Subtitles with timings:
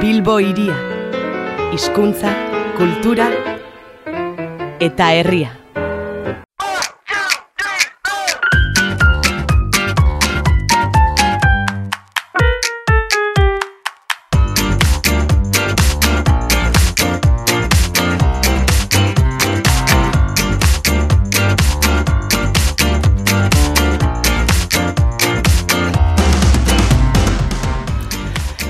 [0.00, 0.76] Bilbo iria,
[1.74, 2.30] hizkuntza,
[2.78, 3.26] kultura
[4.78, 5.57] eta herria.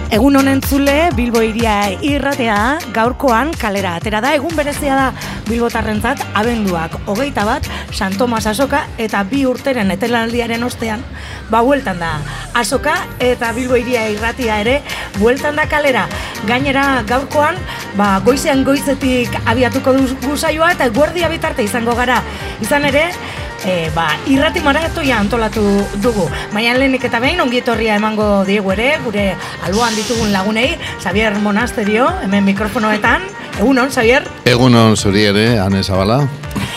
[0.08, 5.08] Egun honen zule, Bilbo iria irratea, gaurkoan kalera atera da, egun berezia da
[5.50, 11.04] Bilbotarrentzat abenduak hogeita bat, San Tomas asoka eta bi urteren etelanaldiaren ostean,
[11.52, 12.14] ba bueltan da
[12.56, 14.78] asoka eta Bilbo iria irratia ere
[15.18, 16.06] bueltan da kalera.
[16.48, 17.60] Gainera gaurkoan,
[18.00, 22.22] ba goizean goizetik abiatuko dugu saioa eta guardia bitarte izango gara.
[22.64, 23.10] Izan ere,
[23.66, 25.62] e, ba, irrati maratoia antolatu
[26.02, 26.28] dugu.
[26.52, 29.30] Baina lehenik eta behin ongietorria emango diegu ere, gure
[29.66, 30.70] alboan ditugun lagunei,
[31.02, 33.26] Xavier Monasterio, hemen mikrofonoetan.
[33.58, 34.22] Egunon, Xavier?
[34.46, 36.20] Egunon zuri ere, Ane Zabala.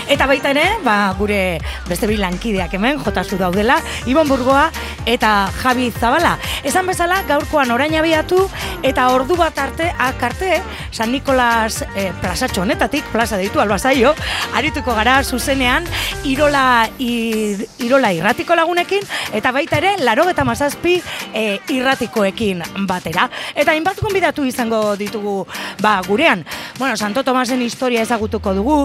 [0.10, 3.78] Eta baita ere, ba, gure beste bi lankideak hemen, jotazu daudela,
[4.10, 4.70] Ibon Burgoa
[5.10, 6.38] eta Javi Zabala.
[6.68, 8.42] Esan bezala, gaurkoan orain abiatu
[8.84, 14.14] eta ordu bat arte, akarte, San Nikolas e, plazatxo honetatik, plaza deitu albazaio,
[14.58, 15.88] arituko gara zuzenean,
[16.26, 19.06] Irola, ir, Irola irratiko lagunekin,
[19.38, 20.98] eta baita ere, laro eta mazazpi
[21.34, 23.30] e, irratikoekin batera.
[23.56, 25.46] Eta hainbat gonbidatu izango ditugu
[25.82, 26.46] ba, gurean.
[26.78, 28.78] Bueno, Santo Tomasen historia ezagutuko dugu,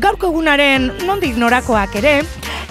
[0.00, 0.61] gaurko egunaren
[1.06, 2.20] nondik norakoak ere,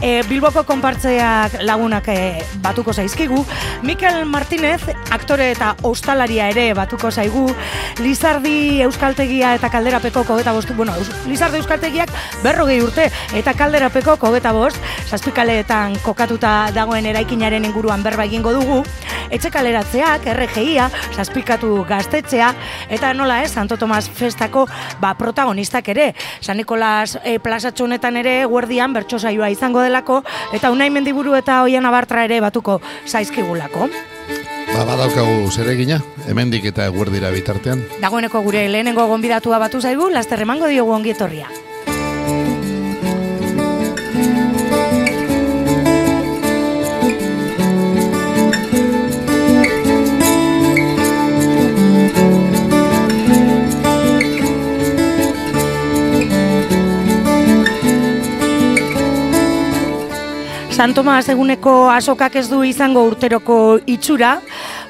[0.01, 2.17] e, Bilboko konpartzeak lagunak e,
[2.63, 3.43] batuko zaizkigu,
[3.85, 4.81] Mikel Martinez,
[5.13, 7.47] aktore eta ostalaria ere batuko zaigu,
[8.01, 10.95] Lizardi Euskaltegia eta Kalderapeko kogeta bostu, bueno,
[11.29, 12.11] Lizardi Euskaltegiak
[12.43, 18.81] berrogei urte eta Kalderapeko kogeta bost, zazpikaleetan kokatuta dagoen eraikinaren inguruan berba egingo dugu,
[19.31, 22.51] etxe kaleratzeak, RGIa, zazpikatu gaztetxea,
[22.91, 24.65] eta nola ez, Santo Tomas Festako
[24.99, 26.11] ba, protagonistak ere,
[26.41, 27.37] San Nikolas e,
[27.71, 30.23] plazatxo honetan ere, guardian bertso saioa izango delako,
[30.53, 33.89] eta unai mendiburu eta hoian abartra ere batuko zaizkigulako.
[34.71, 37.83] Ba, badaukagu zeregina, hemendik eta eguerdira bitartean.
[38.01, 41.47] Dagoeneko gure lehenengo gonbidatua batu zaigu, laster emango diogu ongietorria.
[60.81, 63.55] San Tomas eguneko asokak ez du izango urteroko
[63.85, 64.31] itxura,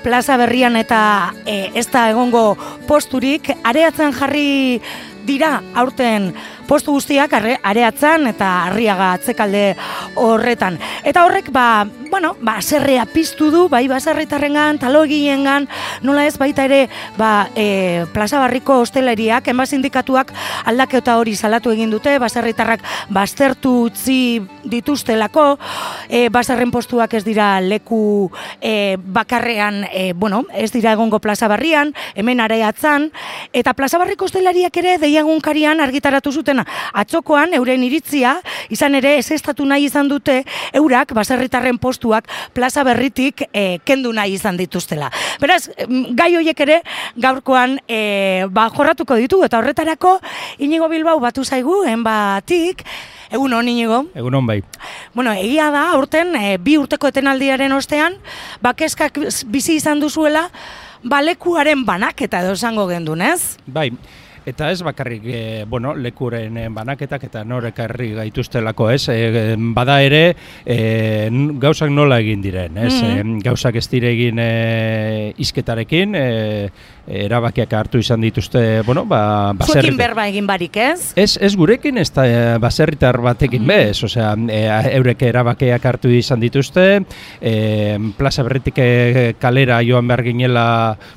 [0.05, 0.99] plaza berrian eta
[1.43, 2.53] e, ez da egongo
[2.87, 4.79] posturik, areatzen jarri
[5.27, 6.29] dira aurten
[6.71, 9.73] postu guztiak arre, areatzen eta harriaga atzekalde
[10.15, 10.77] horretan.
[11.03, 15.67] Eta horrek, ba, bueno, ba, zerrea piztu du, bai baserritarrengan, talogiengan,
[16.07, 16.85] nola ez baita ere,
[17.17, 20.31] ba, e, plaza barriko hosteleriak, enba sindikatuak
[20.71, 25.45] aldaketa hori salatu egin dute, baserritarrak baztertu utzi dituztelako,
[26.07, 31.91] e, baserren postuak ez dira leku e, bakarrean, e, bueno, ez dira egongo plaza barrian,
[32.15, 33.11] hemen areatzen,
[33.51, 36.60] eta plaza barriko hosteleriak ere, deiagunkarian argitaratu zuten
[36.93, 38.37] atzokoan euren iritzia,
[38.69, 40.41] izan ere ez estatu nahi izan dute,
[40.73, 45.11] eurak baserritarren postuak plaza berritik e, kendu nahi izan dituztela.
[45.41, 45.69] Beraz,
[46.17, 46.81] gai horiek ere
[47.15, 50.19] gaurkoan e, ba, jorratuko ditu, eta horretarako
[50.59, 52.85] inigo Bilbao batu zaigu, enbatik,
[53.31, 54.01] Egun hon, inigo?
[54.13, 54.57] Egun hon bai.
[55.15, 58.17] Bueno, egia da, aurten, e, bi urteko etenaldiaren ostean,
[58.59, 59.15] bakeskak
[59.47, 60.49] bizi izan duzuela,
[61.07, 63.55] balekuaren banaketa edo esango gendun, ez?
[63.65, 63.87] Bai,
[64.45, 69.03] Eta ez bakarrik, e, bueno, lekuren banaketak eta norekarri gaituztelako, ez?
[69.13, 70.35] E, bada ere,
[70.65, 71.29] e,
[71.61, 72.95] gauzak nola egin diren, ez?
[73.01, 76.25] Mm gauzak ez dire egin e, izketarekin, e,
[77.25, 79.87] erabakiak hartu izan dituzte, bueno, ba, baserritar.
[79.87, 81.11] Zuekin berba egin barik, ez?
[81.15, 82.25] Ez, ez gurekin, ez da
[82.61, 84.61] baserritar batekin mm bez, osea, e,
[84.97, 86.85] eurek erabakiak hartu izan dituzte,
[87.39, 87.53] e,
[88.17, 88.81] plaza berritik
[89.39, 90.65] kalera joan behar ginela,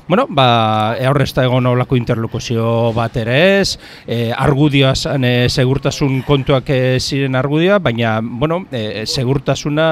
[0.07, 3.77] bueno, ba, horrezta egon olako interlokuzio bat ere ez,
[4.07, 8.65] e, argudioaz e, segurtasun kontuak e, ziren argudioa, baina, bueno,
[9.05, 9.87] segurtasuna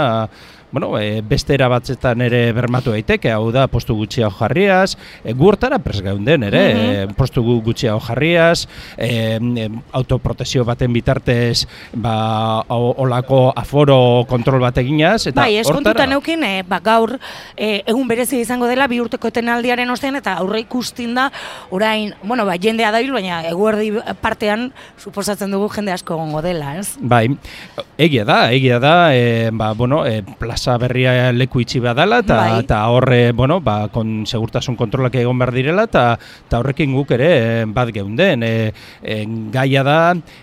[0.74, 5.78] bueno, e, beste erabatzetan ere bermatu daiteke, hau da postu gutxia jarriaz, e, gu hortara
[5.80, 7.14] pres geunden ere, mm -hmm.
[7.16, 8.66] postu gutxia jarriaz,
[8.98, 16.64] e, autoprotezio baten bitartez, ba, olako aforo kontrol bat eginaz, eta bai, eskontuta neukin, e,
[16.64, 17.20] ba, gaur
[17.56, 21.32] e, egun berezi izango dela bi urteko etenaldiaren ostean, eta aurre ikustin da,
[21.70, 23.92] orain, bueno, ba, jendea dabil, baina eguerdi
[24.22, 26.98] partean, suposatzen dugu jende asko gongo dela, ez?
[27.00, 27.30] Bai,
[27.98, 32.36] egia da, egia da, e, ba, bueno, e, plaza plaza berria leku itxi badala eta
[32.38, 32.60] Bai.
[32.64, 37.28] eta horre, bueno, ba, kon, segurtasun kontrolak egon behar direla eta eta horrekin guk ere
[37.34, 38.44] eh, bat geunden.
[38.44, 38.72] E,
[39.04, 39.18] e,
[39.52, 39.98] gaia da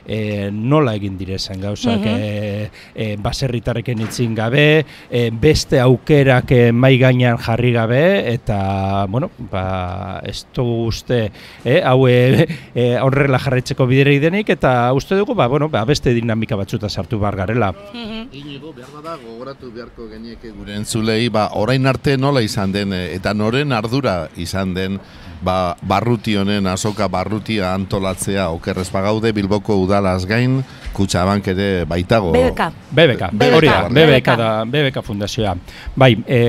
[0.05, 2.17] e, nola egin direzen gauzak Mhm.
[2.20, 9.31] e, e, baserritarrekin itzin gabe, e, beste aukerak e, mai gainean jarri gabe eta, bueno,
[9.50, 11.31] ba, ez dugu uste
[11.64, 16.12] e, hau e, e, horrela jarraitzeko bidere denik eta uste dugu, ba, bueno, ba, beste
[16.14, 17.72] dinamika batzuta sartu bar garela.
[17.94, 23.12] Inigo, behar bada gogoratu beharko genieke gure entzulei, ba, orain arte nola izan den, eh,
[23.14, 24.98] eta noren ardura izan den,
[25.44, 30.58] ba, barruti honen, azoka barrutia antolatzea, okerrez bagaude, Bilboko udalaz gain,
[30.96, 32.32] kutsabank ere baitago.
[32.34, 32.68] BBK.
[32.90, 34.00] BBK, hori da, BBK.
[34.00, 35.54] BBK da, BBK fundazioa.
[35.94, 36.40] Bai, e,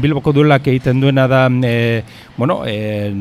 [0.00, 2.02] Bilboko duelak egiten duena da, e,
[2.38, 3.12] bueno, e,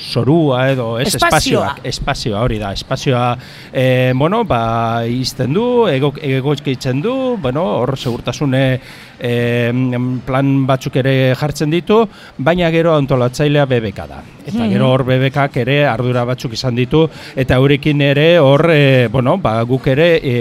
[0.00, 1.76] sorua edo, ez, Espazioa.
[1.76, 3.38] espazioak, espazioa hori da, espazioa,
[3.72, 8.62] e, bueno, ba, izten du, ego, egoitzen du, bueno, hor segurtasune
[9.20, 9.32] e,
[10.26, 12.00] plan batzuk ere jartzen ditu,
[12.38, 14.22] baina gero antolatzailea BBK da.
[14.46, 17.04] Eta gero hor BBKak ere ardura batzuk izan ditu,
[17.36, 20.38] eta eurekin ere hor, e, bueno, ba, guk ere e,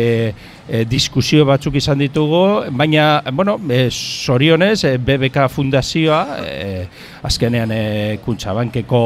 [0.69, 6.85] e, diskusio batzuk izan ditugu, baina, bueno, e, sorionez, e, BBK fundazioa, e,
[7.25, 7.81] azkenean e,
[8.23, 9.01] kuntxabankeko,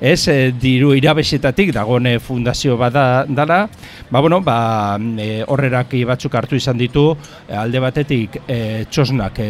[0.00, 3.64] ez, e, diru irabesetatik dagone fundazio bada dala,
[4.10, 7.10] ba, bueno, ba, e, horrerak batzuk hartu izan ditu,
[7.50, 9.48] alde batetik e, txosnak e,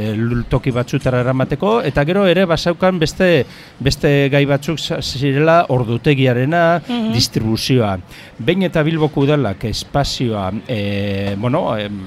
[0.50, 3.44] toki batzutara eramateko, eta gero ere basaukan beste,
[3.82, 6.64] beste gai batzuk zirela ordutegiarena,
[7.12, 7.96] distribuzioa.
[8.43, 11.98] Behin eta Bilboko udalak espazioa, e, bueno, em,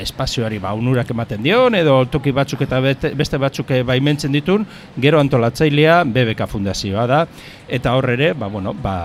[0.00, 4.66] espazioari ba, unurak ematen dion, edo toki batzuk eta beste batzuk baimentzen ditun,
[5.00, 7.20] gero antolatzailea BBK fundazioa da,
[7.68, 8.96] eta hor ere, ba, bueno, ba,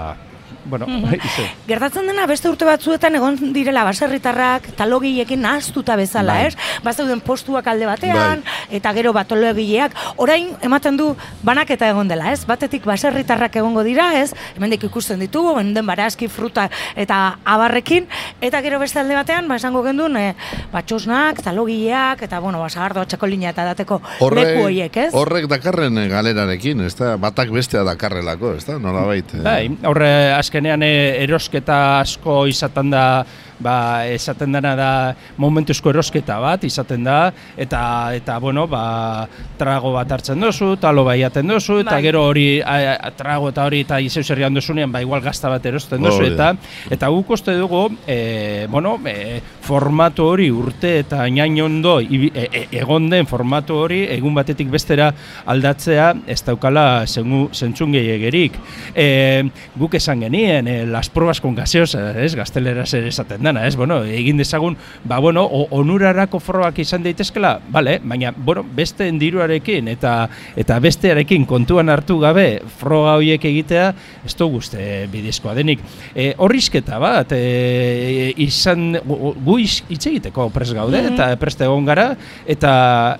[0.69, 1.47] bueno, ize.
[1.67, 6.47] Gertatzen dena beste urte batzuetan egon direla baserritarrak talogiekin nahaztuta bezala, Bai.
[6.47, 6.83] ez?
[6.85, 11.11] Bazeuden postuak alde batean eta gero batologileak orain ematen du
[11.43, 12.45] banaketa egon dela, ez?
[12.47, 14.33] Batetik baserritarrak egongo dira, ez?
[14.55, 18.07] Hemendik ikusten ditugu, hemen barazki, fruta eta abarrekin
[18.41, 20.33] eta gero beste alde batean ba esango gendun e,
[20.73, 23.99] batxosnak, talogileak eta bueno, basagardo txakolina eta dateko
[24.35, 25.09] leku horiek, ez?
[25.13, 27.15] horrek dakarren eh, galerarekin, ez da?
[27.21, 28.77] Batak bestea dakarrelako, ez da?
[28.81, 29.41] Nola baita.
[29.45, 30.11] Bai, horre
[30.59, 33.23] azkenean eh, erosketa asko izaten da,
[33.59, 34.89] ba, esaten dena da
[35.37, 37.81] momentuzko erosketa bat izaten da, eta,
[38.15, 39.27] eta bueno, ba,
[39.59, 42.03] trago bat hartzen dozu, talo baiaten dozu, eta Bai.
[42.03, 45.65] gero hori a, a, trago eta hori eta izeu zerrian dozunean, ba, igual gazta bat
[45.65, 46.51] erosten dozu, Hori da.
[46.51, 49.39] eta eta guk uste dugu, e, bueno, e,
[49.69, 55.11] formatu hori urte eta inain ondo e, e, egon den formatu hori egun batetik bestera
[55.45, 58.55] aldatzea ez daukala zengu, zentzun gehiagerik.
[58.95, 59.43] E,
[59.77, 64.03] guk esan genien, e, las pruebas con gaseosa, ez, gazteleraz ere esaten dana, ez, bueno,
[64.03, 70.79] egin dezagun, ba, bueno, onurarako frogak izan daitezkela, bale, baina, bueno, beste diruarekin eta eta
[70.79, 73.91] bestearekin kontuan hartu gabe froga horiek egitea,
[74.25, 74.77] ez du guzti
[75.11, 75.81] bidezkoa denik.
[76.13, 82.11] E, horrizketa bat, e, izan, gu, hitz egiteko prest gaude, eta prest egon gara,
[82.47, 82.73] eta,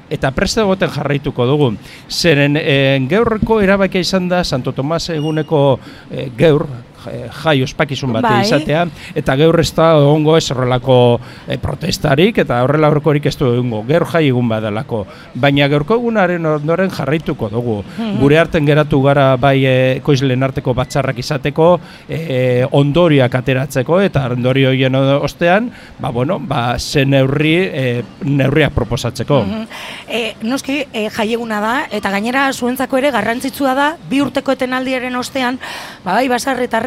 [0.09, 1.73] eta prest egoten jarraituko dugu.
[2.09, 5.79] Zeren, e, geurreko erabakia izan da Santo Tomas eguneko
[6.11, 6.67] e, geur,
[7.43, 8.41] jai ospakizun bat Bai.
[8.45, 8.85] izatea,
[9.15, 10.97] eta gaur ez da egongo ez horrelako
[11.47, 15.05] e, protestarik, eta horrela horrekorik ez du egongo, gaur jai egun badalako.
[15.35, 17.79] Baina gaurko egunaren ondoren jarraituko dugu.
[18.19, 21.69] Gure arten geratu gara bai e, koizlen arteko batzarrak izateko,
[22.09, 29.41] e, ondoriak ateratzeko, eta ondorio horien ostean, ba, bueno, ba, ze neurri, e, neurriak proposatzeko.
[29.43, 29.63] Mhm.
[30.07, 35.59] E, noski e, jaieguna da eta gainera zuentzako ere garrantzitsua da bi urteko etenaldiaren ostean
[36.03, 36.27] ba, bai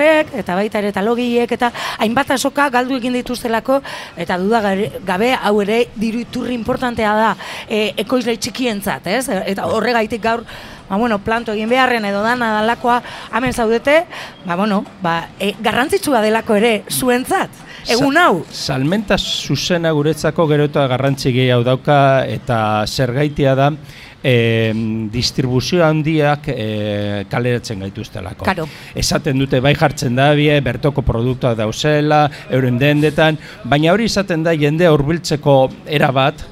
[0.03, 3.81] basarritarrek eta baita ere talogiek eta hainbat asoka galdu egin dituztelako
[4.17, 4.61] eta duda
[5.05, 7.33] gabe hau ere diru iturri importantea da
[7.69, 9.29] e, ekoizle txikientzat, ez?
[9.29, 10.45] Eta horregaitik gaur
[10.89, 13.01] ba, bueno, planto egin beharren edo dana dalakoa
[13.33, 14.05] hemen zaudete,
[14.45, 17.51] ba, bueno, ba, e, garrantzitsua delako ere zuentzat.
[17.91, 21.97] Egun hau, Salmenta zuzena guretzako gero eta garrantzi gehiago dauka
[22.31, 23.73] eta zergaitia da
[24.23, 24.73] e,
[25.13, 28.47] distribuzio handiak e, kaleratzen gaituztelako.
[28.47, 28.69] Karo.
[28.95, 34.55] Esaten dute bai jartzen da bie, bertoko produktuak dauzela, euren dendetan, baina hori izaten da
[34.57, 36.47] jendea hurbiltzeko era bat,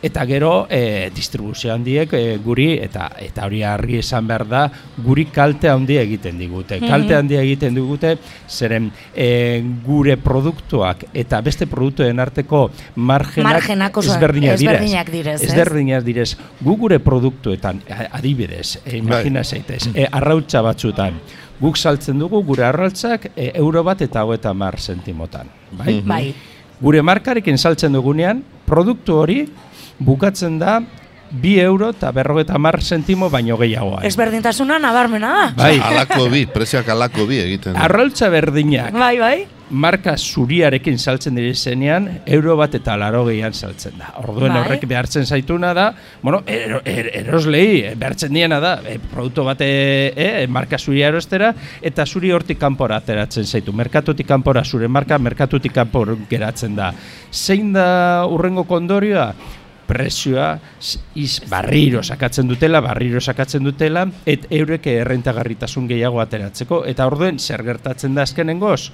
[0.00, 4.60] Eta gero e, distribuzio handiek e, guri eta eta hori argi esan behar da
[5.02, 6.78] guri kalte handia egiten digute.
[6.78, 8.12] Kalte handia egiten digute
[8.46, 15.50] zeren e, gure produktuak eta beste produktuen arteko margenak, Margenak oso ezberdinak ezberdinak direz, ez?
[15.50, 16.28] Ezberdinak direz.
[16.62, 21.18] Gu gure produktuetan adibidez, e, imagina zaitez, e, arrautza batzutan.
[21.58, 25.50] Guk saltzen dugu gure arrautzak e, euro bat eta hogeta mar zentimotan.
[25.72, 26.00] Bai?
[26.06, 26.22] bai.
[26.78, 29.40] Gure markarekin saltzen dugunean, produktu hori
[29.98, 30.80] bukatzen da
[31.30, 34.00] bi euro eta berrogeta mar sentimo baino gehiagoa.
[34.08, 35.44] Ezberdintasuna nabarmena da.
[35.56, 35.76] Bai.
[35.76, 37.74] Alako bi, prezioak alako bi egiten.
[37.74, 37.84] du.
[37.84, 39.46] Arraultza berdinak Bai, bai.
[39.70, 44.14] marka zuriarekin saltzen dira zenean, euro bat eta laro gehian saltzen da.
[44.22, 44.62] Orduen Bai.
[44.62, 45.90] horrek behartzen zaituna da,
[46.22, 51.12] bueno, ero, er, eroslei eh, behartzen diena da, e, produktu bat e, e, marka zuria
[51.12, 51.52] erostera,
[51.82, 53.76] eta zuri hortik kanpora ateratzen zaitu.
[53.76, 56.94] Merkatutik kanpora zure marka, merkatutik kanpora geratzen da.
[57.30, 59.34] Zein da urrengo kondorioa?
[59.88, 66.82] Prezioa s- iz barriro sakatzen dutela, barriro sakatzen dutela, et eurek errentagarritasun gehiago ateratzeko.
[66.86, 68.90] Eta orduen, zer gertatzen da azkenengoz?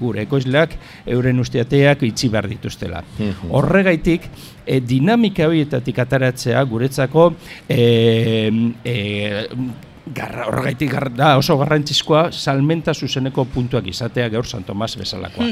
[0.00, 0.74] Gure ekoizleak
[1.06, 3.04] euren ustiateak itxi behar dituztela.
[3.50, 4.30] Horregaitik,
[4.66, 7.28] e, dinamika horietatik ateratzea guretzako
[7.68, 8.50] e,
[8.84, 8.96] e,
[10.14, 15.46] garra, horregaitik gar, da oso garrantzizkoa salmenta zuzeneko puntuak izatea gaur San Tomas bezalakoa.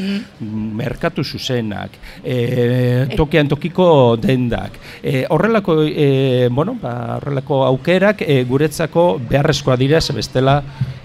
[0.80, 1.90] Merkatu zuzenak,
[2.24, 4.78] e, tokian tokiko dendak.
[5.02, 10.62] E, horrelako, e, bueno, ba, horrelako aukerak e, guretzako beharrezkoa dira ze bestela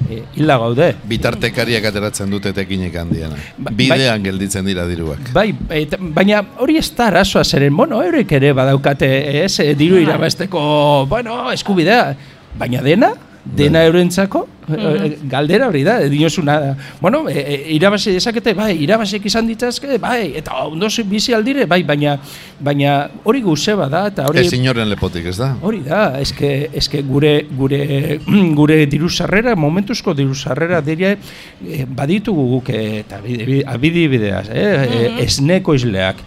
[0.09, 0.91] e, hila gaude.
[1.07, 3.35] Bitartekariak ateratzen dute tekinik handiena.
[3.57, 5.31] Ba- Bidean gelditzen dira diruak.
[5.33, 9.11] Bai, eta, baina hori ez da arazoa zeren, bueno, eurek ere badaukate
[9.45, 10.03] ez, diru Bai.
[10.07, 10.61] irabazteko,
[11.09, 12.15] bueno, eskubidea,
[12.59, 18.75] baina dena, dena eurentzako, e, galdera hori da, dinosuna, bueno, e, e, irabazi dezakete, bai,
[18.83, 22.17] irabazik izan ditzazke, bai, eta ondo bizi aldire, bai, baina,
[22.59, 24.45] baina hori guze bada, eta hori...
[24.45, 25.55] Ez inoren lepotik, ez da?
[25.61, 28.19] Hori da, eske, eske gure, gure,
[28.59, 31.17] gure diru sarrera, momentuzko diru sarrera dire,
[31.65, 36.21] eh, baditugu guk, eh, eta abidi- abidibideaz, eh, eh, esneko izleak.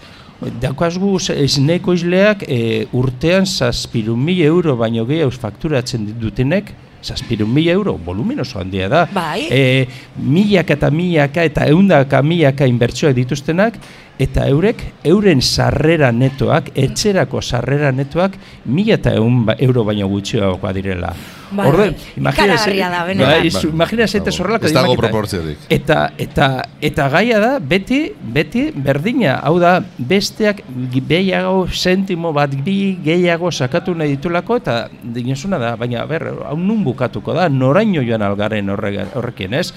[0.61, 7.99] Daukazgu esneko izleak eh, urtean zazpirun mil euro baino gehiago fakturatzen dutenek, zazpirun mil euro,
[8.05, 9.05] volumen oso handia da.
[9.13, 9.47] Bai.
[9.51, 13.79] E, milaka eta milaka eta eundaka milaka inbertsioak dituztenak,
[14.19, 20.73] eta eurek, euren sarrera netoak, etxerako sarrera netoak, mila eta eun ba, euro baino gutxiagoa
[20.77, 21.15] direla.
[21.55, 21.97] Bai, bai.
[22.17, 23.41] imagina Ikaragarria da, benetan.
[23.41, 24.37] bai, zu- imagina zeite Dago.
[24.37, 25.09] zorrelako Ez dago dinamika.
[25.09, 25.59] proportziorik.
[25.69, 26.49] Eta, eta,
[26.81, 30.63] eta gaia da, beti, beti berdina, hau da, besteak
[31.09, 36.83] gehiago sentimo bat bi gehiago sakatu nahi ditulako, eta dinosuna da, baina ber, hau nun
[36.85, 39.73] bukatuko da, noraino joan algaren horrekin, ez?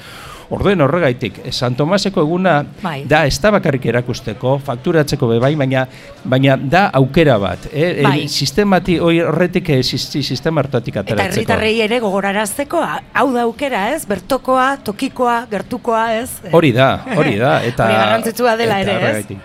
[0.49, 3.01] Orduen horregaitik, San Tomaseko eguna Bai.
[3.03, 5.81] da ez da bakarrik erakusteko, fakturatzeko be bai, baina,
[6.23, 7.65] baina da aukera bat.
[7.73, 8.01] Eh?
[8.05, 8.29] Bai.
[8.31, 11.33] sistemati, horretik eh, sis- sistema hartatik Eta ateratzeko.
[11.35, 12.79] herritarrei ere gogorarazteko,
[13.13, 14.05] hau da aukera, ez?
[14.07, 16.29] Bertokoa, tokikoa, gertukoa, ez?
[16.53, 17.57] Hori da, hori da.
[17.67, 19.03] Eta, Hori garrantzitsua dela eta ere, ez?
[19.03, 19.37] horregaitik.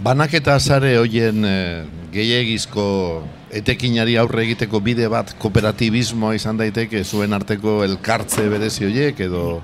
[0.00, 1.56] Banaketa sare hoien e,
[2.12, 2.84] gehiegizko
[3.52, 9.60] etekinari aurre egiteko bide bat kooperatibismoa izan daiteke zuen arteko elkartze berezi horiek edo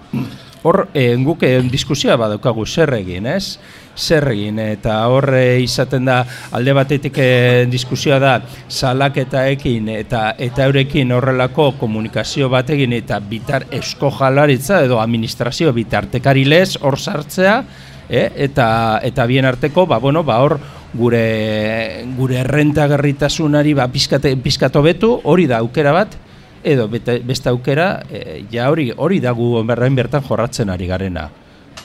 [0.66, 3.58] Hor, eh, guk eh, diskusioa badaukagu zer egin, ez?
[3.94, 6.16] Zer egin, eta hor eh, izaten da
[6.58, 8.32] alde batetik eh, diskusioa da
[8.66, 16.74] salaketaekin eta eta eurekin horrelako komunikazio batekin eta bitar esko jalaritza edo administrazio bitartekari lez
[16.82, 17.60] hor sartzea,
[18.10, 18.26] eh?
[18.48, 18.68] eta
[19.06, 20.58] eta bien arteko, ba, bueno, ba, hor
[20.96, 26.25] gure gure errentagarritasunari ba pizkate pizkato betu, hori da aukera bat
[26.64, 31.28] edo bete, beste aukera e, ja hori hori da gu onberrain bertan jorratzen ari garena.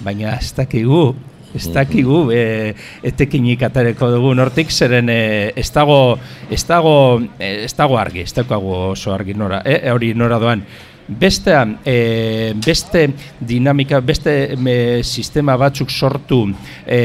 [0.02, 1.12] Baina ez dakigu
[1.54, 2.74] ez dakigu e,
[3.04, 6.18] etekinik atareko dugun hortik zeren e, ez dago
[6.50, 6.96] ez dago
[7.38, 10.64] e, ez dago argi, ez daukagu oso argi nora, e, hori nora doan.
[11.12, 11.52] Beste,
[11.84, 13.10] e, beste
[13.40, 16.46] dinamika, beste me, sistema batzuk sortu
[16.88, 17.00] e,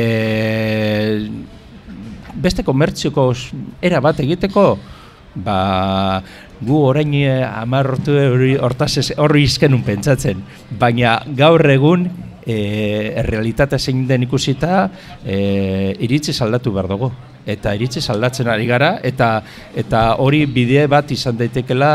[2.37, 3.33] beste komertzioko
[3.83, 4.67] era bat egiteko,
[5.43, 6.23] ba,
[6.61, 7.43] gu orain eh,
[9.03, 10.43] ez- horri izkenun pentsatzen,
[10.79, 12.09] baina gaur egun
[12.47, 14.91] e, errealitatea zein den ikusita
[15.25, 17.11] e, iritzi saldatu behar dugu.
[17.47, 19.41] Eta iritzi saldatzen ari gara, eta
[19.77, 21.91] eta hori bide bat izan daitekela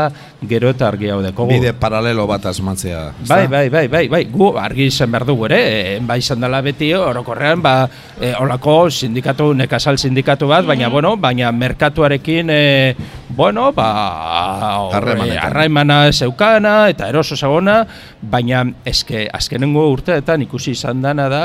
[0.48, 1.52] gero eta argi hau dekogu.
[1.52, 3.02] bide paralelo bat asmatzea.
[3.28, 6.62] Bai, bai, bai, bai, bai, gu argi izan behar dugu ere, e, bai izan dela
[6.64, 7.74] beti orokorrean, ba,
[8.20, 12.96] e, olako sindikatu, nekazal sindikatu bat, baina, bueno, baina merkatuarekin, e,
[13.28, 17.82] bueno, ba, e, harremana zeukana, eta eroso zagona,
[18.22, 21.44] baina eske, azkenengo urteetan ikusi izan dana da,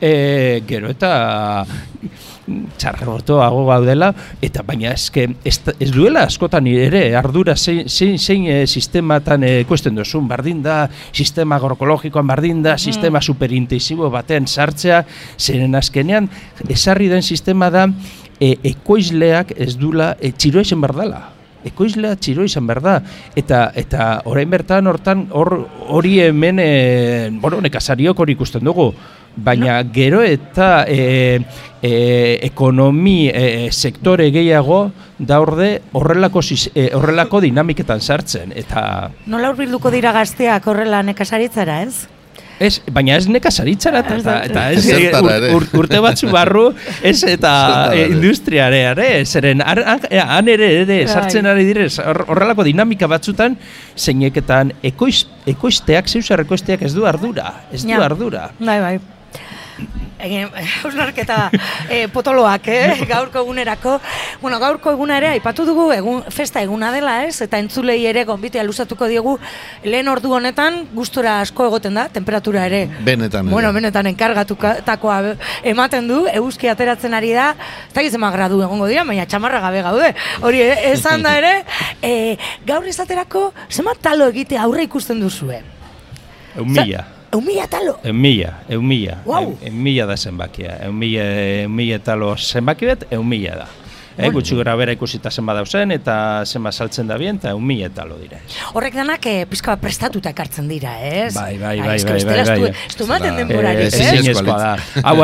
[0.00, 1.66] e, gero eta
[2.80, 4.10] txarrotoago gaudela,
[4.42, 9.52] eta baina eske ez, ez duela askotan ere ardura zein, zein, zein e, sistematan e,
[9.68, 15.04] kuesten duzun, bardin da, sistema agroekologikoan bardin da, sistema superintensibo batean sartzea,
[15.38, 16.30] zeren azkenean
[16.68, 17.86] esarri den sistema da
[18.40, 21.22] e, ekoizleak ez dula e, txiro izan behar dela.
[21.60, 22.94] Ekoizlea txiro izan behar da.
[23.36, 25.52] Eta, eta orain bertan hortan hor
[25.92, 26.70] hori hemen, e,
[27.42, 28.90] bueno, nekazariok hori ikusten dugu.
[29.36, 31.40] Baina gero eta e,
[31.82, 36.40] e, ekonomi e, sektore gehiago daurde horrelako,
[36.74, 38.52] e, horrelako dinamiketan sartzen.
[38.56, 42.06] Eta Nola hurbilduko dira gazteak horrela nekazaritzara, ez?
[42.60, 44.82] Ez, baina ez nekazaritzara eta, Ez eta, eta ez
[45.22, 46.66] ur- ur- urte batzu barru
[47.02, 47.52] ez eta
[47.94, 48.10] e, ere.
[48.12, 51.52] industriare ere, zeren han, ere ere sartzen Bai.
[51.54, 53.56] ari direz hor- horrelako dinamika batzutan
[53.96, 58.50] zeineketan ekoiz, ekoizteak, zeusar ekoizteak ez du ardura, ez du ardura.
[58.60, 58.98] Bai, bai.
[60.20, 60.50] Egin,
[60.84, 61.48] hausnarketa
[61.88, 63.96] eh, potoloak, eh, gaurko egunerako.
[64.42, 67.40] Bueno, gaurko eguna ere, aipatu dugu, egun, festa eguna dela, ez?
[67.44, 69.36] Eta entzulei ere gonbitea luzatuko diegu,
[69.84, 72.82] lehen ordu honetan, gustora asko egoten da, temperatura ere.
[73.06, 73.54] Benetan ere.
[73.54, 75.20] Bueno, benetan enkargatutakoa
[75.72, 77.52] ematen du, euski ateratzen ari da,
[77.88, 80.12] ez da gizema gradu egongo dira, baina txamarra gabe gaude.
[80.46, 81.54] Hori e, esan da ere,
[82.02, 82.36] e,
[82.68, 85.62] gaur izaterako, zema talo egite aurre ikusten duzue?
[86.58, 87.06] Eun mila.
[87.30, 87.94] Eun mila talo?
[88.02, 89.20] Eun mila, eun mila.
[89.24, 89.52] Guau.
[89.62, 90.80] Eun mila da zenbakia.
[90.82, 91.22] Eun mila,
[91.62, 93.66] eun mila eta lo zenbaki bet, eun mila da.
[94.26, 97.86] Eh, gutxi gara bera ikusita zenba dauzen eta zenba saltzen da bien, eta eun mila
[97.86, 98.38] eta lo dire.
[98.74, 101.34] Horrek danak e, pizka bat prestatuta ekartzen dira, ez?
[101.34, 102.74] Bai, bai, Ai, bai, bai, bestela bai, ez du- bai.
[102.88, 104.00] Ez du denborarik, eh, ez?
[104.12, 104.76] Ezinezkoa da.
[105.02, 105.16] Hau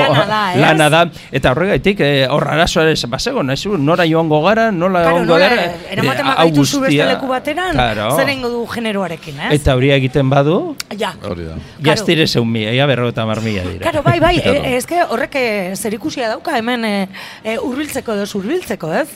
[0.00, 0.60] Lana da, ez?
[0.60, 1.00] lana da
[1.32, 5.38] eta horregaitik eh, hor arazoa ere basego, nahi zu, nora joango gara, nola Claro, joango
[5.38, 5.72] gara.
[5.90, 8.16] eramaten eh, hau bagaituzu beste guztia- leku bateran, Claro.
[8.16, 9.52] zer du generoarekin, ez?
[9.60, 11.14] Eta hori egiten badu, Ja.
[11.22, 11.54] Hori da.
[11.54, 11.84] Claro.
[11.84, 13.84] jaztire zeun mila, ia berro eta mar mila dira.
[13.84, 14.64] Karo, bai, bai, Claro.
[14.64, 15.36] e, eske horrek
[15.76, 16.84] zerikusia dauka hemen
[17.50, 19.08] e, e, urbiltzeko edo urbiltzeko, ez?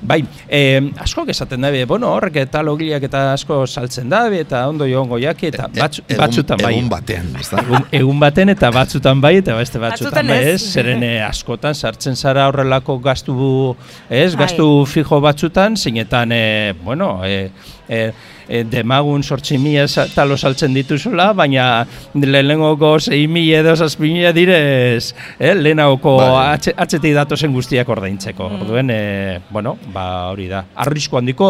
[0.00, 4.86] Bai, eh, askok esaten dabe, bueno, horrek eta logiak eta asko saltzen dabe, eta ondo
[4.88, 6.74] joango jaki, eta batzu, Egun- batzutan bai.
[6.76, 7.62] Egun batean, ez da?
[7.62, 10.62] Egun, egun baten eta batzutan bai eta beste batzutan, Batzutan bai, ez.
[10.62, 13.76] ez, zeren eh, askotan sartzen zara horrelako gastu,
[14.10, 14.44] ez, Bai.
[14.46, 17.50] gastu fijo batzutan, zeinetan, eh, bueno, eh,
[17.88, 18.12] eh,
[18.48, 25.14] eh, demagun sortzi mila talo saltzen dituzula, baina lehenengoko zei mila edo zazpi mila direz,
[25.38, 26.56] eh, lehenagoko Bai.
[26.56, 28.48] atxe, atxetik datozen guztiak ordaintzeko.
[28.48, 28.62] Mm.
[28.62, 30.64] Orduen, eh, bueno, ba hori da.
[30.86, 31.48] Arrisko handiko,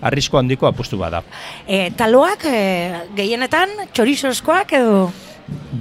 [0.00, 1.22] arrisko handiko apustu bada.
[1.66, 2.62] E, taloak e,
[3.16, 5.10] gehienetan txorizoskoak edo...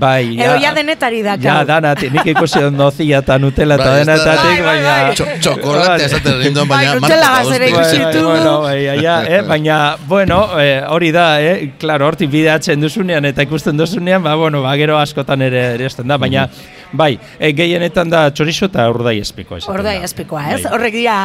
[0.01, 3.99] Bai, Edo ja denetari da, Ja, danatik, nik ikusi dut nozia eta nutela eta Bai,
[3.99, 4.93] denetatik, Bai, bai, baina...
[5.07, 5.15] bai.
[5.15, 7.97] Txo- Txokolate esaten rindon, Bai, baina marka gazera eta ikusi.
[7.99, 8.29] Bai, ditugu.
[8.31, 13.43] bueno, bai, ja, eh, baina, bueno, eh, hori da, eh, klaro, hortik bideatzen duzunean eta
[13.45, 16.47] ikusten duzunean, ba, bueno, ba, gero askotan ere eresten da, baina,
[16.93, 19.57] bai, eh, gehienetan da txorizo eta urdai espiko.
[19.59, 20.05] esaten Ordai da.
[20.09, 20.63] azpikoa, ez?
[20.63, 20.73] Bai.
[20.73, 21.19] Horrek dira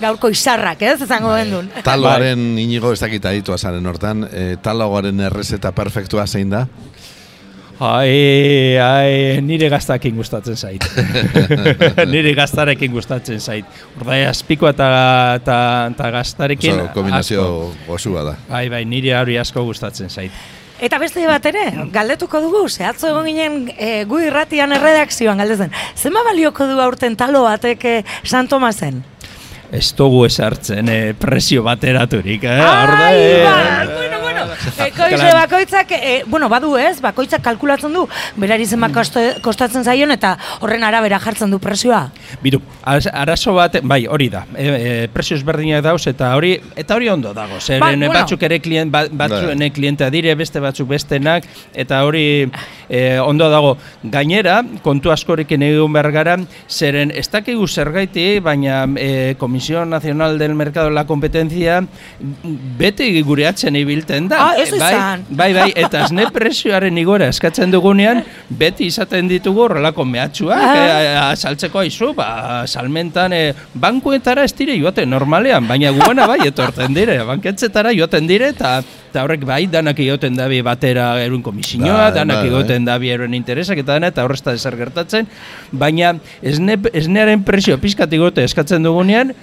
[0.00, 1.00] gaurko izarrak, ez?
[1.02, 1.68] Ezango gendun.
[1.84, 6.66] Taloaren inigo ez dakit aditua zaren hortan, e, taloaren errezeta perfektua zein da?
[7.82, 10.84] Ai, ai, nire gaztakin gustatzen zait.
[12.12, 13.66] nire gaztarekin gustatzen zait.
[13.98, 14.88] Urdai azpikoa eta,
[15.40, 15.56] eta,
[15.90, 17.86] eta gaztarekin Oso, kombinazio asko.
[17.88, 18.36] gozua da.
[18.46, 20.30] Bai, bai, nire hori asko gustatzen zait.
[20.82, 21.64] Eta beste bat ere,
[21.94, 25.74] galdetuko dugu, zehatzo egon ginen e, gu irratian erredakzioan galdetzen.
[25.98, 29.02] Zenba balioko du aurten talo batek e, San Tomasen?
[29.72, 32.58] Ez dugu esartzen eh, presio bateraturik, eh?
[32.60, 34.86] Ai, ba, eh, bueno, bueno.
[34.86, 40.10] Ekoize Klan- bakoitzak, e, bueno, badu ez, bakoitzak kalkulatzen du, berari zenbat koste- kostatzen zaion
[40.10, 42.10] eta horren arabera jartzen du presioa.
[42.42, 44.44] Biru, az- arazo bat, bai, hori da.
[44.56, 44.66] E,
[45.04, 47.60] e, presio ezberdinak dauz eta hori eta hori ondo dago.
[47.60, 48.12] Zeren Ba, bueno.
[48.12, 49.70] batzuk ere klient, ba, batzuen Bai.
[49.70, 52.50] klientea dire, beste batzuk bestenak eta hori
[52.88, 53.76] e, ondo dago.
[54.02, 56.36] Gainera, kontu askorekin egun behar gara,
[56.68, 61.82] zeren ez dakigu zergaiti, baina e, Comisión Nacional del Mercado de la Competencia
[62.78, 64.40] bete gure atzen ibilten da.
[64.48, 65.24] Ah, ez bai, izan.
[65.28, 70.88] bai, bai, eta esne presioaren igora eskatzen dugunean, beti izaten ditugu horrelako mehatxuak, Ah.
[71.32, 76.94] eh, saltzeko aizu, ba, salmentan, eh, bankuetara ez dire joaten normalean, baina guana bai etorten
[76.96, 78.80] dire, banketzetara joaten dire, eta
[79.12, 83.82] eta horrek bai, danak egoten dabi batera erun komisioa, Bai, danak egoten dabi eruen interesak
[83.82, 85.28] eta dena, eta horrezta ezer gertatzen,
[85.70, 89.34] baina esne, esnearen presio pizkat igote eskatzen dugunean,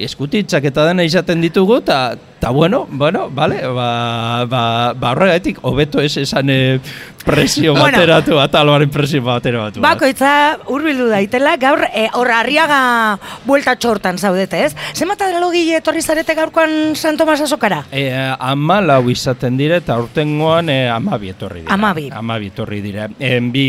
[0.00, 1.98] eskutitzak eta dena izaten ditugu, eta
[2.38, 6.78] Ta bueno, bueno, vale, ba, ba, ba horregatik, hobeto ez esan eh,
[7.24, 7.98] presio Bueno.
[7.98, 9.80] bateratu, ataloaren presio bateratu.
[9.82, 14.76] Bakoitza hurbildu daitela, gaur e, hor arriaga buelta txortan zaudete, ez?
[14.94, 17.82] Zenbat adrelogile etorri zarete gaurkoan San Tomas azokara?
[17.90, 18.06] E,
[18.38, 21.74] ama lau izaten dire eta urtengoan e, amabi etorri dira.
[21.74, 22.06] Amabi.
[22.14, 23.08] Amabi etorri dira.
[23.18, 23.66] E, bi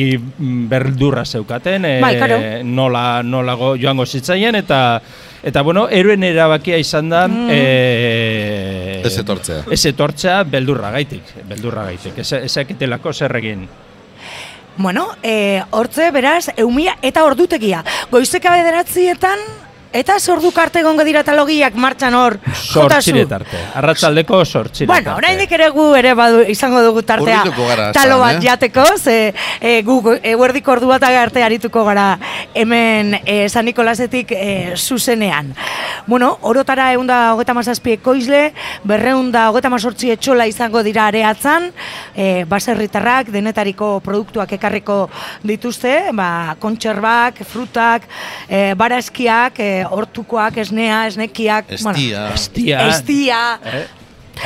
[0.70, 2.38] berdurra zeukaten, e, Bai, karo.
[2.64, 5.02] nola, nolago joango zitzaien, eta
[5.44, 7.48] eta bueno, eroen erabakia izan da Mm.
[7.52, 9.64] e, Ez etortzea.
[9.72, 12.18] Ez etortzea beldurra gaitik, beldurra gaitik.
[12.20, 13.68] Ez, ezakitelako zer egin.
[14.78, 17.84] Bueno, e, hortze, beraz, eumia eta ordutegia.
[18.12, 19.40] Goizeka bederatzietan,
[19.92, 22.36] Eta sordu karte gongo dira talogiak martxan hor.
[22.54, 23.58] Sortxire tarte.
[23.80, 27.42] Arratzaldeko sortxire Bueno, oraindik ere gu ere badu, izango dugu tartea.
[27.58, 28.44] Gara, Talo bat eh?
[28.46, 32.20] jateko, ze e, gu eguerdiko ordu bat arte arituko gara
[32.54, 35.56] hemen e, San Nikolasetik e, zuzenean.
[36.06, 38.54] Bueno, orotara eunda hogeta mazazpi ekoizle,
[38.86, 41.72] berreunda hogeta mazortzi etxola izango dira areatzan,
[42.16, 45.00] e, baserritarrak, denetariko produktuak ekarriko
[45.44, 48.06] dituzte, ba, kontserbak, frutak,
[48.48, 52.28] e, barazkiak, e, hortukoak, esnea, esnekiak, Estia.
[52.34, 52.88] Estia.
[52.90, 53.86] estia, Eh?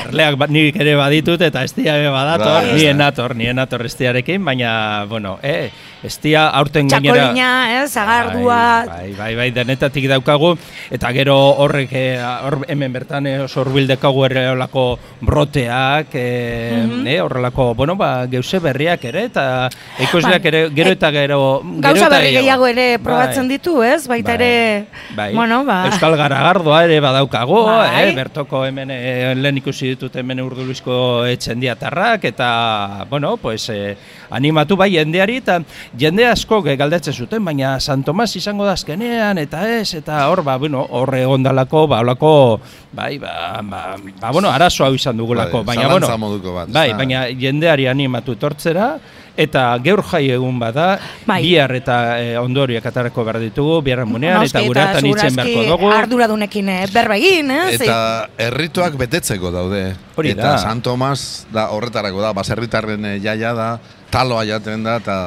[0.04, 4.44] Erleak ba, nik ere baditut eta estia ere badator, Bai, nien nator, nien nator estiarekin,
[4.46, 5.70] baina, bueno, eh,
[6.04, 7.16] estia aurten gainera...
[7.32, 7.50] txakolina,
[7.84, 10.54] eh, zagardua, Bai, bai, bai, denetatik daukagu,
[10.92, 17.08] eta gero horrek, eh, hor hemen bertan eh, oso urbildekagu ere horrelako broteak, eh, Mhm.
[17.08, 20.48] eh, horrelako, bueno, ba, geuse berriak ere, eta ekoizleak Bai.
[20.52, 21.62] ere, gero eta gero...
[21.64, 23.58] Gauza gero eta berri gehiago ere probatzen Bai.
[23.58, 24.08] ditu, ez?
[24.08, 24.86] Baita Bai, ere,
[25.16, 25.34] bai.
[25.34, 25.86] bueno, ba...
[25.88, 28.10] Euskal Garagardoa ere badaukago, Bai.
[28.10, 33.96] eh, bertoko hemen eh, lehen ikusi ditut hemen urdulizko etxendiatarrak eta bueno, pues eh,
[34.34, 35.60] animatu bai jendeari eta
[35.98, 40.58] jende asko galdetzen zuten, baina San Tomas izango da azkenean eta ez eta hor ba
[40.58, 42.60] bueno, hor egondalako ba holako
[42.92, 43.82] bai ba, ba,
[44.20, 46.98] ba bueno, arazo hau izan dugulako, Bai, baina bueno, bat, bai, ezta?
[46.98, 48.98] baina jendeari animatu tortzera
[49.38, 51.40] eta gaur jai egun bada, Bai.
[51.42, 55.90] bihar eta e, ondoriak atarako behar ditugu, biharren munean, eta gureatan itzen beharko dugu.
[55.94, 57.74] arduradunekin eh, berba egin, eh?
[57.80, 57.98] Eta
[58.38, 59.84] errituak betetzeko daude.
[60.16, 60.58] Hori eta da.
[60.62, 63.70] San Tomas da horretarako da, baserritarren jaia da,
[64.14, 65.18] taloa jaten da, eta...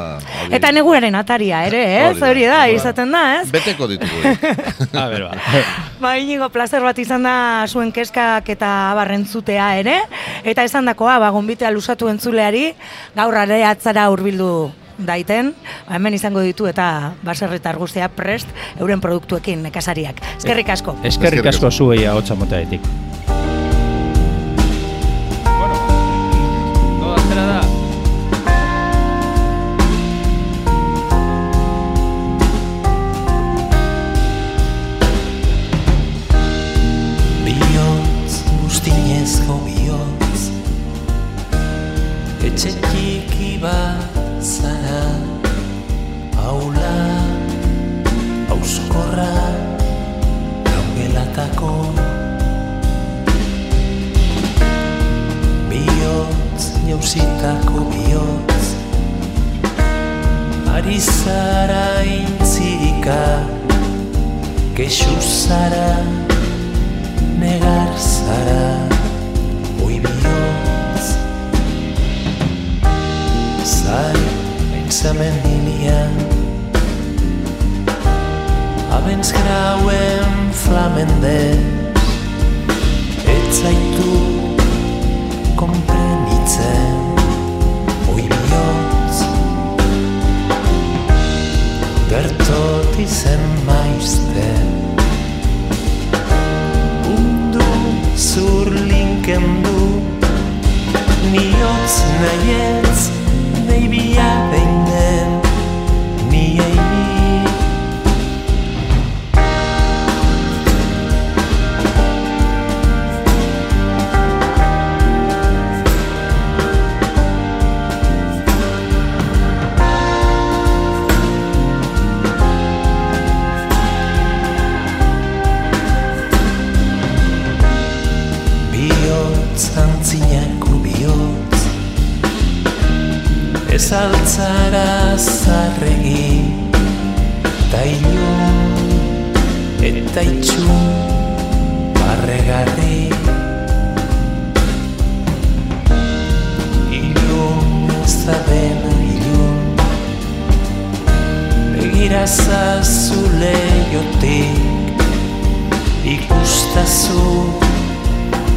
[0.54, 2.14] Eta neguraren ataria ere, ez?
[2.22, 3.50] Hori da, Hori da, izaten da, ez?
[3.52, 4.22] Beteko ditugu.
[5.02, 5.64] A ber, ba.
[6.00, 9.98] Ba, inigo, plazer bat izan da zuen keskak eta abarrentzutea ere.
[10.46, 12.68] Eta esan dakoa, ba, gonbitea lusatu entzuleari,
[13.16, 14.50] gaur are atzara hurbildu
[14.98, 15.52] daiten,
[15.88, 18.48] ba, hemen izango ditu eta baserritar guztia prest
[18.80, 20.22] euren produktuekin nekazariak.
[20.38, 20.96] Eskerrik asko.
[21.04, 21.70] Eskerrik asko.
[21.70, 23.35] zuei ahotsa motaetik.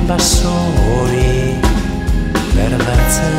[0.10, 1.54] Baso hori
[2.56, 3.39] berdatzen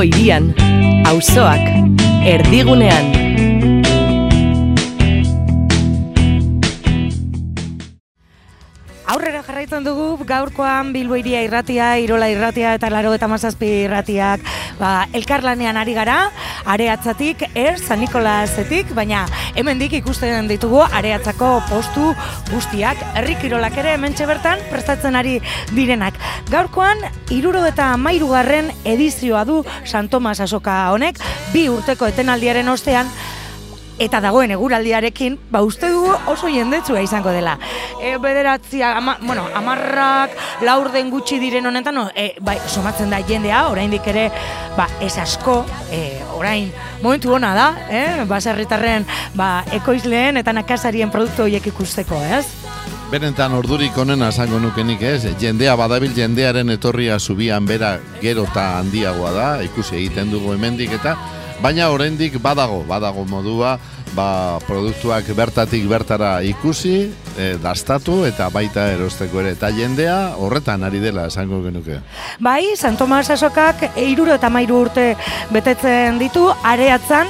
[0.00, 0.46] Bilbo irian,
[1.04, 1.60] auzoak,
[2.24, 3.10] erdigunean.
[9.04, 14.46] Aurrera jarraitzen dugu gaurkoan Bilbo iria irratia, Irola irratia eta Laro eta Mazazpi irratiak
[14.80, 16.16] ba, elkarlanean ari gara,
[16.64, 19.26] areatzatik, er, San Nikolasetik, baina
[19.58, 22.12] hemendik ikusten ditugu areatzako postu
[22.50, 25.38] guztiak, herri kirolak ere hementxe bertan prestatzen ari
[25.76, 26.16] direnak.
[26.50, 26.98] Gaurkoan,
[27.30, 31.20] iruro eta mairugarren edizioa du San Tomas Asoka honek,
[31.52, 33.06] bi urteko etenaldiaren ostean,
[34.02, 37.54] eta dagoen eguraldiarekin, ba uste dugu oso jendetsua izango dela.
[38.02, 40.34] E, bederatzia, ama, bueno, amarrak,
[40.66, 44.26] laurden gutxi diren honetan, no, e, bai, somatzen da jendea, oraindik ere,
[44.74, 45.60] ba, ez asko,
[45.94, 46.72] e, orain,
[47.04, 48.24] momentu hona da, eh?
[48.26, 49.06] baserritarren,
[49.38, 52.48] ba, ekoizleen eta nakasarien produktu horiek ikusteko, ez?
[53.10, 59.32] Benetan ordurik onena esango nukenik ez, jendea badabil jendearen etorria zubian bera gero eta handiagoa
[59.34, 61.16] da, ikusi egiten dugu hemendik eta
[61.58, 63.72] baina oraindik badago, badago modua,
[64.14, 69.56] ba, produktuak bertatik bertara ikusi, e, dastatu eta baita erosteko ere.
[69.58, 71.98] Eta jendea horretan ari dela esango genuke.
[72.38, 75.16] Bai, San Tomas Asokak eiruro eta mairu urte
[75.50, 77.26] betetzen ditu, areatzan,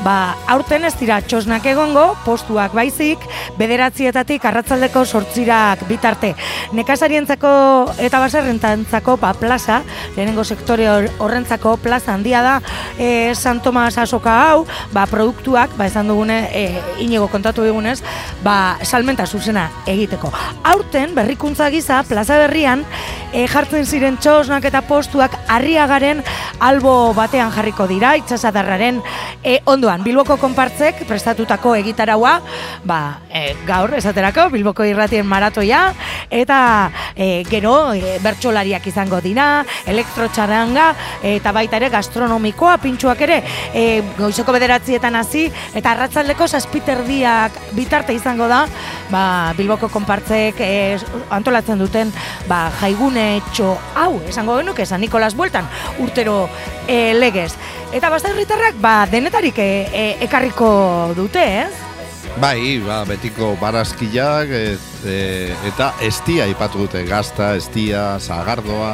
[0.00, 3.20] Ba, aurten ez dira txosnak egongo, postuak baizik,
[3.60, 6.32] bederatzietatik arratzaldeko sortzirak bitarte.
[6.76, 7.50] Nekazarientzako
[8.00, 9.82] eta baserrentantzako ba, plaza,
[10.16, 12.56] lehenengo sektore hor- horrentzako plaza handia da,
[12.98, 18.00] e, San Tomas asoka hau, ba, produktuak, ba, esan dugune, e, inigo kontatu digunez,
[18.44, 20.32] ba, salmenta zuzena egiteko.
[20.64, 22.84] Aurten, berrikuntza giza, plaza berrian,
[23.32, 26.22] e, jartzen ziren txosnak eta postuak harriagaren
[26.60, 29.02] albo batean jarriko dira, itxasadarraren
[29.44, 30.02] e, ondoan.
[30.04, 32.38] Bilboko konpartzek prestatutako egitaraua,
[32.84, 33.00] ba,
[33.32, 35.94] e, gaur, esaterako, Bilboko irratien maratoia,
[36.30, 40.90] eta e, gero e, bertsolariak izango dira, elektrotxaranga,
[41.34, 43.40] eta baita ere gastronomikoa, pintxuak ere,
[43.74, 43.84] e,
[44.18, 48.64] goizoko bederatzietan hasi eta arratzaldeko zazpiterdiak bitarte izango da,
[49.10, 49.24] ba,
[49.58, 50.72] Bilboko konpartzek e,
[51.30, 52.12] antolatzen duten
[52.48, 56.48] ba, jaigune txo hau, esango genuke, San Nikolas bueltan, urtero
[56.86, 57.52] e, legez.
[57.92, 60.70] Eta baserritarrak ba, denetarik e, e, ekarriko
[61.16, 61.89] dute, ez?
[62.38, 65.16] Bai, ba, betiko barazkiak et, e,
[65.66, 68.92] eta estia aipatu dute, gazta, estia, zagardoa,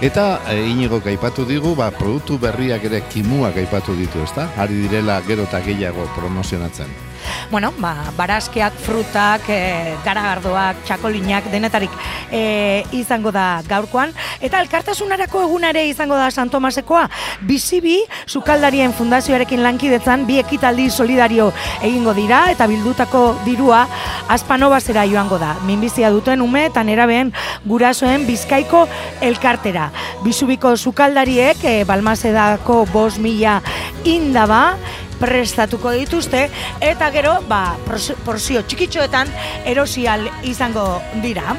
[0.00, 4.48] eta e, inigo aipatu digu, ba, produktu berriak ere kimuak aipatu ditu, ezta?
[4.56, 7.07] Ari direla gero eta gehiago promozionatzen.
[7.50, 11.90] Bueno, ba, barazkiak, frutak, e, garagardoak, txakolinak, denetarik
[12.30, 14.12] e, izango da gaurkoan.
[14.44, 17.06] Eta elkartasunarako egunare izango da San Tomasekoa.
[17.48, 21.50] Bizibi, sukaldarien fundazioarekin lankidetzan, bi ekitaldi solidario
[21.82, 23.86] egingo dira, eta bildutako dirua
[24.28, 25.54] Aspanobazera joango da.
[25.64, 27.32] Minbizia duten ume eta nerabeen
[27.64, 28.84] gurasoen bizkaiko
[29.24, 29.88] elkartera.
[30.24, 33.60] Bizubiko sukaldariek e, Balmazedako bos mila
[34.04, 34.76] indaba
[35.20, 36.46] prestatuko dituzte
[36.80, 37.76] eta gero ba,
[38.24, 39.32] porzio txikitxoetan
[39.66, 40.86] erosial izango
[41.24, 41.56] dira.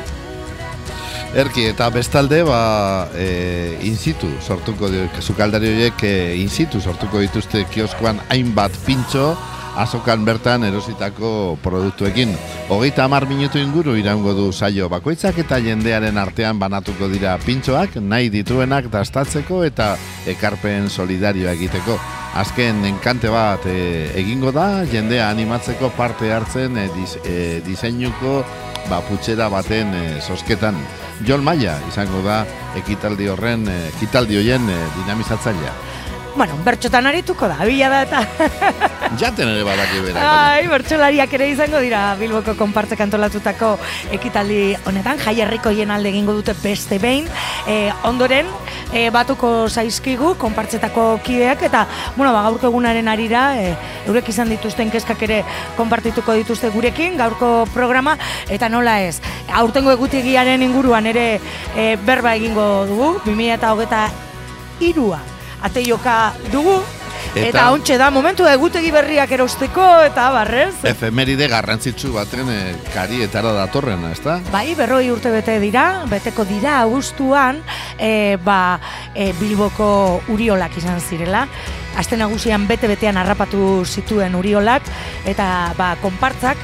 [1.29, 4.89] Erki, eta bestalde, ba, e, in situ sortuko,
[5.21, 9.35] sukaldari horiek e, in situ sortuko dituzte kioskoan hainbat pintxo,
[9.79, 12.35] azokan bertan erositako produktuekin.
[12.67, 18.29] Hogeita hamar minutu inguru iraungo du saio bakoitzak eta jendearen artean banatuko dira pintxoak, nahi
[18.33, 19.93] dituenak dastatzeko eta
[20.27, 21.95] ekarpen solidarioa egiteko.
[22.39, 28.43] Azken enkante bat e, egingo da, jendea animatzeko parte hartzen e, dis, e, diseinuko
[28.89, 30.77] ba, putxera baten e, sosketan.
[31.25, 32.43] Jon Maia izango da
[32.79, 33.65] ekitaldi horren,
[33.95, 35.73] ekitaldi hoien e, dinamizatzailea.
[36.35, 38.19] Bueno, bertxotan arituko da, bila da eta...
[39.19, 40.21] Jaten ere badaki berak.
[40.23, 43.71] Ai, bertsolariak ere izango dira Bilboko konpartzek antolatutako
[44.15, 47.25] ekitaldi honetan, jaierriko alde egingo dute beste behin,
[47.67, 48.45] e, ondoren
[48.93, 53.75] e, batuko zaizkigu konpartzetako kideak eta, bueno, ba, gaurko egunaren arira, e,
[54.07, 55.43] eurek izan dituzten kezkak ere
[55.77, 58.17] konpartituko dituzte gurekin, gaurko programa,
[58.49, 59.19] eta nola ez,
[59.51, 61.27] aurtengo egutegiaren inguruan ere
[61.75, 64.07] e, berba egingo dugu, 2008
[64.79, 66.79] irua ateioka dugu,
[67.35, 70.73] Eta- Eta hauntxe da, momentu da egutegi berriak erosteko eta barrez.
[70.87, 72.55] Efemeride garrantzitsu baten e,
[72.93, 74.39] karietara datorrena, ezta?
[74.51, 77.61] Bai, berroi urte bete dira, beteko dira abuztuan,
[77.99, 78.79] e, ba,
[79.13, 81.45] e, Bilboko uriolak izan zirela.
[81.99, 84.81] Aste nagusian bete-betean harrapatu zituen uriolak,
[85.29, 86.57] eta ba, konpartzak,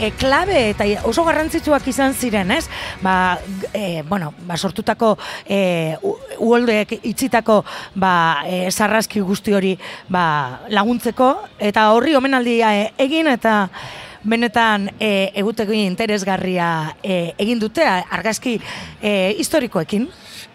[0.00, 2.66] e, klabe eta oso garrantzitsuak izan ziren, ez?
[3.02, 3.38] Ba,
[3.72, 7.62] e, bueno, ba, sortutako e, u- uholdeek itzitako
[7.94, 9.74] ba, e, sarraski guzti hori
[10.08, 13.68] ba, laguntzeko, eta horri omenaldia e, egin, eta
[14.24, 18.58] benetan e, egutegi interesgarria e, egin dute argazki
[19.02, 20.06] e, historikoekin.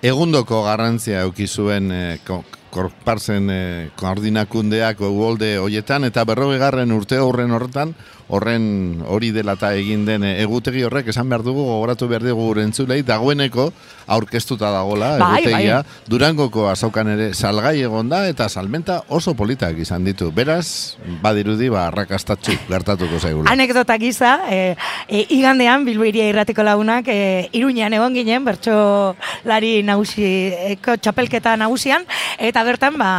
[0.08, 3.60] Egundoko garrantzia euki zuen e, ko- korparzen e,
[4.00, 7.96] koordinakundeak uholde hoietan eta berrogegarren urte horren horretan
[8.28, 12.64] horren hori dela eta egin den egutegi horrek esan behar dugu gogoratu behar dugu gure
[12.68, 13.72] entzulei dagoeneko
[14.08, 15.82] aurkeztuta dagola Bai, egutegia.
[15.84, 16.04] Bai.
[16.12, 20.30] Durangoko azaukan ere salgai egon da eta salmenta oso politak izan ditu.
[20.36, 23.52] Beraz badirudi ba arrakastatxu gertatuko zaigula.
[23.52, 24.76] Anekdota gisa, e,
[25.08, 32.08] e, igandean Bilbo iria irratiko lagunak e, Iruñean egon ginen, bertsolari nagusiko txapelketa nagusian,
[32.40, 33.12] eta bertan, ba,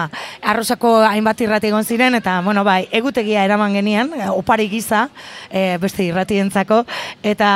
[0.42, 4.97] arrosako hainbat irrati egon ziren, eta, bueno, bai, egutegia eraman genian, opari gisa,
[5.50, 6.82] e, beste irratientzako,
[7.22, 7.50] eta,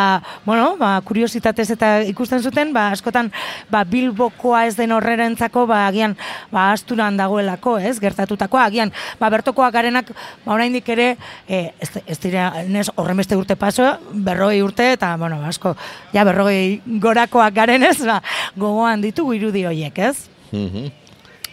[0.47, 3.33] bueno, ba, kuriositatez eta ikusten zuten, ba, askotan,
[3.73, 6.17] ba, Bilbokoa ez den horrerentzako, ba, agian,
[6.53, 10.13] ba, asturan dagoelako, ez, gertatutakoa, agian, ba, bertokoak garenak,
[10.45, 11.13] ba, oraindik ere,
[11.49, 15.77] e, ez, ez dira, nes, horrenbeste urte paso, berrogei urte, eta, bueno, asko,
[16.15, 18.21] ja, berrogei gorakoak garenez, ba,
[18.57, 20.29] gogoan ditugu irudi horiek, ez?
[20.53, 20.91] Mhm.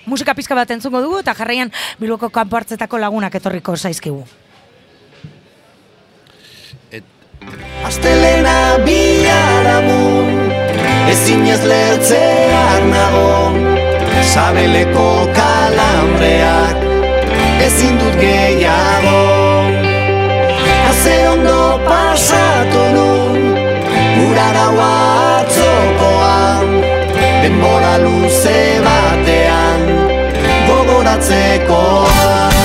[0.10, 4.23] Musika pizka bat entzungo dugu, eta jarraian Bilboko kanpo hartzetako lagunak etorriko zaizkigu.
[7.88, 10.52] Astelena biharamun
[11.12, 13.32] Ezin ez lertzear nago.
[14.34, 16.78] Sabeleko kalambreak
[17.65, 19.23] Ezin dut gehiago.
[20.88, 23.41] Haze ondo pasatu nun
[24.28, 24.91] Ura gaua
[25.39, 26.67] atzokoan
[27.41, 29.82] Denbora luze batean
[30.67, 32.59] Gogoratzekoan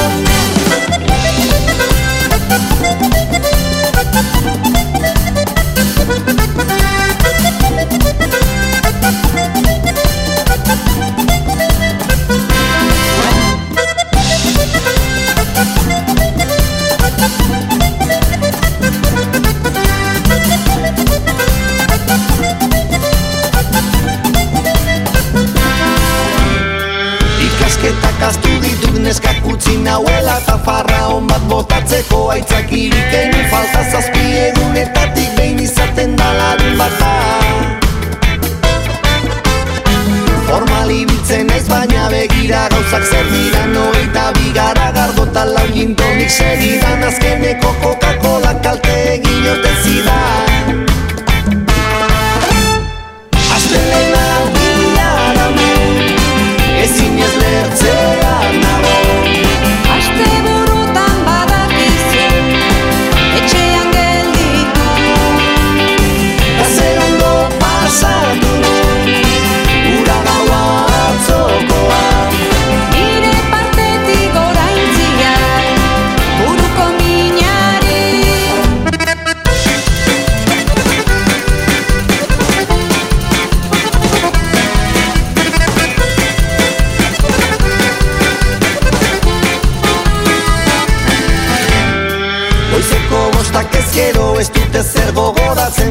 [29.85, 36.79] nauela eta farra hon bat botatzeko aitzakirik egin falta zazpi egunetatik behin izaten da lagun
[36.81, 37.13] bata.
[40.49, 47.05] Formal ibiltzen ez baina begira gauzak zer dira noita bigara gardota lau gintonik segidan.
[47.11, 50.94] Azkeneko Coca-Cola kalte egin ote zidan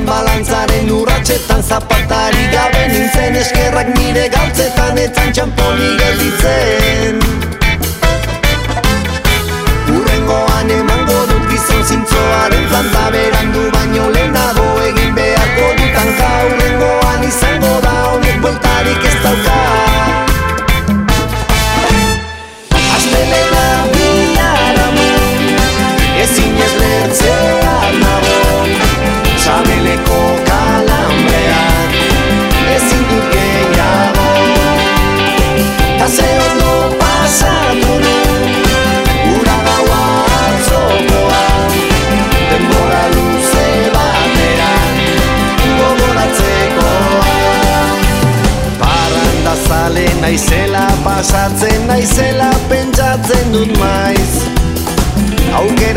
[0.06, 7.20] balantzaren urratxetan zapatari gabe nintzen eskerrak nire galtzetan etzan txamponi gelditzen.
[9.96, 16.16] Urrengoan emango dut gizon zintzoaren planta berandu baino lehenago egin beharko dutan.
[16.54, 19.63] Urrengoan izango da honek bueltarik ez dauka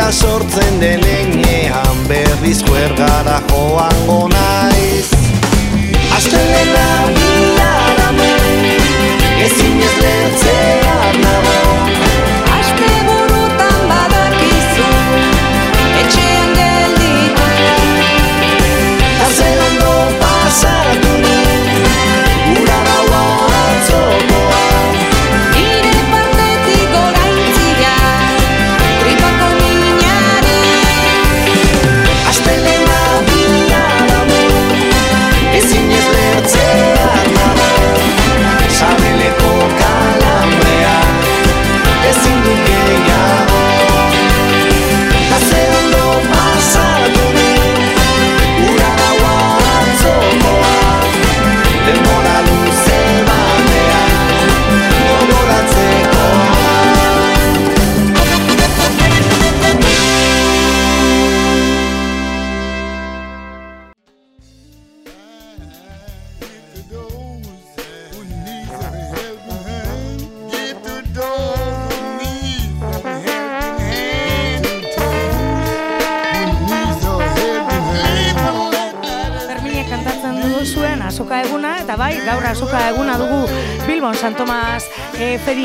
[0.07, 5.11] Aukera sortzen denean berriz kuergara joango naiz.
[6.15, 6.87] Astelena
[7.19, 8.67] biharamun
[9.49, 10.86] ezin ez lertzean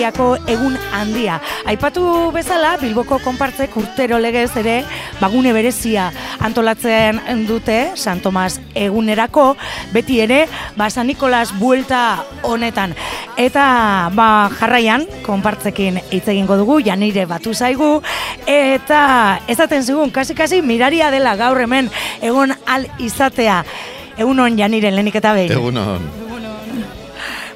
[0.02, 1.36] feriako egun handia.
[1.70, 4.80] Aipatu bezala, Bilboko konpartzek urtero legez ere
[5.20, 6.08] bagune berezia
[6.42, 9.56] antolatzen dute San Tomas egunerako,
[9.94, 12.96] beti ere, ba, San Nikolas buelta honetan.
[13.38, 18.02] Eta ba, jarraian, konpartzekin hitz egingo dugu, janire batu zaigu,
[18.48, 19.04] eta
[19.48, 21.92] ezaten zigun, kasi-kasi miraria dela gaur hemen
[22.22, 23.62] egon al izatea.
[24.18, 25.54] Egunon janire lehenik eta behin.
[25.54, 26.21] Egunon.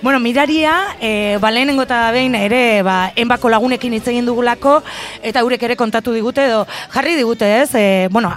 [0.06, 4.76] Bueno, miraria, e, ba, lehenengo eta behin ere, ba, enbako lagunekin hitz egin dugulako,
[5.26, 6.60] eta eurek ere kontatu digute, edo
[6.94, 7.72] jarri digute, ez?
[7.74, 8.30] E, bueno,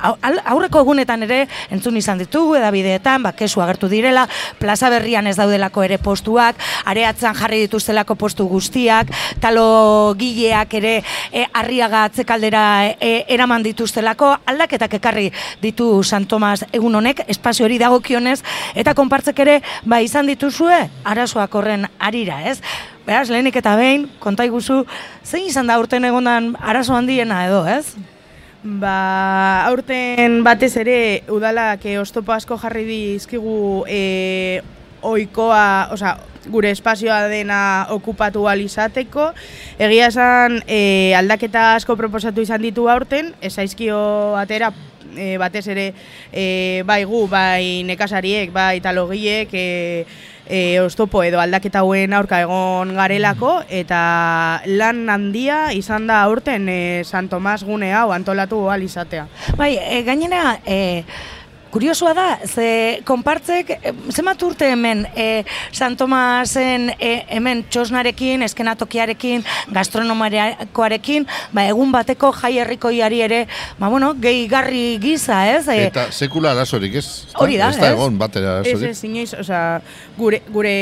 [0.49, 4.23] aurreko egunetan ere entzun izan ditugu, edabideetan, ba, kesu agertu direla,
[4.57, 6.57] plaza berrian ez daudelako ere postuak,
[6.89, 9.13] areatzan jarri dituztelako postu guztiak,
[9.45, 10.95] talo gileak ere
[11.29, 12.65] e, arriaga atzekaldera
[12.97, 15.29] e, eraman dituztelako, aldaketak ekarri
[15.61, 18.39] ditu San Tomas egun honek, espazio hori dagokionez,
[18.73, 22.59] eta konpartzek ere, ba, izan dituzue, arazoak horren arira, ez?
[23.07, 24.85] Beraz, lehenik eta behin, konta iguzu,
[25.25, 27.97] zein izan da urten egondan arazo handiena edo, ez?
[28.63, 30.99] Ba, aurten batez ere
[31.31, 34.61] udalak e, oztopo asko jarri dizkigu e,
[35.07, 36.17] oikoa, osea,
[36.51, 39.31] gure espazioa dena okupatu ahal izateko.
[39.79, 43.99] Egia esan e, aldaketa asko proposatu izan ditu aurten, ez zaizkio
[44.41, 44.73] atera
[45.19, 45.91] e, batez ere
[46.33, 50.07] e, bai gu, bai nekazariek, bai talogiek, e,
[50.49, 56.81] e, oztopo edo aldaketa hauen aurka egon garelako eta lan handia izan da aurten e,
[57.05, 59.29] San Tomas gune hau antolatu ahal izatea.
[59.61, 61.05] Bai, e, gainera, e,
[61.71, 65.45] Kuriosoa da, ze konpartzek, e, zenbat urte hemen e,
[65.77, 69.45] San Tomasen e, hemen txosnarekin, eskenatokiarekin,
[69.77, 73.43] gastronomarekoarekin, ba, egun bateko jai herrikoiari ere,
[73.79, 75.67] ba, bueno, gehigarri giza, ez?
[75.69, 77.07] E, Eta sekula arazorik ez?
[77.37, 77.99] Hori da, Ez da ez?
[77.99, 78.91] egon batera Ez arazorik.
[78.97, 79.63] ez inoiz, osea,
[80.17, 80.75] gure, gure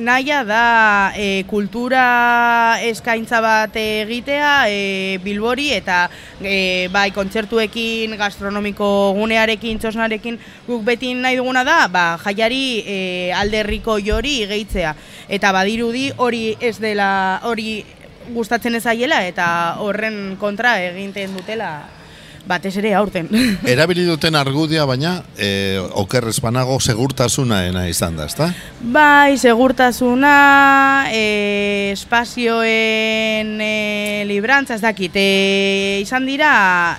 [0.00, 6.06] naia da e, kultura eskaintza bat egitea e, Bilbori eta
[6.40, 12.98] e, bai kontzertuekin, gastronomiko gunearekin, txosnarekin guk beti nahi duguna da, ba, jaiari e,
[13.36, 14.94] alderriko jori gehitzea.
[15.28, 17.82] Eta badirudi hori ez dela, hori
[18.32, 19.48] gustatzen ez zaiela eta
[19.82, 21.72] horren kontra egiten dutela
[22.46, 23.28] batez ere aurten.
[23.74, 28.50] Erabili duten argudia, baina, e, oker espanago segurtasunaena izan da, ezta?
[28.80, 30.34] Bai, segurtasuna,
[31.12, 36.52] e, espazioen e, librantza, ez dakit, e, izan dira,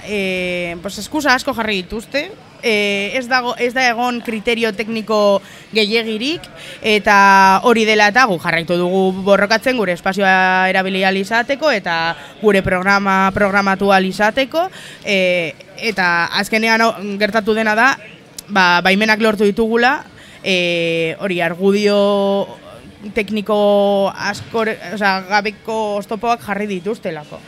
[0.07, 2.27] e, pues, eskusa asko jarri dituzte,
[2.64, 5.41] e, ez, dago, ez da egon kriterio tekniko
[5.76, 6.47] gehiagirik,
[6.82, 7.18] eta
[7.68, 13.28] hori dela eta gu jarraitu dugu borrokatzen gure espazioa erabili ahal izateko, eta gure programa
[13.36, 14.70] programatu ahal izateko,
[15.03, 17.91] e, eta azkenean gertatu dena da,
[18.47, 19.99] ba, baimenak lortu ditugula,
[20.43, 22.62] e, hori argudio
[23.15, 23.57] tekniko
[24.15, 27.39] asko, osea, gabeko oztopoak jarri dituztelako.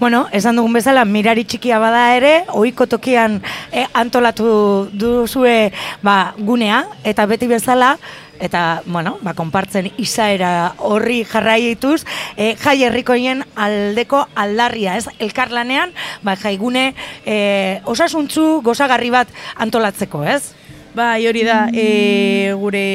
[0.00, 3.40] Bueno, esan dugun bezala, mirari txikia bada ere, ohiko tokian
[3.70, 5.70] eh, antolatu duzue
[6.02, 7.94] ba, gunea, eta beti bezala,
[8.40, 12.02] eta, bueno, ba, konpartzen izaera horri jarraituz,
[12.36, 15.08] e, jai herrikoien aldeko aldarria, ez?
[15.22, 15.94] Elkarlanean,
[16.26, 16.90] ba, jaigune
[17.24, 19.30] e, osasuntzu gozagarri bat
[19.64, 20.42] antolatzeko, ez?
[20.94, 22.88] Bai, hori da, e, gure...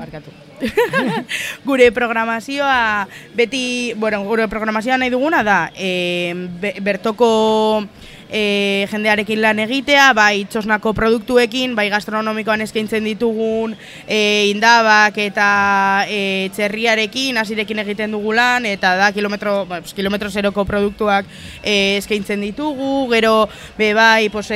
[0.00, 0.39] Barkatu.
[1.68, 7.30] gure programazioa beti, bueno, gure programazioa nahi duguna da, e, be- bertoko
[8.30, 13.74] e, jendearekin lan egitea, bai txosnako produktuekin, bai gastronomikoan eskaintzen ditugun
[14.06, 15.50] e, indabak eta
[16.08, 21.26] e, txerriarekin, hasirekin egiten dugu lan, eta da kilometro, ba, pues, kilometro zeroko produktuak
[21.62, 23.48] e, eskaintzen ditugu, gero
[23.78, 24.52] be bai, pues,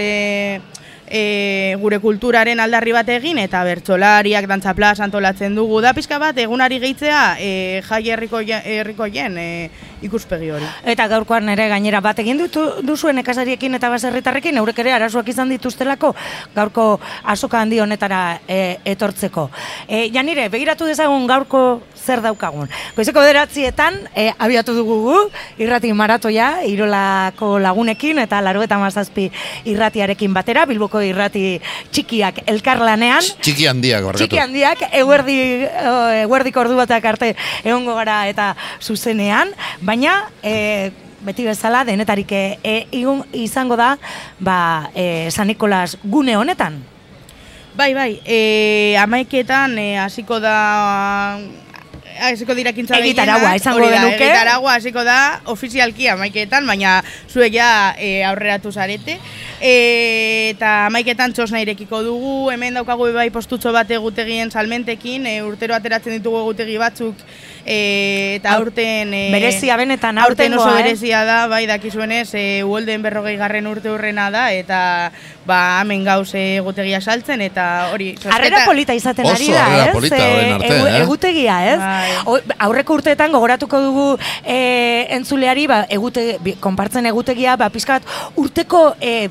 [1.09, 6.39] e, gure kulturaren aldarri bat egin eta bertsolariak dantza plaza antolatzen dugu da pizka bat
[6.39, 9.49] egunari gehitzea e, jai herriko herrikoien e,
[10.05, 10.67] ikuspegi hori.
[10.85, 15.53] Eta gaurkoan ere gainera bat egin dutu, duzuen nekazariekin eta baserritarrekin, eurek ere arazoak izan
[15.55, 16.15] dituztelako
[16.55, 16.87] gaurko
[17.33, 19.49] azoka handi honetara e, etortzeko.
[19.89, 21.65] E, janire, begiratu dezagun gaurko
[22.05, 22.69] zer daukagun.
[22.97, 25.19] Goizeko bederatzieta e, abiatu dugu gu,
[25.63, 29.31] irrati maratoia, irolako lagunekin eta laro eta mazazpi
[29.73, 33.25] irratiarekin batera, Bilboko irrati txikiak elkarlanean.
[33.41, 34.25] Txiki handiak, barkatu.
[34.25, 37.33] Txiki handiak, eguerdi, eh, eguerdiko ordu batak arte
[37.65, 39.51] egongo gara eta zuzenean,
[39.83, 40.93] baina e,
[41.25, 42.75] beti bezala denetarik e,
[43.33, 43.95] izango da
[44.39, 46.83] ba, e, San Nikolas gune honetan.
[47.75, 51.39] Bai, bai, e, amaiketan e, hasiko da
[52.21, 54.25] hasiko dira kintza Egitaragua, esango hori da, genuke.
[54.25, 55.19] Egitaragua hasiko da
[55.53, 56.99] ofizialki amaiketan, baina
[57.31, 59.19] zuek ja e, aurreratu zarete.
[59.61, 65.75] E, eta amaiketan txosna irekiko dugu, hemen daukagu bai postutxo bat egutegien salmentekin, e, urtero
[65.77, 67.23] ateratzen ditugu egutegi batzuk,
[67.65, 67.79] e,
[68.39, 69.15] eta Au- aurten...
[69.15, 70.85] E, berezia benetan, aurten oso aurtengoa, eh?
[70.85, 75.13] berezia da, bai dakizuenez, e, uolden berrogei garren urte hurrena da, eta
[75.47, 78.13] ba, hemen gauz egutegia saltzen, eta hori...
[78.33, 79.95] Harrera polita izaten ari da, ez?
[79.95, 81.01] polita Eh, orain arte, eh?
[81.03, 81.79] Egutegia, ez?
[81.81, 82.13] Bai.
[82.27, 84.07] O- aurreko urteetan gogoratuko dugu
[84.43, 84.59] e,
[85.19, 89.29] entzuleari, ba, egute, konpartzen egutegia, ba, pizka bat urteko e,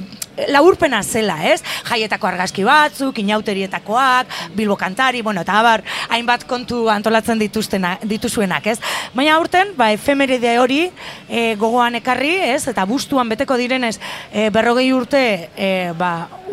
[0.50, 1.60] laurpena zela, ez?
[1.86, 8.80] Jaietako argazki batzuk, inauterietakoak, Bilbo kantari, bueno, eta abar, hainbat kontu antolatzen dituztena, dituzuenak, ez?
[9.14, 10.82] Baina aurten, ba, efemeride hori
[11.30, 12.64] e, gogoan ekarri, ez?
[12.72, 14.00] Eta bustuan beteko direnez,
[14.32, 15.24] e, berrogei urte,
[15.56, 16.03] e, ba,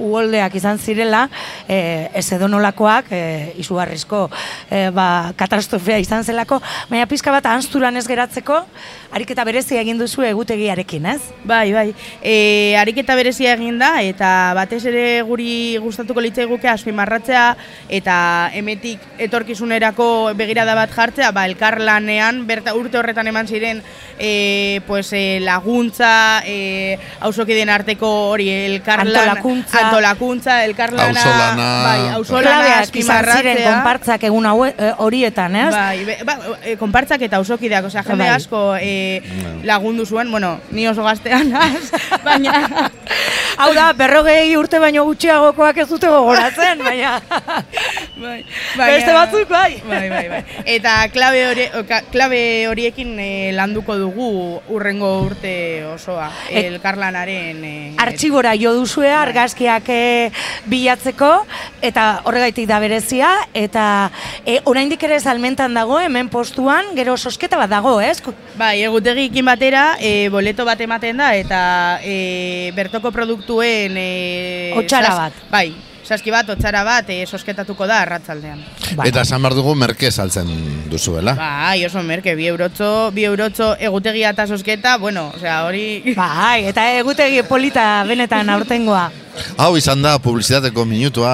[0.01, 1.27] uholdeak izan zirela,
[1.69, 3.23] e, ez edonolakoak, e,
[3.61, 4.25] izugarrizko
[4.71, 8.63] e, ba, katastrofea izan zelako, baina pizka bat anzturan ez geratzeko,
[9.11, 11.21] ariketa berezia egin duzu egutegiarekin, ez?
[11.45, 11.87] Bai, bai.
[12.23, 17.45] E, ariketa berezia egin da, eta batez ere guri gustatuko litzaiguke azpimarratzea,
[18.01, 18.17] eta
[18.57, 23.83] emetik etorkizunerako begirada bat jartzea, ba, elkarlanean, berta urte horretan eman ziren,
[24.19, 29.79] e, pues, e, laguntza, e, hausokideen arteko hori elkarlan, Antolakuntza.
[29.87, 31.69] antolakuntza, elkarlana, Auzolana.
[31.85, 33.73] bai, auzolana Klabeak izan ziren azpimarratzea.
[33.75, 35.71] konpartzak egun haue, e, horietan, ez?
[35.75, 38.35] Bai, be, ba, e, konpartzak eta auzokideak, osea, jende Bai.
[38.37, 39.23] asko e,
[39.65, 41.91] lagundu zuen, bueno, ni oso gaztean naz,
[42.25, 42.91] baina...
[43.61, 47.21] Hau da, berrogei urte baino gutxiagokoak ez dute gogoratzen, baina...
[48.17, 48.45] bai,
[48.77, 49.83] Beste batzuk bai.
[49.89, 50.41] Bai, bai, bai.
[50.65, 51.67] Eta klabe, hori,
[52.13, 57.65] klabe horiekin e, landuko dugu urrengo urte osoa, Et- elkarlanaren...
[57.65, 60.31] E, Artxibora jo duzue argazkiak e,
[60.71, 61.31] bilatzeko
[61.87, 63.85] eta horregaitik da berezia eta
[64.45, 68.19] e, oraindik ere salmentan dago hemen postuan gero sosketa bat dago, ez?
[68.59, 71.61] Bai, egutegikin batera, e, boleto bat ematen da, eta
[72.03, 73.97] e, bertoko produktuen...
[73.97, 75.41] E, Otsara sas- bat.
[75.51, 75.69] Bai,
[76.11, 78.61] saski bat, otsara bat, e, sosketatuko da arratzaldean.
[78.99, 79.09] Bai.
[79.11, 80.51] Eta esan behar dugu merke saltzen
[80.91, 81.37] duzuela.
[81.39, 86.15] Bai, oso merke, bi eurotxo, bi eurotxo egutegia eta sosketa, bueno, osea, hori...
[86.17, 89.09] Bai, eta egutegi polita benetan aurtengoa.
[89.61, 91.33] Hau izan da publizitateko minutua.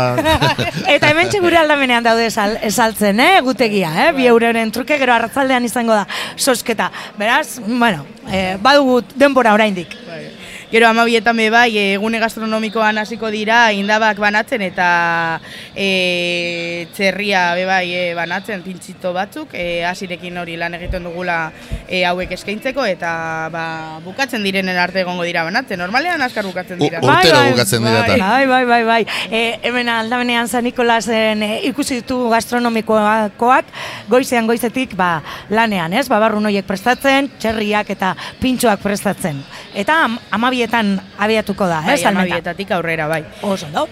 [0.94, 4.08] Eta hemen gure aldamenean daude sal, esaltzen, eh, egutegia, eh?
[4.16, 6.06] Bi euroren truke gero arratzaldean izango da
[6.36, 6.90] sosketa.
[7.18, 9.96] Beraz, bueno, eh, badugu denbora oraindik.
[10.06, 10.35] Bai.
[10.70, 15.38] Gero amabietan be bai, egune gastronomikoan hasiko dira indabak banatzen eta
[15.78, 21.52] e, txerria be bai e, banatzen pintxito batzuk, e, hasirekin hori lan egiten dugula
[21.86, 23.12] e, hauek eskaintzeko eta
[23.54, 23.66] ba,
[24.02, 25.78] bukatzen direnen arte egongo dira banatzen.
[25.78, 26.98] Normalean askar bukatzen dira.
[26.98, 28.16] U- urtero bukatzen dira eta.
[28.26, 29.00] Bai, bai, bai, bai.
[29.30, 33.70] E, hemen aldamenean San Nikolasen e, ikusi ditugu gastronomikoakoak
[34.10, 36.08] goizean goizetik ba, lanean, ez?
[36.10, 39.44] Babarrun horiek prestatzen, txerriak eta pintxoak prestatzen.
[39.76, 40.18] Eta am,
[40.56, 42.00] amabietan abiatuko da, Bai, ez?
[42.02, 42.22] salmenta?
[42.24, 43.24] amabietatik aurrera, bai.
[43.42, 43.86] Oso, no?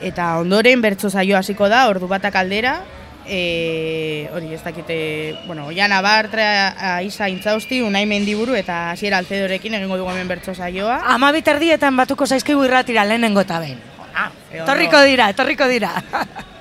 [0.00, 2.80] Eta ondoren bertso saio hasiko da, ordu batak aldera,
[3.26, 9.98] e, hori ez dakite, bueno, Oiana Bartra, Aisa Intzausti, Unai Mendiburu eta Asier Alcedorekin egingo
[9.98, 11.02] dugu hemen bertso saioa.
[11.14, 13.78] Amabit erdietan batuko zaizkigu irratira lehenengo eta behin.
[14.14, 15.92] Ah, Egon etorriko dira, etorriko dira.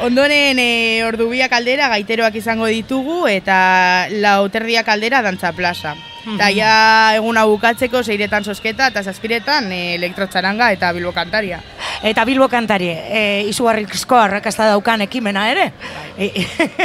[0.00, 5.96] Ondoren e, ordu biak aldera gaiteroak izango ditugu eta lauterdiak aldera dantza plaza.
[6.28, 6.72] Eta ja
[7.16, 11.62] eguna bukatzeko seiretan sosketa eta zazpiretan e, elektrotxaranga eta bilbo kantaria.
[12.02, 15.72] Eta Bilbo kantari, e, izugarrizko arrakasta daukan ekimena ere.
[16.16, 16.28] E,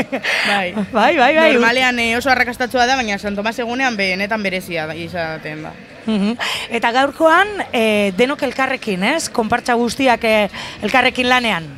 [0.49, 0.73] Bai.
[0.91, 1.51] bai, bai, bai.
[1.53, 5.73] Normalean e, oso arrakastatua da, baina San Tomas egunean benetan berezia izaten da.
[6.07, 6.33] Mhm.
[6.73, 9.29] Eta gaurkoan e, denok elkarrekin, ez?
[9.29, 10.35] Konpartza guztiak e,
[10.81, 11.69] elkarrekin lanean.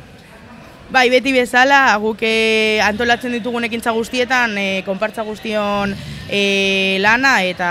[0.86, 5.90] Bai, beti bezala, guk eh, antolatzen ditugun ekintza guztietan, e, konpartza guztion
[6.30, 7.70] e, lana eta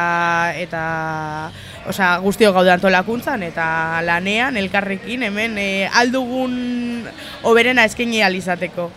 [0.59, 0.82] eta
[1.88, 7.07] osea, guztio gaude antolakuntzan eta lanean elkarrekin hemen e, aldugun
[7.47, 8.89] oberena eskaini ahal izateko.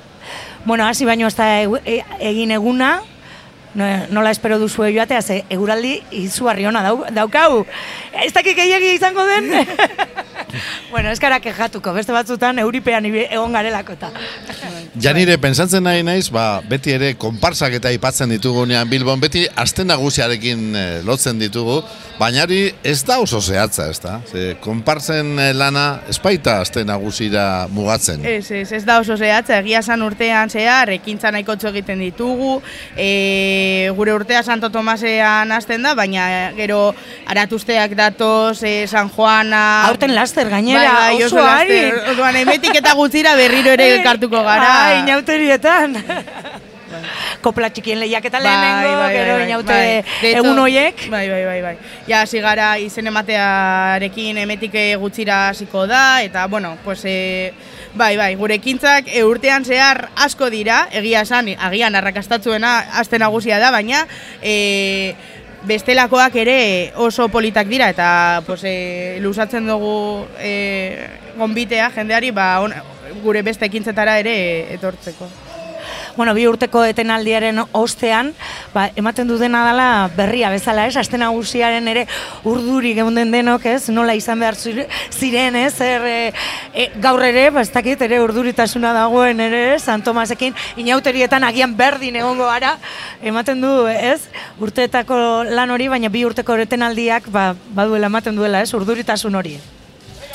[0.65, 2.97] Bueno, hasi baino ez da e, egin eguna,
[3.79, 7.65] nola espero duzu joatea, ze eguraldi izugarri ona dau, daukau.
[8.25, 9.51] Ez dakik gehiagi izango den?
[10.93, 14.11] bueno, ez gara kejatuko, beste batzutan euripean egon garelako eta.
[14.99, 20.65] Janire, pentsatzen nahi naiz, ba, beti ere konparsak eta aipatzen ditugunean Bilbon, beti aste nagusiarekin
[20.75, 21.81] eh, lotzen ditugu,
[22.19, 24.19] baina hori ez da oso zehatza, ez da?
[24.27, 28.25] Ze, konparsen eh, lana espaita aste nagusira mugatzen.
[28.27, 32.59] Ez, ez, ez da oso zehatza, egia san urtean zehar, ekintza nahikotxo egiten ditugu,
[33.69, 36.95] e, gure urtea Santo Tomasean hasten da, baina gero
[37.29, 39.65] aratuzteak datoz, e, San Juana...
[39.89, 41.81] Aurten laster gainera, bai, bai, oso ari.
[42.15, 44.73] Orduan, emetik eta gutxira berriro ere elkartuko gara.
[44.87, 45.99] Ai, inauterietan.
[47.45, 51.05] Kopla txikien lehiaketa lehenengo, gero inaute De hecho, egun hoiek.
[51.13, 51.75] Bai, bai, bai, bai.
[52.09, 57.53] Ja, hasi gara izen ematearekin emetik eh, gutxira hasiko da, eta, bueno, pues, e,
[57.95, 63.59] bai, bai, gure ekintzak e, urtean zehar asko dira, egia esan, agian arrakastatzuena aste nagusia
[63.63, 64.05] da, baina
[64.43, 65.15] e,
[65.69, 66.59] bestelakoak ere
[66.97, 71.09] oso politak dira, eta pues, e, lusatzen dugu e,
[71.39, 72.75] gonbitea jendeari, ba, on,
[73.25, 74.39] gure beste ekintzetara ere
[74.79, 75.48] etortzeko.
[76.19, 78.33] Bueno, bi urteko etenaldiaren ostean,
[78.75, 80.97] ba, ematen du dena dela berria bezala, ez?
[80.99, 82.03] Aste nagusiaren ere
[82.43, 83.85] urduri geunden denok, ez?
[83.95, 85.77] Nola izan behar zire- ziren, ez?
[85.81, 86.07] Er,
[86.75, 89.83] e, gaur ere, ba, ez dakit, ere urduritasuna dagoen ere, ez?
[89.87, 92.75] San Tomasekin, inauterietan agian berdin egongo gara,
[93.23, 94.27] ematen du, ez?
[94.59, 98.75] Urteetako lan hori, baina bi urteko etenaldiak, ba, baduela ematen duela, ez?
[98.75, 99.55] Urduritasun hori.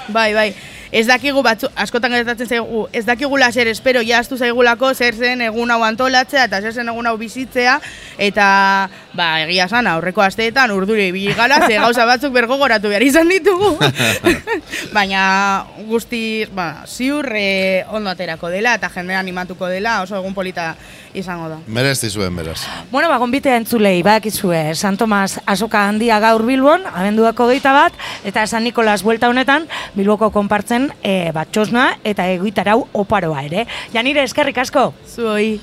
[0.07, 0.53] Bai, bai.
[0.94, 5.72] Ez dakigu batzu, askotan gertatzen zaigu, ez dakigula zer espero, jaztu zaigulako zer zen egun
[5.74, 7.80] hau antolatzea eta zer zen egun hau bizitzea
[8.22, 8.46] eta
[9.18, 13.34] ba, egia esan aurreko asteetan urduri ibili gara, ze gauza batzuk bergo goratu behar izan
[13.34, 13.72] ditugu.
[14.98, 15.24] Baina
[15.89, 20.76] guzti, ba, ziur e, ondo aterako dela eta jendea animatuko dela, oso egun polita
[21.14, 21.59] izango da.
[21.68, 22.61] Merez dizuen, beraz.
[22.91, 27.93] Bueno, ba, gonbitea entzulei, badakizue, San Tomas azoka handia gaur Bilbon, abenduako geita bat,
[28.24, 33.68] eta San Nikolas buelta honetan, Bilboko konpartzen e, bat txosna eta egitarau oparoa ere.
[33.93, 34.93] Janire, eskerrik asko!
[35.07, 35.59] Zuoi.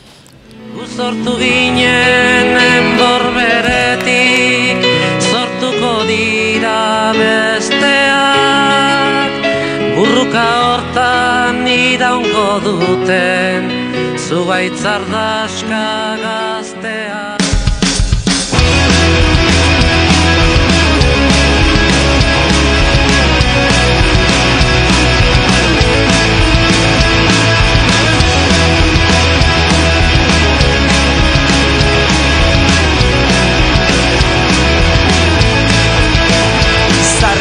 [0.71, 4.85] Sortu ginen enborberetik
[5.19, 9.33] Sortuko dira besteak
[9.97, 13.80] Burruka hortan iraungo duten
[14.31, 15.85] Zubaitzardaska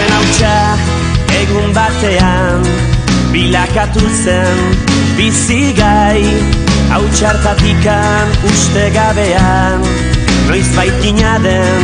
[0.09, 0.55] hautsa
[1.41, 2.65] egun batean
[3.31, 4.57] Bilakatu zen
[5.17, 9.83] bizigai Hautsartatikan uste gabean
[10.47, 11.83] Noiz baitina den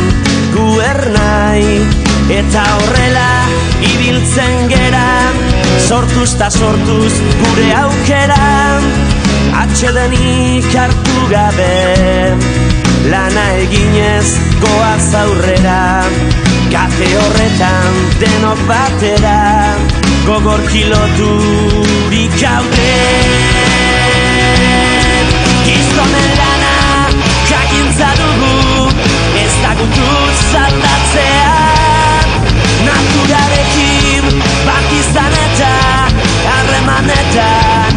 [0.50, 1.62] guernai
[2.34, 3.28] Eta horrela
[3.86, 5.06] ibiltzen gera
[5.86, 8.48] Sortuz ta sortuz gure aukera
[9.62, 11.76] Atxedenik hartu gabe
[13.06, 14.26] Lana eginez
[14.58, 16.02] goaz aurrera.
[16.72, 19.38] Kafe horretan denok batera
[20.26, 23.55] Gogor kiloturik gaude
[29.86, 31.54] Ez dagutu zaldatzea
[32.86, 34.24] Naturarekin
[34.66, 35.74] bat izan eta
[36.50, 37.94] Harremanetan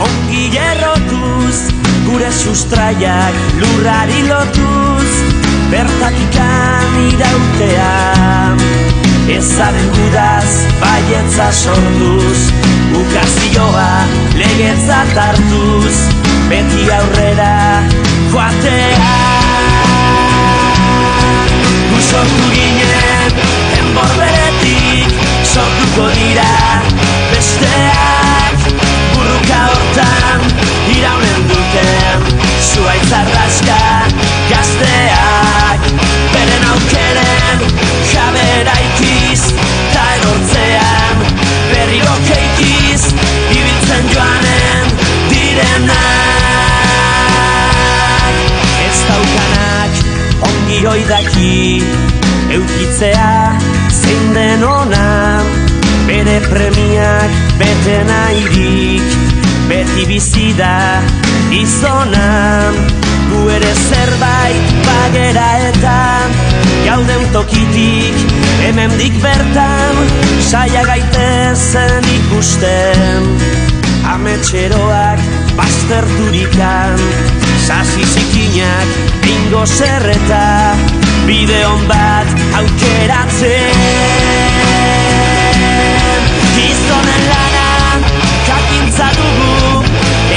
[0.00, 1.56] ongi errotuz
[2.06, 5.10] Gure sustraiak lurrari lotuz
[5.70, 7.94] Bertatikan irautea
[9.38, 10.50] Ezaren gudaz
[10.80, 12.50] baietza sortuz
[12.96, 13.90] Ukazioa
[14.34, 15.96] legetzat hartuz
[16.50, 18.05] Beti aurrera
[18.36, 19.12] joatea.
[21.90, 23.32] Gu sortu ginen
[23.78, 25.14] enborberetik
[25.52, 26.52] Sortuko dira
[27.32, 28.66] besteak.
[29.14, 30.44] Burruka hortan
[30.96, 32.26] iraunen duten
[32.68, 33.80] Zuaitz arraska
[34.50, 35.88] gazteak.
[36.34, 37.64] Beren aukeren
[38.12, 39.48] jabera ikiz
[39.94, 41.24] Ta erortzean
[41.72, 43.08] berriro keikiz
[50.66, 51.82] ongi oidaki
[52.50, 53.58] Eukitzea
[53.90, 55.40] zein den ona
[56.06, 59.14] Bere premiak bete nahirik.
[59.68, 61.02] Beti bizi da
[61.50, 62.72] izona
[63.30, 65.98] Gu ere zerbait bagera eta
[66.86, 68.26] Gauden tokitik
[68.66, 70.02] hemendik bertan
[70.50, 73.34] Saia gaitezen ikusten.
[74.16, 75.22] Ametxeroak
[75.58, 77.35] bazterturikan
[77.66, 78.86] Sasi zikinak
[79.26, 80.78] bingo zerreta
[81.26, 82.28] Bideon bat
[82.60, 83.80] aukeratzen.
[86.54, 87.66] Gizonen lana
[88.46, 89.82] jakintza dugu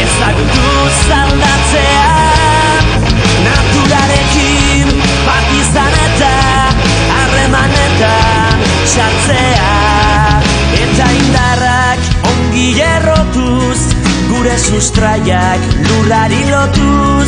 [0.01, 0.73] Ezagutu
[1.05, 2.09] zaldatzea.
[3.45, 4.89] Naturarekin
[5.29, 6.33] bat izan eta
[7.19, 9.71] Harremanetan sartzea.
[10.81, 13.58] Eta indarrak ongi errotuz
[14.39, 17.27] Gure sustraiak lurrari lotuz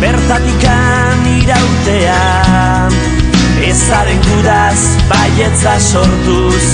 [0.00, 2.88] Bertatikan irautea
[3.68, 4.78] Ezaren gudaz
[5.10, 6.70] baietza sortuz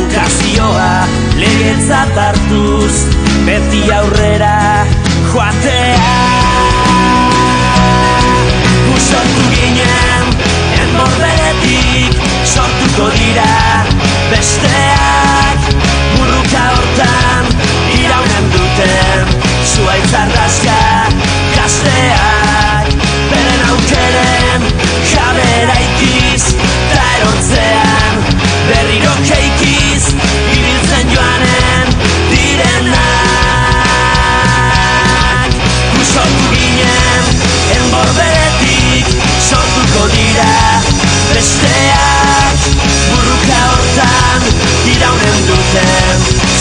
[0.00, 1.04] Ukazioa
[1.36, 2.94] legetzat hartuz
[3.44, 4.86] Beti aurrera
[5.34, 6.16] joatea.
[8.88, 10.32] Gu sortu ginen
[10.80, 12.16] enborberetik
[12.56, 13.52] Sortuko dira
[14.32, 15.72] besteak.
[16.16, 17.59] Burruka hortan
[18.40, 19.26] iraunen duten
[19.64, 21.08] Zuaitz arraska
[21.56, 22.86] gazteak
[23.30, 24.62] Beren aukeren
[25.12, 26.44] jabera ikiz
[26.92, 28.16] Ta erortzean
[28.68, 30.04] berriro keikiz
[30.56, 31.86] Ibiltzen joanen
[32.30, 33.00] direnak.
[35.94, 37.24] Gu sortu ginen
[37.76, 39.06] enborberetik
[39.48, 40.56] Sortuko dira
[41.34, 42.58] besteak.
[43.10, 44.40] Burruka hortan
[44.94, 46.16] iraunen duten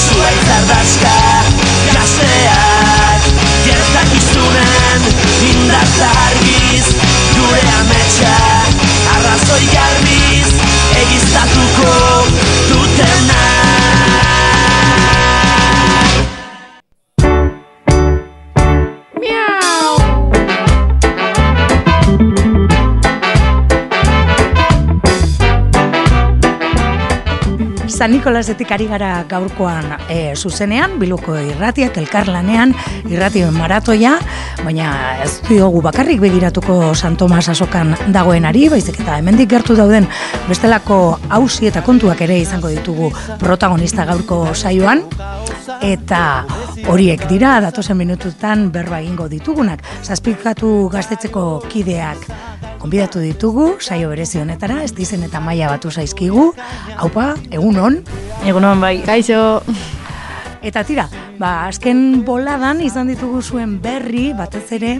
[0.05, 3.21] Zuaitz ardazka gazteak
[3.65, 5.01] Gertakizunen
[5.51, 6.11] indarta
[27.99, 32.71] San Nikolasetik ari gara gaurkoan e, zuzenean, biluko irratiak, elkarlanean,
[33.11, 34.13] irratioen maratoia,
[34.63, 34.93] baina
[35.25, 40.07] ez diogu bakarrik begiratuko San Tomas asokan dagoenari, baizik eta hemendik gertu dauden
[40.47, 43.11] bestelako hausi eta kontuak ere izango ditugu
[43.43, 45.03] protagonista gaurko saioan,
[45.81, 46.45] eta
[46.87, 49.83] horiek dira datozen minututan berba egingo ditugunak.
[50.03, 52.27] Zazpikatu gaztetzeko kideak
[52.79, 56.53] konbidatu ditugu, saio berezi honetara, ez dizen eta maila batu zaizkigu,
[56.95, 57.99] haupa, egunon.
[58.47, 58.99] Egunon bai.
[59.05, 59.61] Kaixo.
[60.63, 61.05] Eta tira,
[61.39, 64.95] ba, azken boladan izan ditugu zuen berri, batez ere,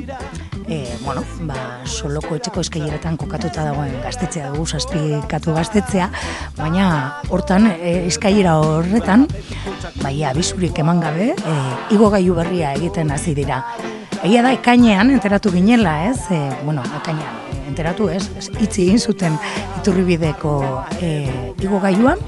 [0.69, 6.09] e, bueno, ba, soloko etxeko eskaileretan kokatuta dagoen gaztetzea dugu, zazpikatu gaztetzea,
[6.57, 6.89] baina
[7.33, 9.25] hortan, e, eskailera horretan,
[10.03, 11.55] bai, abisurik eman gabe, e,
[11.95, 13.63] igo gailu berria egiten hasi dira.
[14.19, 16.19] Egia da, ekainean enteratu ginela, ez?
[16.29, 18.09] E, bueno, ekainean, enteratu?
[18.13, 18.27] Ez,
[18.59, 19.39] Itzi egin zuten
[19.79, 20.53] iturribideko
[21.01, 21.13] e,
[21.63, 22.21] igogailuan,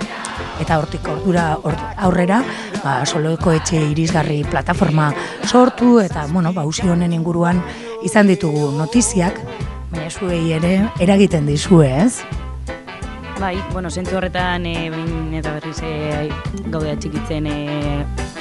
[0.61, 2.41] eta hortik ordura or, aurrera,
[2.81, 5.11] ba, soloeko etxe irisgarri plataforma
[5.45, 7.61] sortu, eta, bueno, ba, usi honen inguruan
[8.05, 9.39] izan ditugu notiziak,
[9.91, 12.21] baina zuei ere eragiten dizue, ez?
[13.41, 16.29] Bai, bueno, zentzu horretan e, behin eta berriz e,
[16.69, 17.55] gaude atxikitzen e,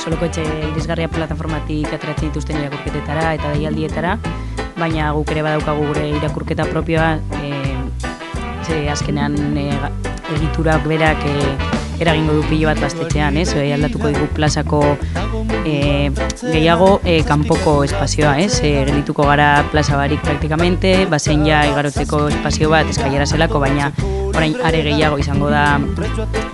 [0.01, 0.45] soloko etxe
[0.75, 4.19] irisgarria plataformatik ateratzen dituzten irakurketetara eta deialdietara,
[4.77, 7.53] baina guk ere badaukagu gure irakurketa propioa, e,
[8.67, 9.71] ze azkenean e,
[10.37, 13.51] egiturak berak e, eragingo du pilo bat gaztetxean, ez?
[13.55, 14.81] E, aldatuko digu plazako
[15.65, 18.61] e, gehiago e, kanpoko espazioa, ez?
[18.65, 23.91] E, geldituko gara plaza barik praktikamente, bazen ja igarotzeko espazio bat eskailera zelako, baina
[24.31, 25.65] orain are gehiago izango da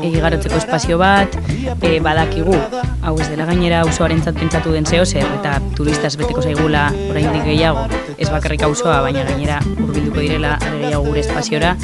[0.00, 1.38] e, igarotzeko espazio bat,
[1.80, 2.56] e, badakigu,
[3.02, 7.86] hau ez dela gainera auzoarentzat pentsatu den zeo zer, eta turistaz beteko zaigula oraindik gehiago,
[8.18, 11.74] ez bakarrik auzoa, baina gainera hurbilduko direla are gehiago gure espaziora,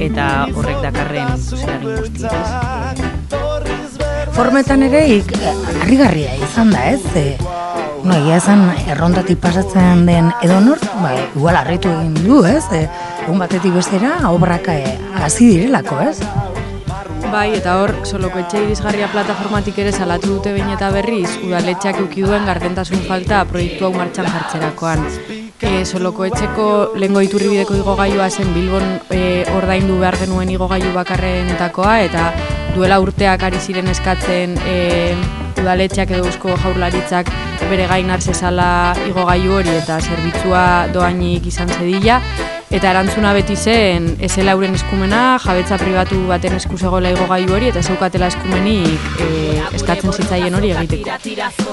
[0.00, 2.30] eta horrek dakarren zeragin guztia?
[4.34, 5.04] Formetan ere
[5.82, 7.02] harrigarria izan da, ez?
[7.14, 7.36] E,
[8.02, 8.64] no, egia esan
[8.96, 12.64] errondatik pasatzen den edonor, ba, igual harritu egin du, ez?
[12.72, 12.86] E,
[13.26, 14.80] egun batetik bestera obrak e,
[15.20, 16.18] hasi direlako, ez?
[17.34, 22.22] Bai, eta hor, soloko etxe irisgarria plataformatik ere salatu dute behin eta berriz, udaletxeak uki
[22.22, 25.02] duen gardentasun falta proiektu hau martxan jartzerakoan.
[25.58, 32.30] E, soloko etxeko lehengo iturribideko igogailua zen Bilbon e, ordaindu behar genuen igogailu bakarrenetakoa, eta
[32.76, 34.78] duela urteak ari ziren eskatzen e,
[35.58, 37.34] udaletxeak edo eusko jaurlaritzak
[37.66, 42.22] bere gain zezala igogailu hori eta zerbitzua doainik izan zedila,
[42.70, 47.82] Eta erantzuna beti zen, ezela euren eskumena, jabetza pribatu baten esku zegoela igogailu hori, eta
[47.82, 49.28] zeukatela eskumenik e,
[49.78, 51.18] eskatzen zitzaien hori egiteko.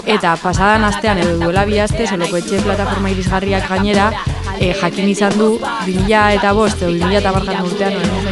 [0.06, 4.12] Eta pasadan astean edo duela bi aste, soloko etxe plataforma irisgarriak gainera,
[4.60, 5.54] e, jakin izan du,
[5.88, 8.32] 2000 eta bost, edo 2000 eta barkan urtean, ez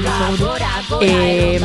[1.01, 1.59] e,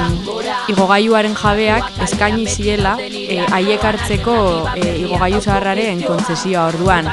[0.73, 4.37] igogailuaren jabeak eskaini ziela e, haiek hartzeko
[4.75, 7.11] e, igogailu zaharraren kontzesioa orduan.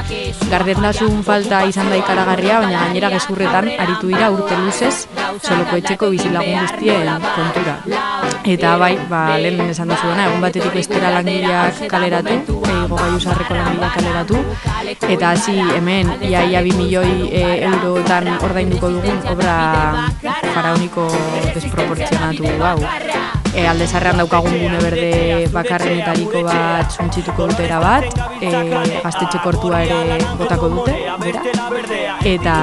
[0.50, 5.06] Gardendasun falta izan da ikaragarria, baina gainera gezurretan aritu dira urte luzez
[5.40, 7.76] soloko etxeko bizilagun guztien kontura.
[8.54, 13.96] Eta bai, ba, lehen esan duzuena, egun batetik bestera langileak kaleratu, e, igogailu zaharreko langileak
[13.98, 14.42] kaleratu,
[15.08, 19.56] eta hasi hemen ia ia bi milioi e, eurotan ordainduko dugun obra
[20.54, 21.08] faraoniko
[21.54, 22.78] desproportzionatu hau.
[23.54, 28.06] E, alde zarrean daukagun gune berde bakarrenetariko bat suntzituko dutera bat,
[28.40, 28.50] e,
[29.04, 31.42] gaztetxe kortua ere botako dute, bera.
[32.32, 32.56] Eta,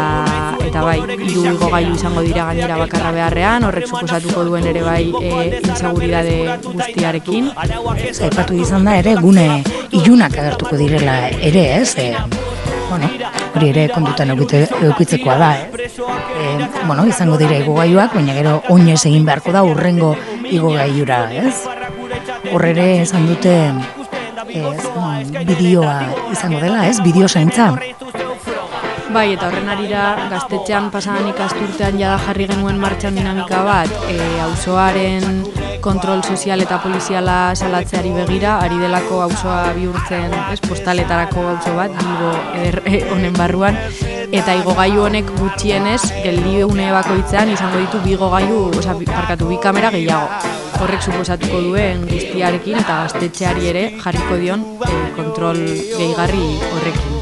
[0.65, 5.61] eta bai, hiru igogailu izango dira gainera bakarra beharrean, horrek suposatuko duen ere bai e,
[5.61, 7.51] inseguridade guztiarekin.
[7.59, 9.47] Aipatu izan da ere gune
[9.91, 11.93] ilunak agertuko direla ere, ez?
[11.99, 12.13] E,
[12.89, 13.09] bueno,
[13.55, 15.93] hori ere kontutan eukite, eukitzekoa da, ez?
[15.99, 20.15] E, bueno, izango dira igogailuak, baina gero oinez egin beharko da urrengo
[20.49, 21.55] igogailura, ez?
[22.51, 23.55] Hor ere esan dute
[24.49, 25.97] ez, mm, bideoa
[26.33, 26.97] izango dela, ez?
[27.05, 27.73] Bideo zaintza.
[29.09, 35.41] Bai, eta horren arira gaztetxean pasadan ikasturtean jada jarri genuen martxan dinamika bat, e, auzoaren
[35.81, 42.31] kontrol sozial eta poliziala salatzeari begira, ari delako auzoa bihurtzen, ez, postaletarako auzo bat, Bilbo
[42.85, 43.79] e, honen barruan,
[44.29, 49.89] eta igogailu honek gutxienez, geldiune bakoitzean izango ditu bi igogailu, osea, bi- barkatu, bi kamera
[49.95, 50.29] gehiago.
[50.79, 55.57] Horrek suposatuko duen guztiarekin eta gaztetxeari ere jarriko dion e, kontrol
[55.97, 57.18] gehigarri horrekin.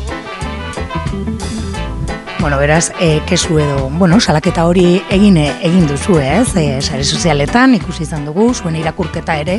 [2.40, 6.54] Bueno, beraz, e, kesu edo, bueno, salaketa hori egin egin duzu, ez?
[6.56, 9.56] E, sare sozialetan ikusi izan dugu, zuen irakurketa ere,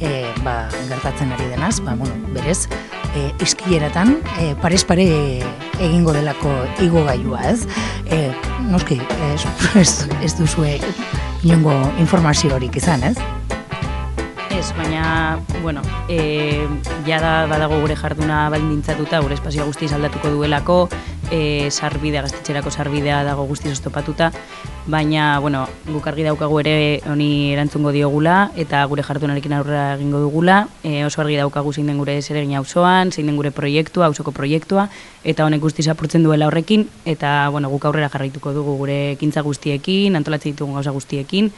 [0.00, 0.54] e, ba,
[0.88, 2.64] gertatzen ari denaz, ba, bueno, berez,
[3.12, 5.06] e, iskileretan, e, parez pare
[5.76, 7.68] egingo delako igogailua, ez?
[8.08, 8.32] E,
[8.72, 8.98] noski,
[9.34, 9.44] ez,
[9.76, 10.78] ez, ez duzue
[11.44, 13.18] inongo informazio horik izan, ez?
[14.54, 16.64] Ez, baina, bueno, e,
[17.04, 20.86] jada badago gure jarduna baldintzatuta, gure espazioa guztiz aldatuko duelako,
[21.30, 24.30] e, sarbidea, gaztetxerako sarbidea dago guztiz oztopatuta,
[24.86, 26.74] baina, bueno, guk argi daukagu ere
[27.10, 31.98] honi erantzungo diogula, eta gure jardunarekin aurrera egingo dugula, e, oso argi daukagu zein den
[32.02, 34.88] gure zeregin auzoan, zein den gure proiektua, auzoko proiektua,
[35.24, 40.16] eta honek guztiz apurtzen duela horrekin, eta, bueno, guk aurrera jarraituko dugu gure ekintza guztiekin,
[40.16, 41.50] antolatzen ditugun gauza guztiekin,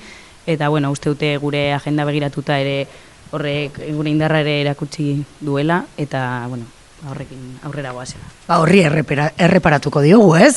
[0.47, 2.87] eta bueno, uste dute gure agenda begiratuta ere
[3.35, 6.65] horrek gure indarra ere erakutsi duela eta bueno,
[7.11, 8.25] horrekin aurrera goazela.
[8.47, 10.57] Ba, horri errepera, erreparatuko diogu, ez?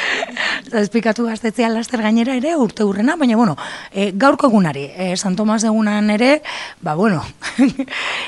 [0.72, 3.56] Zazpikatu gaztetzea laster gainera ere urte urrena, baina, bueno,
[3.90, 6.42] e, gaurko egunari, e, San Tomas egunan ere,
[6.80, 7.22] ba, bueno,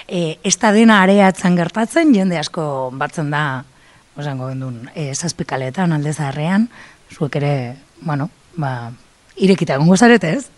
[0.09, 3.45] e, ez da dena areatzen gertatzen, jende asko batzen da,
[4.17, 6.69] osango gendun, e, zazpikaletan alde zaharrean,
[7.13, 7.55] zuek ere,
[8.01, 8.93] bueno, ba,
[9.37, 10.51] irekita egongo zarete, ez?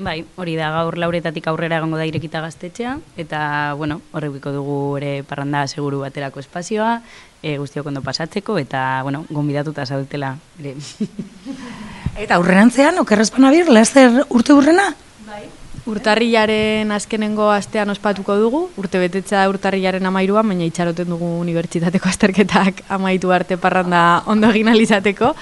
[0.00, 3.40] Bai, hori da gaur lauretatik aurrera egongo da irekita gaztetxea eta
[3.76, 7.02] bueno, horrekiko dugu ere parranda seguru baterako espazioa,
[7.42, 10.76] e, guztiok ondo pasatzeko eta bueno, gonbidatuta zaudetela ere.
[12.20, 14.90] Eta aurrerantzean, okerrezpan abir, laster urte urrena?
[15.28, 15.44] Bai.
[15.88, 22.82] Urtarrilaren azkenengo astean ospatuko dugu, urte betetzea da urtarrilaren amairuan, baina itxaroten dugu unibertsitateko azterketak
[22.92, 25.32] amaitu arte parranda ondo egin alizateko,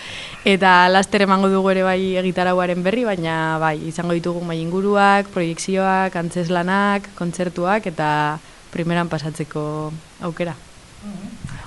[0.47, 6.15] eta laster emango dugu ere bai egitarauaren berri, baina bai, izango ditugu bai inguruak, proiekzioak,
[6.23, 8.39] antzeslanak, kontzertuak, eta
[8.71, 9.91] primeran pasatzeko
[10.23, 10.55] aukera.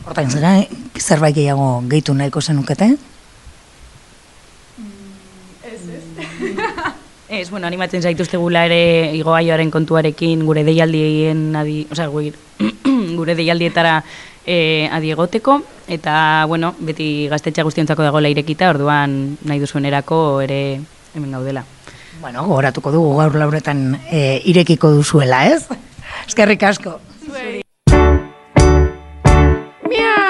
[0.07, 0.55] Hortain zera,
[0.97, 2.95] zerbait gehiago gehitu nahiko zenukete?
[7.31, 12.33] Ez, bueno, animatzen zaituztegula ere igogaioaren kontuarekin gure deialdien adi, osea, gure,
[13.19, 14.01] gure deialdietara
[14.43, 19.15] e, adi egoteko eta bueno, beti gaztetxa guztiontzako dagoela irekita, orduan
[19.47, 20.59] nahi duzuenerako ere
[21.15, 21.63] hemen gaudela.
[22.19, 25.63] Bueno, gogoratuko dugu gaur lauretan e, irekiko duzuela, ez?
[26.27, 26.99] Eskerrik asko.
[29.91, 30.20] Kalean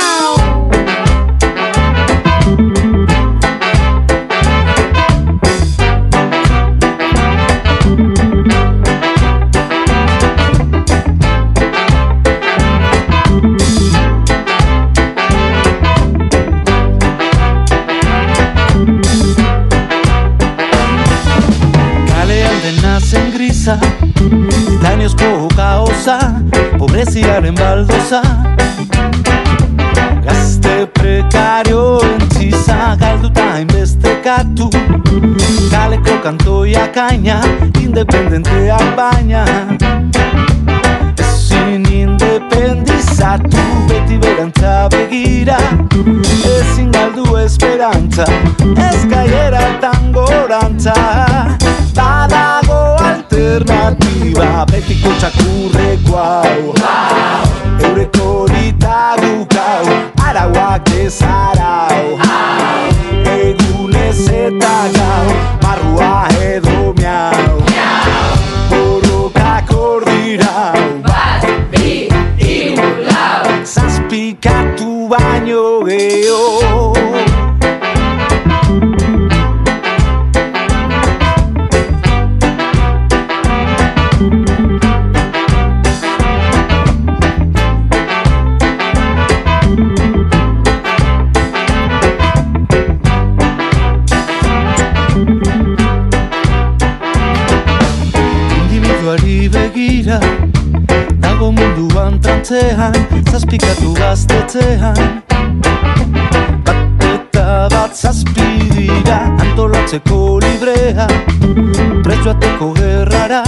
[23.61, 23.79] zen grisa
[24.81, 26.17] Dañozko kaosa
[26.77, 28.21] Pobreziaren baldoza.
[30.23, 34.69] Gazte prekario entziza Galduta hainbeste katu
[35.71, 37.41] Kaleko kantoia kaina
[37.81, 39.45] Independenteak baina.
[41.19, 43.57] Ezin independizatu
[43.87, 45.57] Beti berantza begira
[46.57, 48.25] Ezin galdu esperantza
[48.89, 50.93] Ez gaiera tangorantza
[51.95, 52.20] Badago
[53.51, 56.73] alternatiba Betiko txakurreko hau.
[57.83, 59.97] Eureko horita gukau
[60.27, 62.15] Arauak ezarau
[63.33, 65.27] Egunez eta gau
[65.65, 66.13] Marrua
[66.47, 67.59] edo miau.
[68.71, 72.07] Borrokak ordirau Bat, bi,
[72.39, 73.59] iru, lau.
[73.65, 77.10] Zazpikatu baino gehiago
[102.41, 102.93] trantzean
[103.31, 105.21] Zazpikatu gaztetzean
[106.65, 111.07] Bat eta bat zazpi dira Antolatzeko librea.
[112.03, 113.43] Presoateko gerrara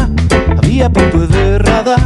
[0.58, 1.98] Abia puntu ederra da.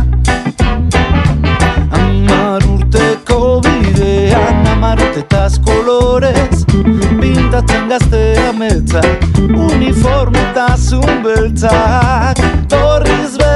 [2.00, 6.64] Amar urteko bidean Amar urtetaz kolorez.
[7.20, 12.44] Pintatzen gazte ametzak Uniformetasun beltzak.
[12.70, 13.47] Torriz berdez,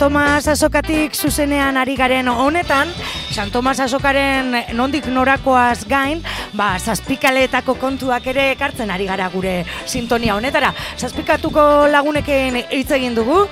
[0.00, 2.88] Tomas azokatik zuzenean ari garen honetan,
[3.34, 6.22] San Tomas azokaren nondik norakoaz gain,
[6.56, 10.70] ba, zazpikaletako kontuak ere ekartzen ari gara gure sintonia honetara.
[10.96, 13.42] Zazpikatuko lagunekin hitz egin dugu,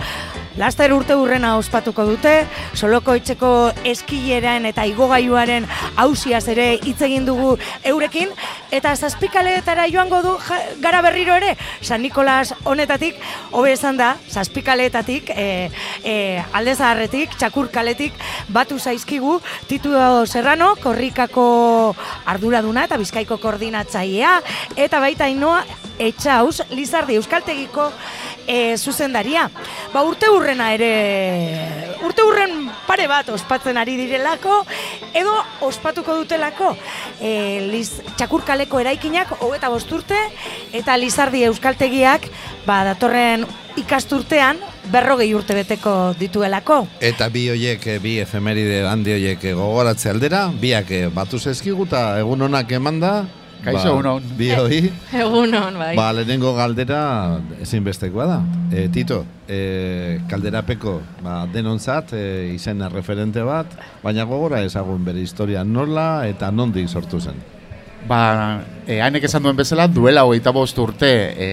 [0.58, 2.32] Laster urte urrena ospatuko dute,
[2.74, 3.50] soloko itxeko
[3.86, 5.68] eskileren eta igogailuaren
[6.02, 7.52] hausiaz ere hitz egin dugu
[7.86, 8.32] eurekin,
[8.74, 13.14] eta zazpikaletara joango du ja- gara berriro ere, San Nikolas honetatik,
[13.52, 15.70] hobe esan da, zazpikaletatik, e,
[16.02, 18.12] e, alde zaharretik, txakurkaletik,
[18.48, 19.94] batu zaizkigu, Titu
[20.26, 21.94] Serrano, korrikako
[22.26, 24.40] arduraduna eta bizkaiko koordinatzailea,
[24.76, 25.62] eta baita inoa
[25.98, 27.90] etxauz, Lizardi Euskaltegiko
[28.46, 29.48] e, zuzendaria.
[29.92, 30.90] Ba, urte urrena ere,
[32.06, 34.62] urte urren pare bat ospatzen ari direlako,
[35.16, 35.34] edo
[35.66, 36.72] ospatuko dutelako
[37.20, 37.32] e,
[37.68, 40.18] liz, txakurkaleko eraikinak hogeta bosturte,
[40.72, 42.28] eta Lizardi Euskaltegiak
[42.66, 43.46] ba, datorren
[43.78, 44.58] ikasturtean
[44.90, 46.80] berrogei urte beteko dituelako.
[47.04, 52.48] Eta bi hoiek, eh, bi efemeride handi hoiek gogoratze aldera, biak batu zezkigu eta egun
[52.48, 53.12] honak emanda.
[53.68, 54.28] Kaixo, egun on.
[54.38, 54.78] Bi hoi.
[55.22, 55.92] Egun on, bai.
[55.98, 57.02] Ba, lehenengo galdera
[57.60, 58.38] ezinbestekoa da.
[58.72, 65.64] E, Tito, e, kalderapeko ba, denontzat e, izena referente bat, baina gogora ezagun bere historia
[65.64, 67.38] nola eta nondik sortu zen.
[68.08, 68.20] Ba,
[68.86, 71.48] e, hainek esan duen bezala, duela hogeita bost urte e,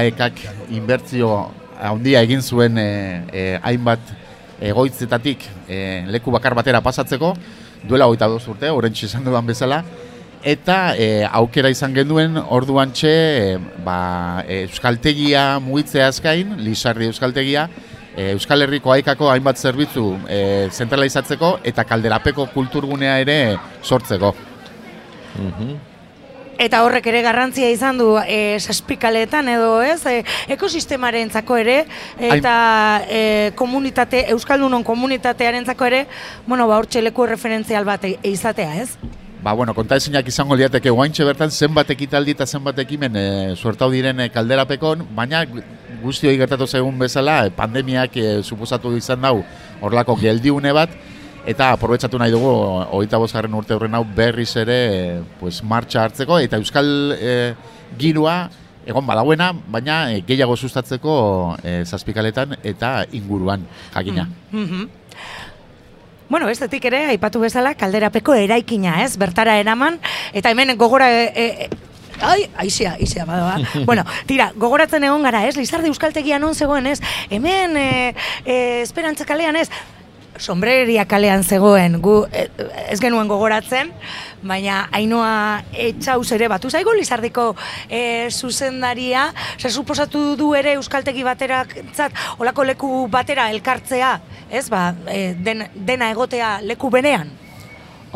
[0.00, 0.44] aekak
[0.76, 1.34] inbertzio
[1.80, 2.90] handia egin zuen e,
[3.32, 4.12] e, hainbat
[4.60, 7.34] egoitzetatik e, leku bakar batera pasatzeko,
[7.88, 9.82] duela hogeita bost urte, horrentxe izan dudan bezala,
[10.42, 17.68] eta e, aukera izan genuen orduan txe, e, ba, e, euskaltegia mugitzea azkain, Lizardi euskaltegia,
[18.16, 20.40] e, Euskal Herriko haikako hainbat zerbitzu e,
[20.72, 23.38] zentralizatzeko eta kalderapeko kulturgunea ere
[23.82, 24.34] sortzeko.
[26.60, 30.18] Eta horrek ere garrantzia izan du e, saspikaletan edo ez, e,
[30.52, 31.78] ekosistemarentzako ere,
[32.20, 32.56] eta
[33.08, 33.22] e,
[33.56, 36.04] komunitate, Euskaldunon komunitatearentzako ere,
[36.46, 39.19] bueno, ba, hortxe leku referentzial bat e, izatea, ez?
[39.42, 43.22] Ba, bueno, konta ezinak izango liateke guaintxe bertan zenbat ekitaldi eta zenbat ekimen e,
[43.56, 45.46] suertau diren e, kalderapekon, baina
[46.02, 49.38] guzti hori gertatu zegun bezala, e, pandemiak e, suposatu izan dau
[49.80, 50.92] horlako geldiune bat,
[51.48, 55.02] eta aprobetsatu nahi dugu hogeita bosgarren urte horren hau berriz ere e,
[55.40, 57.34] pues, martxa hartzeko, eta euskal e,
[57.96, 58.42] girua
[58.84, 61.14] egon badauena, baina gehiago sustatzeko
[61.64, 63.64] e, zazpikaletan eta inguruan
[63.94, 64.28] jakina.
[64.52, 64.99] Mhm.
[66.30, 69.16] Bueno, bestetik ere, aipatu bezala, kalderapeko eraikina, ez?
[69.18, 69.98] Bertara eraman,
[70.32, 71.10] eta hemen gogora...
[71.10, 71.70] E, e,
[72.20, 73.84] Ai, aizea, aizea, bada, ba.
[73.88, 75.56] bueno, tira, gogoratzen egon gara, ez?
[75.56, 77.00] Lizarde Euskaltegia non zegoen, ez?
[77.32, 78.14] Hemen, e,
[78.44, 79.70] e, esperantza kalean, ez?
[80.40, 82.46] Sombreria kalean zegoen, gu e,
[82.88, 83.90] ez genuen gogoratzen,
[84.42, 87.50] baina Ainoa etxauz ere batu zaigu Lizardiko
[87.88, 89.26] e, zuzendaria,
[89.58, 94.14] ze suposatu du ere Euskaltegi bateraktzat, olako leku batera elkartzea,
[94.50, 97.36] ez ba, e, den, dena egotea leku benean?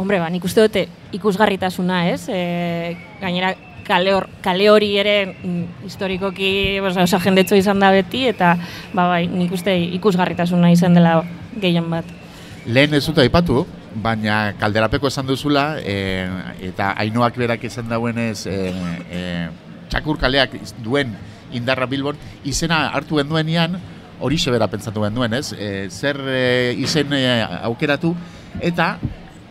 [0.01, 2.25] Hombre, ba, nik uste dute ikusgarritasuna, ez?
[2.33, 3.53] E, gainera,
[3.87, 8.55] kale, hor, kale hori ere mm, historikoki oza, oza, jendetzo izan da beti, eta
[8.93, 11.21] ba, bai, nik uste ikusgarritasuna izan dela
[11.61, 12.09] gehien bat.
[12.65, 16.27] Lehen ez dut aipatu, baina kalderapeko esan duzula, e,
[16.71, 18.73] eta hainoak berak esan dauenez, e,
[19.13, 19.25] e,
[19.93, 21.13] txakur kaleak duen
[21.55, 23.79] indarra Bilbon, izena hartu genduenean,
[24.21, 25.53] hori bera pentsatu genduen, ez?
[25.53, 27.23] E, zer e, izen e,
[27.63, 28.15] aukeratu,
[28.61, 28.97] eta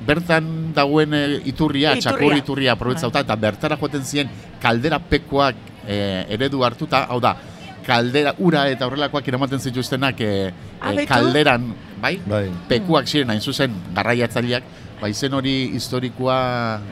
[0.05, 2.01] bertan dagoen e, iturria, Iturria.
[2.01, 4.29] txakur iturria aprobetsauta, eta bertara joaten ziren
[4.61, 5.55] kalderapekoak
[5.87, 5.97] e,
[6.35, 7.35] eredu hartuta, hau da,
[7.83, 12.17] kaldera, ura eta horrelakoak eramaten zituztenak e, e, kalderan, bai?
[12.27, 12.45] Bai.
[12.69, 14.69] Pekuak ziren hain zuzen garraiatzaileak,
[15.01, 16.37] ba izen hori historikoa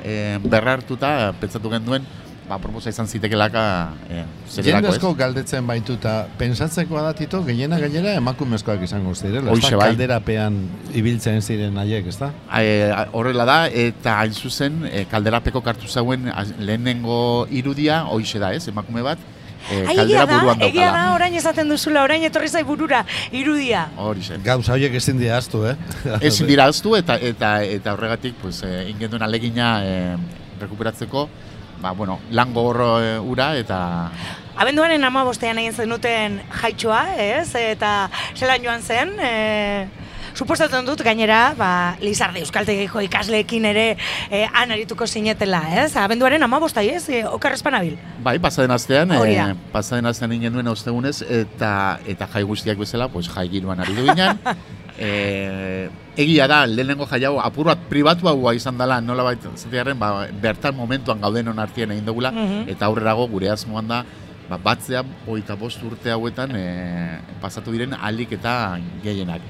[0.03, 2.07] e, berrartuta pentsatu genduen,
[2.51, 3.63] ba proposa izan zitekelaka
[4.09, 5.17] e, Jende zerelako, asko ez?
[5.21, 9.53] galdetzen baitu eta pensatzekoa da tito, gehiena gainera emakumezkoak izango zirela.
[9.55, 9.77] Ezta?
[9.79, 9.91] bai.
[9.93, 10.57] Kalderapean
[10.99, 12.33] ibiltzen ziren haiek, ezta?
[12.59, 16.27] E, horrela da, eta hain zuzen, e, kalderapeko kartu zauen
[16.59, 19.21] lehenengo irudia, hoixe da, ez, emakume bat,
[19.69, 21.05] e, Ai, egia kaldera da, buruan egia daukala.
[21.05, 23.85] da, orain esaten duzula, orain etorri zai burura, irudia.
[23.95, 24.41] Horixe.
[24.43, 25.77] Gauza horiek ezin dira ahaztu, eh?
[26.27, 30.17] Ezin dira aztu eta eta eta horregatik pues eh, ingenduen alegina eh,
[30.59, 31.29] rekuperatzeko
[31.81, 33.81] ba, bueno, lan gogorro eh, ura eta
[34.61, 37.55] Abenduaren ama bostean egin zenuten jaitxoa, ez?
[37.55, 39.87] Eta zelan joan zen, e,
[40.35, 43.85] suposatzen dut gainera, ba, Lizarde Euskaltegiko ikasleekin ere
[44.29, 45.95] e, han arituko zinetela, ez?
[45.95, 47.07] Abenduaren ama bostai, ez?
[47.09, 47.97] E, okarrezpan abil.
[48.23, 53.47] bai, pasaden astean, eh, pasaden astean ingenduen ostegunez eta eta jai guztiak bezala, pues jai
[53.49, 54.39] giroan ari ginen.
[54.97, 59.97] eh, egia da, lehenengo jai hau apur bat pribatu hau izan dela, nola baita zatearen,
[59.99, 62.67] ba, bertan momentuan gaudenon artean egin dugula, Mhm.
[62.69, 64.03] eta aurrerago gure asmoan da,
[64.49, 69.41] ba, batzea, hogeita bost urte hauetan eh, pasatu diren alik eta gehienak.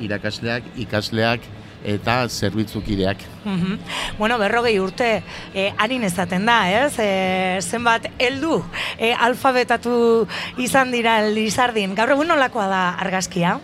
[0.00, 1.40] Irakasleak, ikasleak
[1.84, 3.18] eta zerbitzukideak.
[3.44, 3.78] Mhm.
[4.18, 5.22] Bueno, berrogei urte
[5.52, 6.96] e, harin ezaten da, ez?
[6.98, 8.62] E, zenbat heldu
[8.98, 10.26] e, alfabetatu
[10.56, 11.94] izan dira Lizardin.
[11.94, 13.58] Gaur egun nolakoa da argazkia?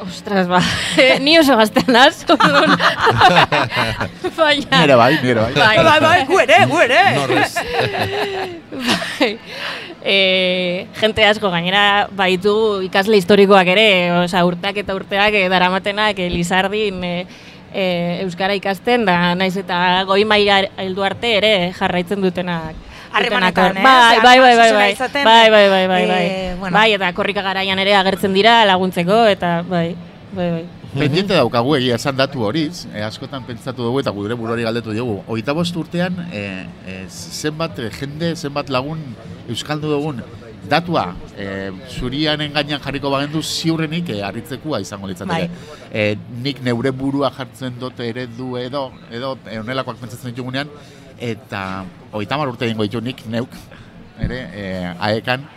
[0.00, 0.60] Ostras, ba,
[1.24, 2.24] ni oso gaztean naz.
[4.36, 4.80] Baina...
[4.80, 5.52] Nire bai, nire bai.
[5.54, 7.02] Bai, bai, bai, gu ere, gu ere.
[7.14, 7.54] Norrez.
[8.88, 9.38] bai.
[10.04, 13.86] E, jente asko gainera baitu ikasle historikoak ere,
[14.20, 17.12] osea urteak eta urteak e, daramatenak e, Lizardin e,
[17.72, 17.84] e,
[18.26, 22.76] euskara ikasten da naiz eta goi maila heldu arte ere jarraitzen dutenak.
[23.14, 23.82] Harremanetan, ez?
[23.84, 24.92] Bai, bai, bai, bai, bai.
[24.92, 26.24] izaten, Bai, bai, bai, bai, bai.
[26.26, 26.74] eh, bueno.
[26.76, 29.94] Bai, eta korrika garaian ere agertzen dira laguntzeko eta bai,
[30.32, 30.64] bai, bai.
[30.94, 35.16] Pendiente daukagu egia esan datu horiz, e, askotan pentsatu dugu eta gure burori galdetu diogu.
[35.26, 36.42] Hogeita bost urtean, e,
[36.86, 39.00] e, zenbat jende, zenbat lagun
[39.50, 40.22] euskaldu dugun
[40.70, 45.50] datua e, zurianen gainean jarriko bagendu ziurrenik e, harritzekua izango litzateke.
[45.90, 46.06] E,
[46.46, 50.70] nik neure burua jartzen dut eredu edo, edo e, onelakoak pentsatzen ditugunean,
[51.18, 51.64] eta
[52.12, 53.58] hogeita mar urte egingo ditu nik neuk,
[54.22, 54.70] ere, e,
[55.10, 55.50] aekan,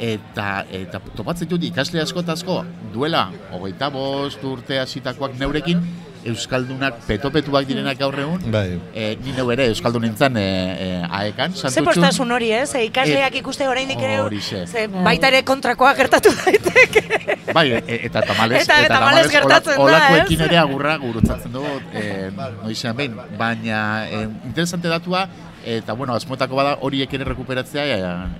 [0.00, 2.62] eta eta topatzen dut ikasle asko eta asko
[2.94, 5.82] duela hogeita bost urte hasitakoak neurekin
[6.20, 8.42] euskaldunak petopetuak direnak gaur egun.
[8.52, 8.74] Bai.
[8.92, 11.86] E, ni neu ere euskaldun nintzen e, e, aekan, Ze santutxun.
[11.88, 12.74] postasun hori, ez?
[12.76, 14.18] E, ikasleak ikuste oraindik ere
[14.66, 17.38] ze baita ere kontrakoa gertatu daiteke.
[17.54, 20.46] Bai, e, eta tamalez, Eta- tamalez gertatzen da, olakoekin ez?
[20.50, 22.30] ere agurra gurutzatzen dugu, e,
[22.62, 25.24] noizean behin, baina e, interesante datua,
[25.64, 27.98] eta bueno, asmoetako bada horiek ere rekuperatzea e,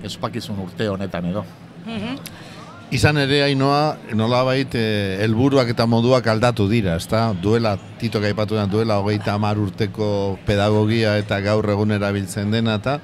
[0.09, 1.45] espakizun urte honetan edo.
[2.91, 7.29] Izan ere Ainoa, nolabait eh, helburuak eta moduak aldatu dira, ezta?
[7.39, 12.97] Duela Tito aipatu den duela hogeita hamar urteko pedagogia eta gaur egun erabiltzen dena eta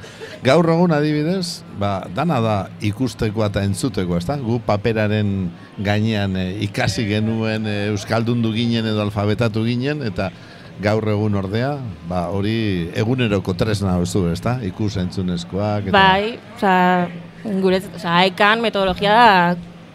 [0.44, 4.36] gaur egun adibidez, ba, dana da ikustekoa eta entzuteko, ezta?
[4.44, 10.34] Gu paperaren gainean eh, ikasi genuen eh, euskaldundu ginen edo alfabetatu ginen eta
[10.82, 11.72] gaur egun ordea,
[12.10, 14.58] ba, hori eguneroko tresna duzu, ezta?
[14.66, 17.08] Ikus entzunezkoak eta Bai, osea,
[17.64, 19.30] gure, osea, aekan metodologia da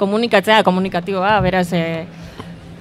[0.01, 2.05] komunikatzea komunikatiboa, beraz, e,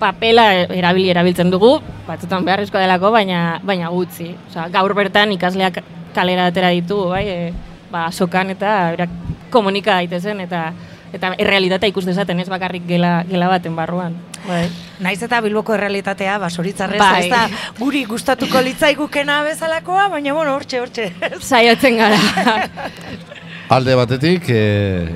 [0.02, 1.76] papela erabili erabiltzen dugu,
[2.08, 4.32] batzutan beharrezkoa delako, baina baina gutxi.
[4.50, 5.84] Osea, gaur bertan ikasleak
[6.16, 9.14] kalera atera ditugu, bai, e, ba, sokan eta berak
[9.54, 10.72] komunika daitezen eta
[11.14, 14.16] eta errealitatea ikus dezaten ez bakarrik gela, gela baten barruan.
[14.48, 14.64] Bai.
[15.04, 17.26] Naiz eta Bilboko errealitatea, ba, soritzarrez, Bai.
[17.26, 17.44] ez da,
[17.80, 21.12] guri gustatuko litzaigukena bezalakoa, baina, bueno, hortxe, hortxe.
[21.52, 22.18] Saiatzen gara.
[23.72, 24.64] Alde batetik e,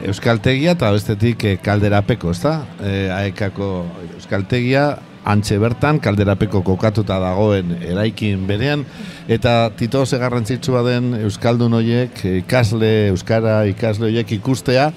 [0.07, 2.61] Euskaltegia eta bestetik e, Kalderapeko, ezta?
[2.79, 3.67] E, aekako
[4.15, 4.85] Euskaltegia
[5.27, 8.85] antxe bertan Kalderapeko kokatuta dagoen eraikin berean
[9.27, 14.91] eta Tito ze garrantzitsua den euskaldun hoiek ikasle euskara ikasle hoiek ikustea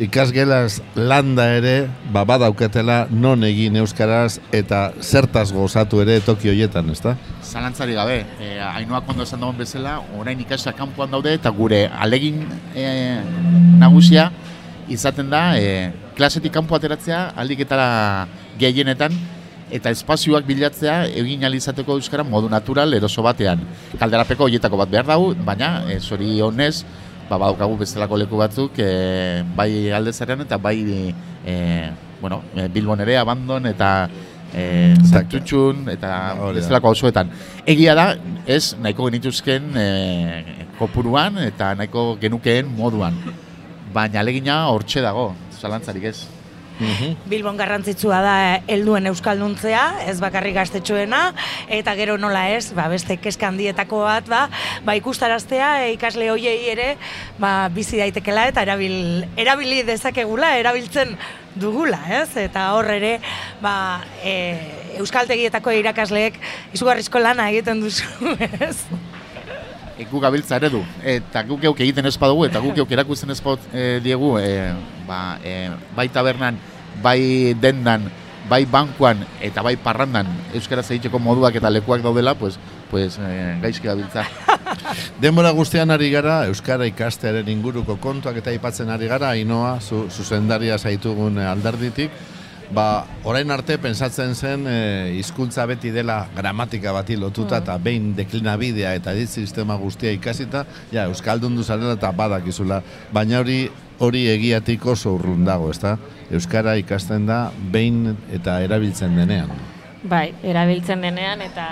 [0.00, 7.16] ikasgelas landa ere ba badaukatela non egin euskaraz eta zertaz gozatu ere toki hoietan, ezta?
[7.42, 12.44] Zalantzari gabe, e, hainoak ondo esan dagoen bezala, orain ikasla kanpoan daude eta gure alegin
[12.74, 12.86] e,
[13.80, 14.30] nagusia
[14.88, 18.28] izaten da e, klasetik kanpo ateratzea aldiketara
[18.60, 19.16] gehienetan
[19.72, 23.64] eta espazioak bilatzea egin alizateko euskara modu natural eroso batean.
[23.98, 26.84] Kalderapeko horietako bat behar dugu, baina e, zori honez,
[27.28, 30.78] ba, badaukagu bezalako leku batzuk e, bai aldezarean eta bai
[31.44, 31.54] e,
[32.20, 34.08] bueno, e, Bilbon ere, Abandon eta
[34.54, 36.12] e, Santutxun eta
[36.54, 37.32] bezalako auzoetan.
[37.66, 38.12] Egia da,
[38.46, 39.88] ez nahiko genituzken e,
[40.78, 43.18] kopuruan eta nahiko genukeen moduan.
[43.94, 45.30] Baina alegina hortxe dago,
[45.60, 46.18] zalantzarik ez.
[47.30, 48.34] Bilbon garrantzitsua da
[48.68, 51.20] helduen euskalduntzea, ez bakarrik gaztetxoena,
[51.72, 54.42] eta gero nola ez, ba, beste keska handietako bat, ba,
[54.84, 56.88] ba ikustaraztea e, ikasle hoiei ere
[57.40, 61.16] ba, bizi daitekela eta erabil, erabili dezakegula, erabiltzen
[61.56, 62.28] dugula, ez?
[62.40, 63.16] Eta hor ere,
[63.64, 64.36] ba, e,
[65.00, 66.36] euskaltegietako irakasleek
[66.76, 68.36] izugarrizko lana egiten duzu,
[68.68, 68.76] ez?
[69.96, 73.40] E, guk gabiltza eredu, eta guk geuk egiten ez badugu, eta guk geuk erakusten ez
[73.72, 74.72] e, diegu, e,
[75.08, 76.58] ba, e, bai tabernan,
[77.02, 78.04] bai dendan,
[78.48, 82.58] bai bankuan, eta bai parrandan, euskaraz egiteko moduak eta lekuak daudela, pues,
[82.90, 84.26] pues e, gaizki gabiltza.
[85.22, 90.78] Denbora guztian ari gara, Euskara ikastearen inguruko kontuak eta aipatzen ari gara, Ainoa, zu, zuzendaria
[90.78, 92.10] zaitugun eh, alderditik,
[92.74, 94.78] ba, orain arte pensatzen zen e,
[95.18, 101.06] hizkuntza beti dela gramatika bati lotuta eta behin deklinabidea eta dit sistema guztia ikasita, ja,
[101.06, 102.82] Euskaldun duzarela eta badakizula,
[103.12, 103.66] baina hori
[103.98, 105.96] hori egiatik oso urrun dago, ezta?
[106.30, 109.75] Euskara ikasten da behin eta erabiltzen denean.
[110.06, 111.66] Bai, erabiltzen denean eta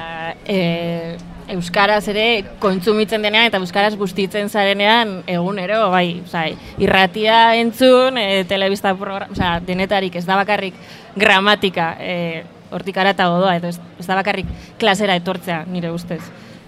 [0.49, 1.17] e,
[1.55, 2.25] euskaraz ere
[2.63, 9.59] kontsumitzen denean eta euskaraz bustitzen zarenean egunero, bai, osea, irratia entzun, e, telebista programa, osea,
[9.67, 10.75] denetarik ez da bakarrik
[11.15, 12.43] gramatika, e,
[12.75, 14.51] hortik arata godoa, edo ez, ez da bakarrik
[14.81, 16.23] klasera etortzea, nire ustez.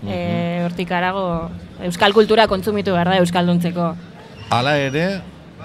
[0.06, 1.48] E, hortik arago,
[1.88, 3.90] euskal kultura kontsumitu behar da euskalduntzeko.
[4.54, 5.06] Hala ere,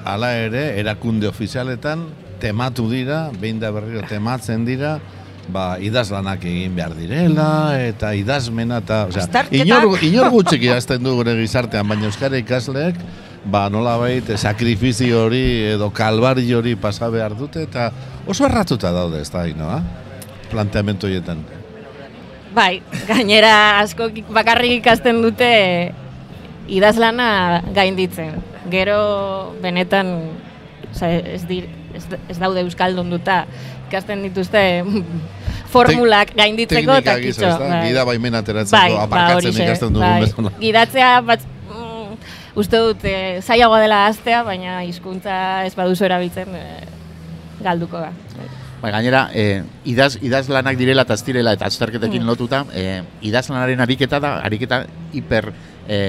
[0.02, 2.08] hala ere, erakunde ofizialetan
[2.42, 4.96] tematu dira, behin da berriro tematzen dira,
[5.54, 7.50] ba, idazlanak egin behar direla,
[7.84, 13.00] eta idazmena, eta, osea, inor, inor gutxik idazten du gure gizartean, baina euskara ikasleek,
[13.46, 17.90] ba, nolabait, sakrifizio hori edo kalbari hori pasa behar dute, eta
[18.28, 19.82] oso erratuta daude, ez da, inoa?
[20.52, 21.44] Planteamentu horietan.
[22.56, 25.52] Bai, gainera asko bakarrik ikasten dute
[26.72, 28.42] idazlana gainditzen.
[28.72, 30.12] Gero benetan
[30.92, 33.46] oza, ez, dir, ez, ez daude euskaldun duta
[33.88, 34.62] ikasten dituzte
[35.72, 37.50] formulak gainditzeko eta kitxo.
[37.62, 37.82] da?
[37.88, 40.22] Gida baimena ateratzeko Bai, ba, aparkatzen horixe, ikasten dugun bai.
[40.26, 40.54] bezala.
[40.62, 42.32] Gidatzea bat, mm,
[42.64, 45.38] uste dut eh, zailagoa dela hastea, baina hizkuntza
[45.68, 46.82] ez baduzu erabiltzen eh,
[47.64, 48.12] galduko da.
[48.82, 54.18] Bai, gainera, e, idaz, idazlanak direla eta ez direla eta azterketekin lotuta, e, idazlanaren ariketa
[54.20, 54.80] da, ariketa
[55.14, 55.52] hiper
[55.86, 56.00] e,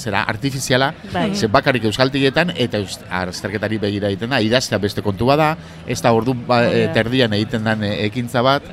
[0.00, 1.28] zera artifiziala, Bai.
[1.36, 2.80] ze bakarrik euskaltigietan eta
[3.20, 5.50] azterketari begira egiten da, idaztea beste kontua da,
[5.86, 8.64] ez da ordu ba, e, terdian egiten den e, ekintza bat,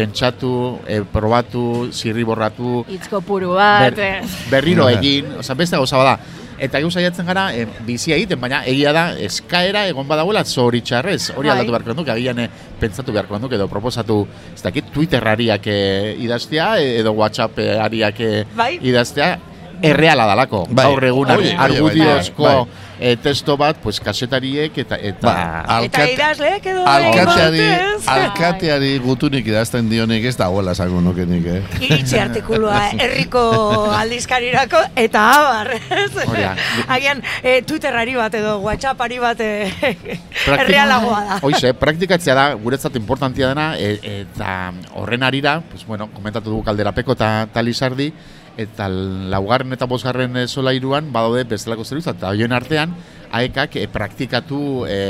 [0.00, 4.20] pentsatu, e, probatu, zirriborratu, Itzko puru bat, ber- eh.
[4.50, 4.94] berriro Bai.
[4.98, 6.18] egin, oza, beste gauza bada.
[6.60, 11.30] Eta egu saiatzen gara, e, bizia egiten, baina egia da, eskaera egon badagoela zoritxarrez.
[11.36, 11.54] Hori Bai.
[11.56, 12.50] aldatu beharko nuke, agian eh,
[12.80, 18.78] pentsatu beharko nuke, edo proposatu, ez dakit, Twitterariak eh, idaztea, e- edo Whatsappariak eh, Bai.
[18.82, 19.38] idaztea,
[19.82, 20.66] erreala dalako.
[20.68, 20.84] Bai.
[20.84, 22.66] Gaur egun Oi, bai, bai, argudiozko bai.
[23.00, 24.96] Eh, testo bat, pues, kasetariek eta...
[25.00, 25.34] eta Ba,
[25.80, 27.62] Eta alkat- idazleek edo Alkateari,
[28.14, 31.62] alkateari gutunik idazten dionik ez dagoela esango nuke nik, eh?
[31.88, 33.42] Iritsi artikulua herriko
[33.96, 36.10] aldizkarirako eta abar, ez?
[36.88, 39.50] Agian e, Twitterari bat edo Whatsappari bat e,
[40.46, 41.38] errealagoa da.
[41.46, 43.94] Hoize, praktikatzea da guretzat importantia dena e,
[44.24, 48.10] eta horren arira, pues bueno, komentatu dugu kalderapeko eta ta Lizardi
[48.60, 48.88] eta
[49.32, 52.94] laugarren eta bosgarren e, solairuan badaude bestelako zerbitzu eta hoien artean
[53.32, 55.00] aekak e, praktikatu e,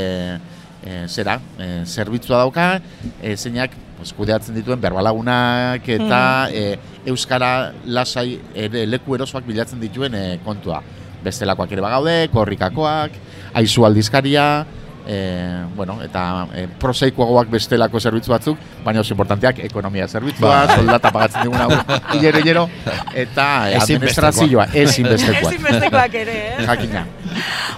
[0.85, 2.81] e, zera, e, zerbitzua dauka,
[3.21, 6.23] e, zeinak pues, kudeatzen dituen berbalagunak eta
[6.53, 6.65] e,
[7.11, 10.83] euskara lasai ere leku erosoak bilatzen dituen e, kontua.
[11.21, 13.17] Bestelakoak ere bagaude, korrikakoak,
[13.61, 14.65] aizu aldizkaria,
[15.11, 20.77] e, bueno, eta e, prosaikoagoak bestelako zerbitzu batzuk, baina oso importanteak ekonomia zerbitzua, Ba.
[20.77, 21.67] soldata pagatzen diguna
[22.15, 22.65] hilero hilero,
[23.11, 25.51] eta e, administrazioa ezinbestekoa.
[25.51, 26.67] Ezinbestekoak ere, eh?
[26.69, 27.03] Jakina.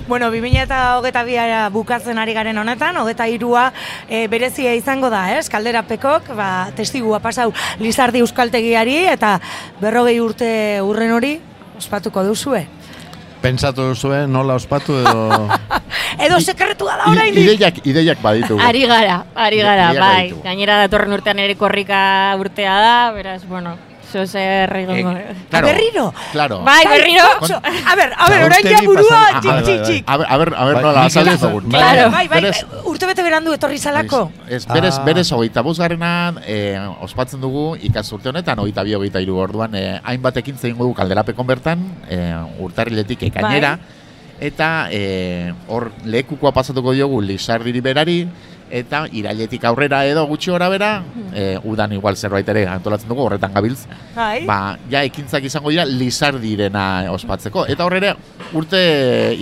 [0.08, 3.70] Bueno, 2000 eta hogeta bia bukatzen ari garen honetan, hogeta irua
[4.08, 5.48] e, berezia izango da, ez?
[5.52, 7.48] Kalderapekok, ba, testigua pasau
[7.80, 9.38] Lizardi Euskaltegiari eta
[9.80, 10.52] berrogei urte
[10.84, 11.36] urren hori
[11.80, 12.66] ospatuko duzue.
[13.42, 15.48] Pentsatu duzue nola ospatu edo...
[16.24, 17.42] Edo sekretua da oraindik.
[17.42, 18.58] Ideiak, ideiak baditu.
[18.60, 20.32] Ari gara, ari gara, bai.
[20.44, 22.02] Gainera datorren urtean ere korrika
[22.38, 23.74] urtea da, beraz, bueno,
[24.12, 25.12] zo zer egongo.
[25.50, 26.04] claro, berriro?
[26.32, 26.60] Claro.
[26.62, 27.24] Bai, berriro.
[27.40, 30.04] Otso, A ber, a ber, orain ja burua txik, Ah, txik, txik.
[30.06, 31.70] A ber, a ber, a ber Bai, nola nik azaldu ere- dugun.
[31.72, 32.42] Claro, bai, bai,
[32.92, 34.30] urte bete berandu etorri zalako.
[34.48, 35.04] Ez, berez, Ah.
[35.04, 40.36] berez hogeita bosgarrena eh, ospatzen dugu ikasturte honetan, hogeita bi, hogeita hiru orduan, eh, hainbat
[40.36, 41.80] ekintza egingo dugu kalderapekon bertan,
[42.10, 43.78] eh, urtarriletik ekainera,
[44.42, 48.28] eta eh, hor lekukoa pasatuko diogu Lizardiri berari,
[48.72, 50.90] eta irailetik aurrera edo gutxi gora bera,
[51.34, 53.84] eh, udan igual zerbait ere antolatzen dugu, horretan gabiltz,
[54.16, 54.46] Bai.
[54.48, 57.66] ba, ja ekintzak izango dira Lizardirena ospatzeko.
[57.68, 58.14] Eta horrere,
[58.56, 58.82] urte,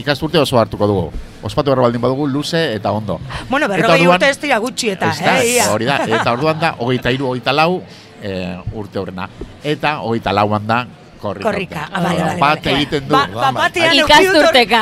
[0.02, 1.06] ikasturte oso hartuko dugu.
[1.46, 3.20] Ospatu behar baldin badugu, luze eta ondo.
[3.48, 6.74] Bueno, berrogei urte ez dira gutxi eta, Ez da, eh, hori da, eta orduan da,
[6.78, 7.82] hogeita iru, hogeita lau
[8.22, 9.28] e, urte horrena.
[9.64, 10.84] Eta hogeita lauan da,
[11.20, 11.44] korrika.
[11.50, 13.12] Korrika, ah, bale, bale, Bat egiten du.
[13.14, 14.80] Ba, ba, batean Ikasturteka.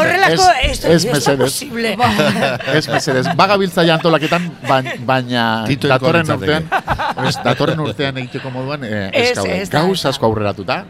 [0.00, 1.46] Horrelako, Ez- esto, ez ez da mesedez.
[1.46, 1.96] posible.
[2.78, 4.50] Ez mesedez, bagabiltza antolaketan,
[5.06, 5.46] baina,
[5.88, 6.68] datorren urtean,
[7.28, 9.60] ez, datorren urtean egiteko moduan, eh, ez, Ez, gaude.
[9.62, 10.08] ez da, Gauz ez da.
[10.14, 10.82] asko aurreratuta,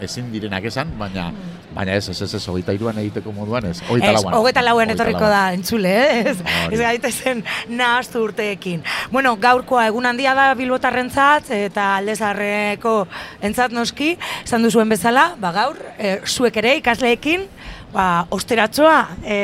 [0.00, 1.30] ezin direnak esan, baina,
[1.74, 4.34] baina ez, ez, ez, ez, hogeita iruan egiteko moduan, ez, hogeita lauan.
[4.38, 5.34] hogeita Hogeita etorriko lauan.
[5.34, 6.20] da, entzule, eh?
[6.30, 6.36] ez,
[6.70, 8.84] ez gaitezen nahaztu urteekin.
[9.12, 12.96] Bueno, gaurkoa egun handia da bilbotarrentzat eta aldezarreko
[13.42, 14.14] entzat noski,
[14.44, 17.48] esan duzuen bezala, ba gaur, e, zuek ere ikasleekin,
[17.94, 19.38] ba, osteratxoa e,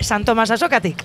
[0.00, 1.04] San Tomas azokatik.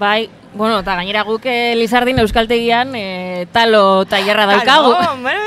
[0.00, 4.94] Bai, bueno, eta gainera guk eh, Lizardin Euskaltegian eh, talo tailerra daukagu.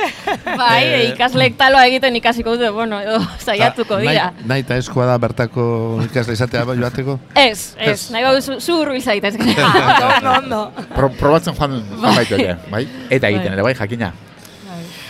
[0.58, 4.32] Bai, Eh, ikasleek taloa egiten ikasiko dute, bueno, edo saiatuko dira.
[4.32, 5.64] Nahi, nahi eta eskoa da bertako
[6.06, 7.18] ikasle izatea bai joateko?
[7.36, 9.36] Ez, ez, nahi bau zu, zu hurbil zaitez.
[9.40, 10.62] ondo, ondo.
[10.94, 12.86] Pro, probatzen joan, baiteke, bai?
[13.10, 13.58] Eta egiten Bai.
[13.58, 14.14] ere, bai, jakina.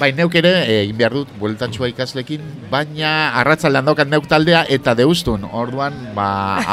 [0.04, 4.92] Bai, neuk ere eh, egin behar dut bueltatxua ikaslekin, baina arratzaldean daukat neuk taldea eta
[5.00, 5.46] deustun.
[5.48, 6.26] Orduan, ba,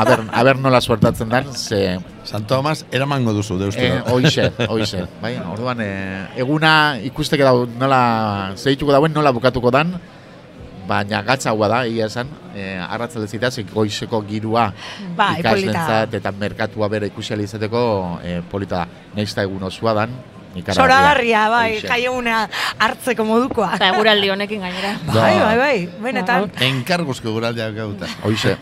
[0.03, 2.01] aber, aber nola suertatzen den, ze...
[2.27, 3.85] San Tomas eramango duzu, deustu.
[3.87, 5.05] Eh, oixe, oixe.
[5.23, 6.73] Bai, orduan, eh, eguna
[7.07, 8.01] ikusteke dau nola,
[8.59, 9.95] zeituko dauen nola bukatuko dan,
[10.91, 15.39] baina gatzaua da, egia esan, eh, arratzalde zitaz, goizeko girua polita.
[15.39, 17.83] ikaslentzat eta merkatua bera ikusi ahal izateko
[18.27, 19.05] eh, polita da.
[19.15, 20.19] Neizta egun osua dan,
[20.75, 22.41] Zoragarria, bai, jaieguna
[22.83, 23.69] hartzeko modukoa.
[23.77, 24.97] Eta eguraldi honekin gainera.
[25.15, 26.49] Bai, bai, bai, benetan.
[26.67, 28.09] Enkarguzko guraldiak gauta.
[28.27, 28.57] Hoixe.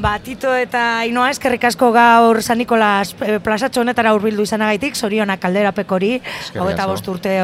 [0.00, 5.40] Ba, Tito eta Ainoa eskerrik asko gaur San Nikolas eh, plazatxo honetara hurbildu izanagaitik, zorionak
[5.42, 6.14] kalderapekori,
[6.56, 6.90] hogeta asko.
[6.92, 7.34] bost urte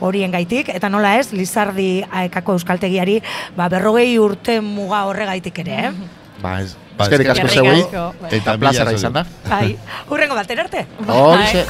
[0.00, 3.18] horien gaitik, eta nola ez, Lizardi aekako euskaltegiari,
[3.56, 5.92] ba, berrogei urte muga horregaitik ere, eh?
[6.42, 6.76] Ba, ez.
[6.98, 8.06] Ba, Eskerrik asko.
[8.20, 8.30] Bai.
[8.38, 9.24] eta plazara izan da.
[9.48, 9.76] Bai,
[10.10, 10.86] hurrengo batera arte.
[11.08, 11.66] Horixe.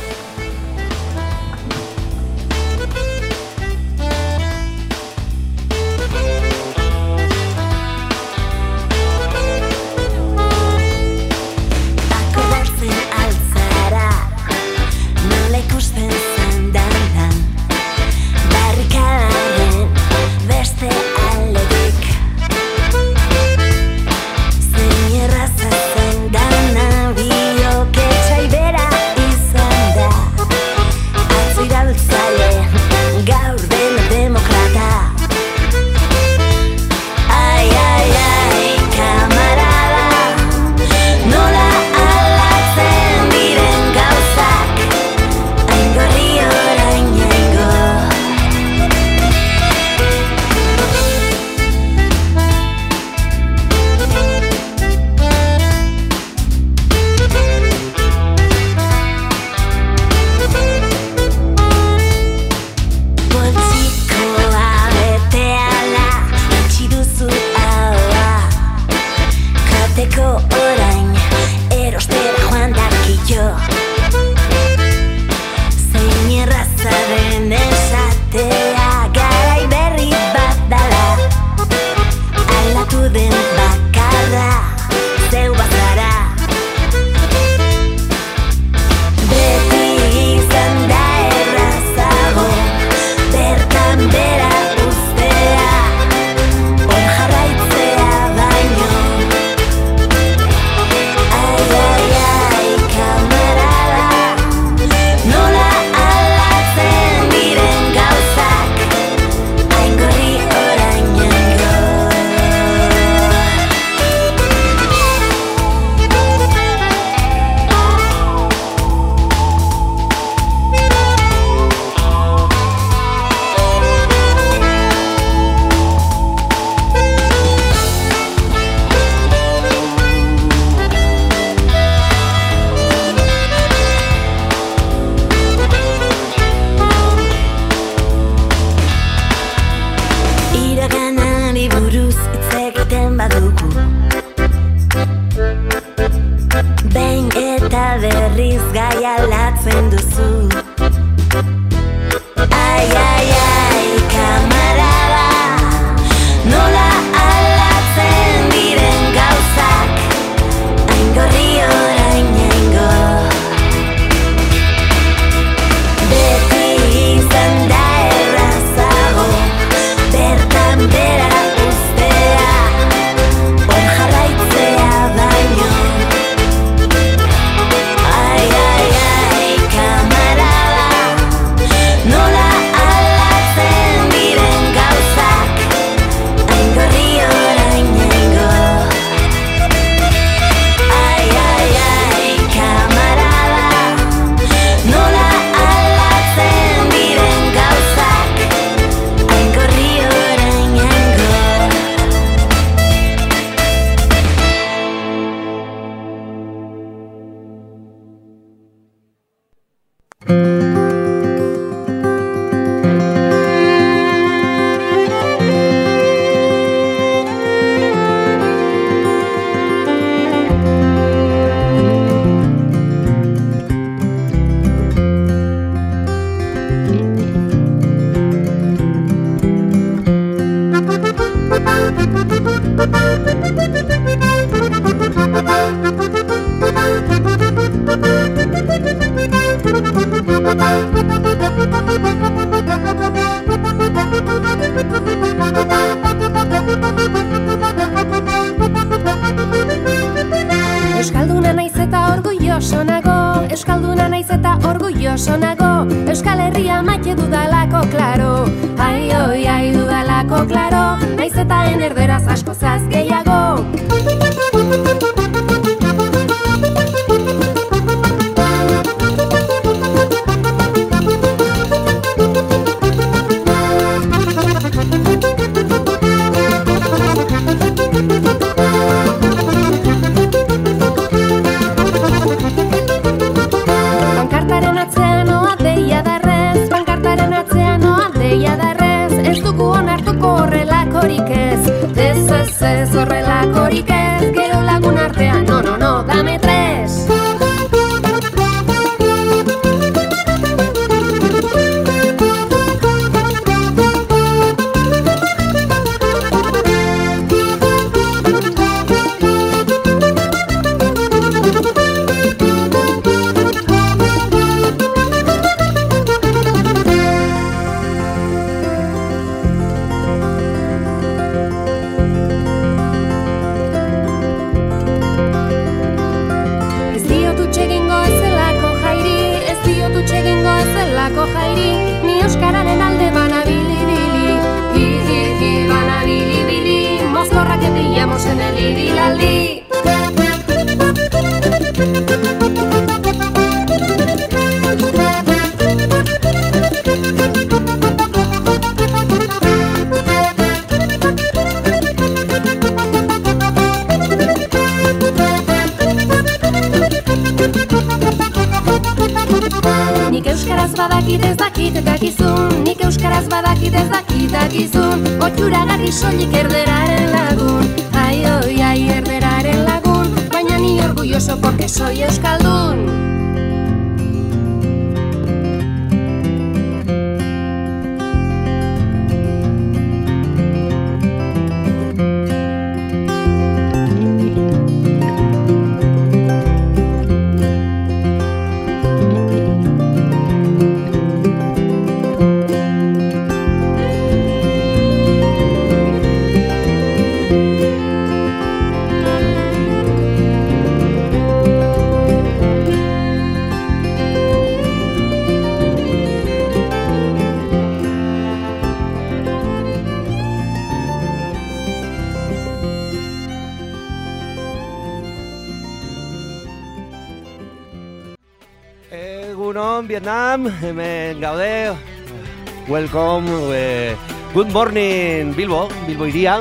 [422.82, 423.94] Welcome, eh,
[424.34, 426.40] good morning, Bilbo, Bilbo iria.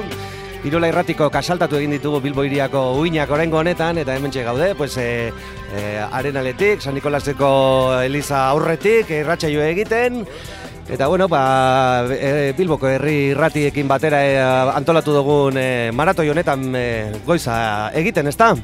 [0.65, 5.30] Irola irratiko kasaltatu egin ditugu Bilbo iriako uinak orengo honetan, eta hemen gaude, pues, e,
[5.30, 10.26] e, arenaletik, San Nikolaseko Eliza aurretik, irratsaio egiten,
[10.91, 14.34] Eta bueno, ba, e, Bilboko herri irratiekin batera e,
[14.76, 16.85] antolatu dugun e, maratoi honetan e,
[17.23, 18.55] goiza egiten, ezta?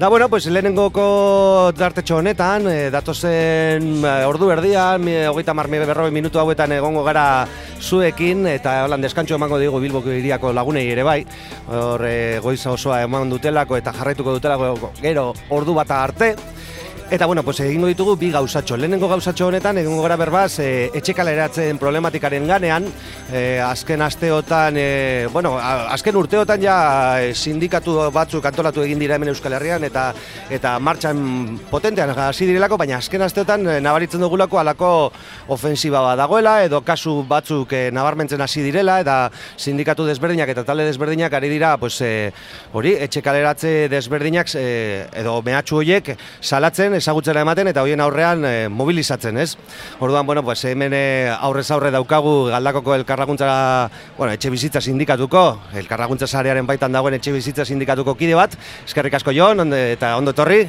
[0.00, 6.10] Da, bueno, pues lehenengoko dartetxo honetan, e, datozen e, ordu erdian, mi- hogeita mar berroi
[6.10, 7.46] minutu hauetan egongo gara
[7.78, 11.26] zuekin, eta holan deskantxo emango digu Bilboko iriako lagunei ere bai,
[11.68, 16.34] hor e, goiza osoa eman dutelako eta jarraituko dutelako gero ordu bata arte,
[17.10, 18.76] Eta bueno, pues egingo ditugu bi gauzatxo.
[18.76, 22.86] Lehenengo gauzatxo honetan egingo gara berbaz e, etxekaleratzen problematikaren ganean,
[23.32, 26.76] e, azken asteotan, e, bueno, azken urteotan ja
[27.22, 30.10] e, sindikatu batzuk antolatu egin dira hemen Euskal Herrian eta
[30.50, 34.90] eta martxan potentean hasi direlako, baina azken asteotan e, nabaritzen dugulako alako
[35.48, 39.18] ofensiba bat dagoela edo kasu batzuk e, nabarmentzen hasi direla eta
[39.56, 42.32] sindikatu desberdinak eta talde desberdinak ari dira pues, e,
[42.72, 49.54] hori etxekaleratze desberdinak e, edo mehatxu horiek salatzen, ezagutzera ematen eta hoien aurrean mobilizatzen, ez?
[50.00, 50.94] Orduan, bueno, pues hemen
[51.40, 57.66] aurrez aurre daukagu galdakoko elkarlaguntza, bueno, etxe bizitza sindikatuko, elkarlaguntza sarearen baitan dagoen etxe bizitza
[57.66, 58.56] sindikatuko kide bat,
[58.86, 60.64] eskerrik asko Jon, eta ondo etorri.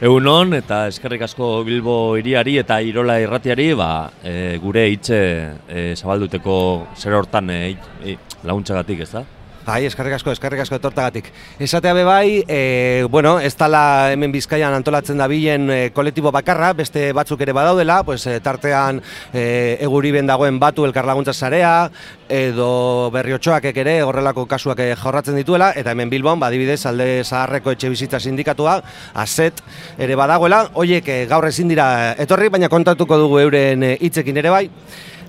[0.00, 5.20] Egunon eta eskerrik asko Bilbo hiriari eta Irola irratiari ba, e, gure hitze
[5.68, 6.54] e, zabalduteko
[6.96, 7.60] zer hortan e,
[8.04, 9.24] e, laguntzagatik, ez da?
[9.60, 11.26] Bai, eskerrik asko, eskerrik asko etortagatik.
[11.60, 17.10] Esatea be bai, e, bueno, ez tala hemen Bizkaian antolatzen dabilen e, kolektibo bakarra, beste
[17.12, 19.02] batzuk ere badaudela, pues, e, tartean
[19.34, 21.90] e, eguriben dagoen batu elkarlaguntza sarea,
[22.30, 27.92] edo berriotxoak ere horrelako kasuak e, jorratzen dituela, eta hemen Bilbon, badibidez, alde zaharreko etxe
[27.92, 28.78] bizitza sindikatua,
[29.12, 29.60] aset
[29.98, 34.56] ere badagoela, hoiek e, gaur ezin dira etorri, baina kontatuko dugu euren e, hitzekin ere
[34.56, 34.66] bai.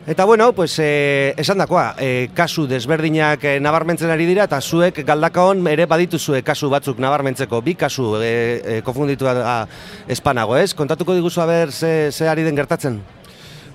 [0.07, 5.03] Eta bueno, pues eh, esan dakoa, eh, kasu desberdinak eh, nabarmentzen ari dira eta zuek
[5.05, 9.67] galdakaon ere badituzue kasu batzuk nabarmentzeko, bi kasu eh, eh, konfunditu da
[10.09, 10.73] espanago, ez?
[10.73, 12.97] Kontatuko diguzu aber ze, ze ari den gertatzen?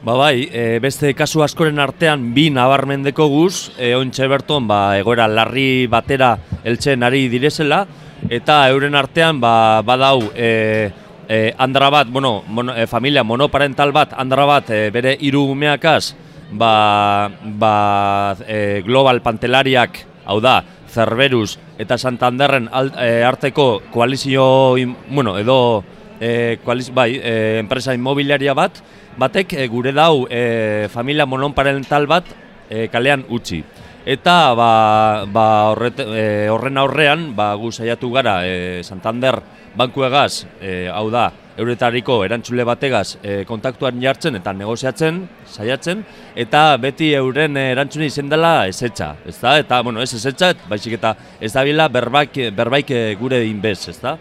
[0.02, 5.26] Ba bai, e, beste kasu askoren artean bi nabarmendeko guz, e, ointxe berton ba, egoera
[5.26, 7.86] larri batera heltzen ari direzela,
[8.28, 10.90] eta euren artean ba, badau e,
[11.28, 16.14] e, andra bat, bueno, mono, e, familia monoparental bat, andra bat e, bere hiru umeakaz,
[16.52, 24.96] ba, ba, e, global pantelariak, hau da, Cerberus eta Santanderren al- e, arteko koalizio, im-
[25.10, 25.84] bueno, edo
[26.20, 28.80] e, koaliz, bai, e, enpresa inmobiliaria bat,
[29.18, 32.24] batek e, gure dau e, familia monoparental bat
[32.70, 33.62] e, kalean utzi.
[34.06, 39.42] Eta ba, ba horret, e, horren aurrean, ba, gu saiatu gara e, Santander
[39.76, 46.02] bankuegaz, e, hau da, euretariko erantzule bategaz e, kontaktuan jartzen eta negoziatzen, saiatzen,
[46.36, 49.56] eta beti euren e, erantzune izen dela ezetxa, ez da?
[49.60, 54.16] Eta, bueno, ez ezetxa, baizik eta ez da bila berbaik, berbaik gure inbez, ez da?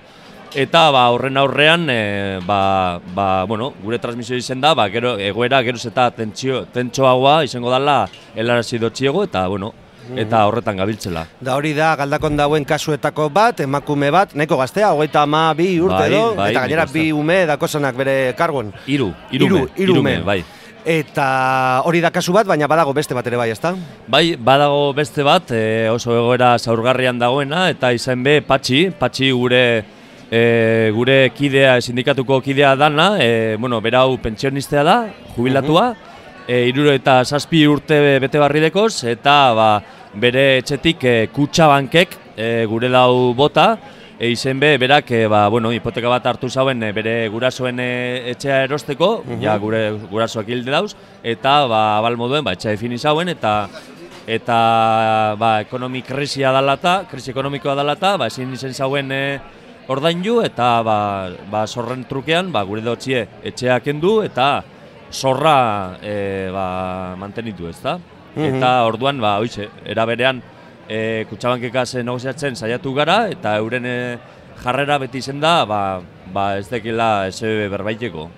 [0.56, 5.60] Eta ba, horren aurrean, e, ba, ba, bueno, gure transmisio izen da, ba, gero, egoera
[5.68, 8.06] geroz eta tentsio, tentsoagoa izango dela
[8.36, 9.74] helarazi dotxiego, eta, bueno,
[10.16, 11.26] eta horretan gabiltzela.
[11.42, 16.04] Da hori da galdakon dauen kasuetako bat, emakume bat, nahiko gaztea, hogeita ama bi urte
[16.04, 18.72] Bai, edo, bai, eta gainera bi ume dakozanak bere kargon.
[18.86, 20.40] Hiru, hiru ume, hiru ume, bai.
[20.86, 23.74] Eta hori da kasu bat, baina badago beste bat ere bai, ezta?
[24.08, 29.66] Bai, badago beste bat, e, oso egoera zaurgarrian dagoena, eta izan be, patxi, patxi gure
[30.30, 34.98] e, gure kidea, sindikatuko kidea dana, e, bueno, berau pentsionistea da,
[35.36, 35.96] jubilatua,
[36.48, 39.70] e, iruro eta zazpi urte bete barri dekoz, eta ba,
[40.16, 43.78] bere etxetik e, kutsabankek e, gure dau bota,
[44.20, 47.90] e, izen be, berak, e, ba, bueno, hipoteka bat hartu zauen e, bere gurasoen e,
[48.32, 49.42] etxea erosteko, Mhm.
[49.44, 53.68] ja gure gurasoak hilde dauz, eta ba, abal moduen, ba, etxea defini zauen, eta
[54.26, 59.40] eta ba, ekonomi krisia dalata, krisi ekonomikoa dalata, ba, ezin izen zauen e,
[59.88, 64.64] ordaindu, eta ba, ba, zorren trukean, ba, gure dotxie etxea kendu, eta
[65.16, 67.98] zorra e, ba, mantenitu ez da.
[68.36, 68.58] Mhm.
[68.58, 70.42] Eta orduan, ba, oize, era berean,
[70.88, 73.98] e, kutsabankekaz negoziatzen saiatu gara, eta euren e,
[74.64, 76.02] jarrera beti izen da, ba,
[76.34, 77.40] ba ez dekila ez
[77.72, 78.30] berbaiteko.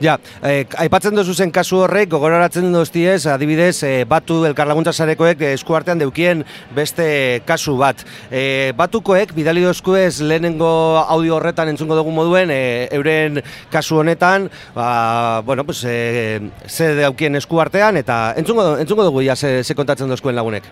[0.00, 5.50] Ja, eh, aipatzen duzu zen kasu horrek, gogoratzen duztiez, adibidez, eh, batu elkarlaguntza sarekoek eh,
[5.58, 6.40] eskuartean deukien
[6.72, 8.00] beste kasu bat.
[8.30, 10.70] Eh, batukoek, bidali dozkuez lehenengo
[11.04, 17.36] audio horretan entzungo dugu moduen, eh, euren kasu honetan, ba, bueno, pues, eh, ze daukien
[17.36, 20.64] eskuartean, eta entzungo, entzungo dugu ja ze, ze kontatzen dozkuen lagunek.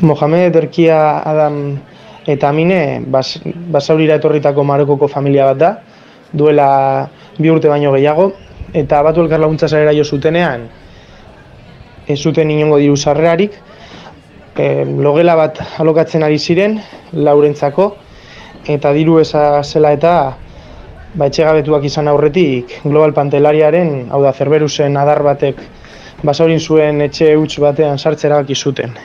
[0.00, 1.78] Mohamed Erkia Adam
[2.26, 5.72] eta Amine bas, basaurira etorritako Marokoko familia bat da.
[6.32, 8.32] Duela bi urte baino gehiago,
[8.74, 10.68] eta batu elkar laguntza sarera jo zutenean,
[12.08, 13.54] ez zuten inongo diru sarrerarik,
[14.56, 16.78] e, logela bat alokatzen ari ziren,
[17.12, 17.90] laurentzako,
[18.68, 20.14] eta diru eza zela eta
[21.14, 25.62] ba, etxegabetuak izan aurretik Global Pantelariaren, hau da, Cerberusen adar batek
[26.24, 28.96] basaurin zuen etxe huts batean sartzera zuten.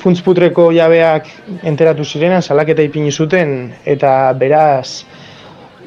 [0.00, 1.26] Funtzputreko jabeak
[1.62, 5.04] enteratu zirenan, salaketa ipini zuten, eta beraz,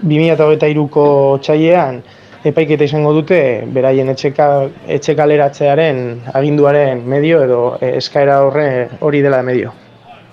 [0.04, 1.06] 2023ko
[1.44, 2.02] txailean,
[2.44, 3.40] epaiketa izango dute,
[3.74, 4.50] beraien etxeka,
[4.98, 6.04] etxekaleratzearen
[6.36, 8.68] aginduaren medio edo eh, eskaera horre
[9.00, 9.74] hori dela medio.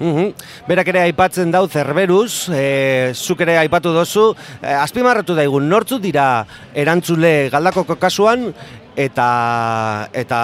[0.01, 0.31] Mhm.
[0.67, 4.31] Berak ere aipatzen dau Cerberus, e, zuk ere aipatu dozu,
[4.63, 8.49] e, azpimarratu daigun, nortzu dira erantzule galdakoko kasuan,
[8.97, 10.41] eta eta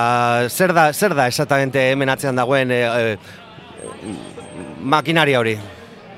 [0.49, 3.17] zer da, zer da exactamente hemen atzean dagoen e, e,
[4.85, 5.57] makinaria hori?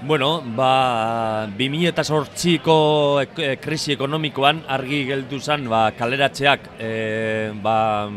[0.03, 8.09] Bueno, ba, 2008ko ek- e, krisi ekonomikoan argi geldu zen ba, kaleratzeak e, ba,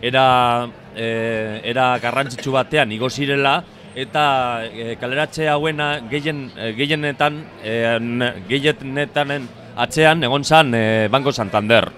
[0.00, 3.56] era, e, era garrantzitsu batean igo zirela
[3.96, 11.90] eta e, kaleratze hauena gehien, gehienetan, e, n- gehienetan atzean egon zen e, Banco Santander.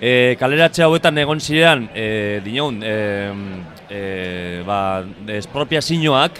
[0.00, 2.94] E, kaleratze hauetan egon ziren, e, dinoun, e,
[3.90, 6.32] e, ba, espropiazioak,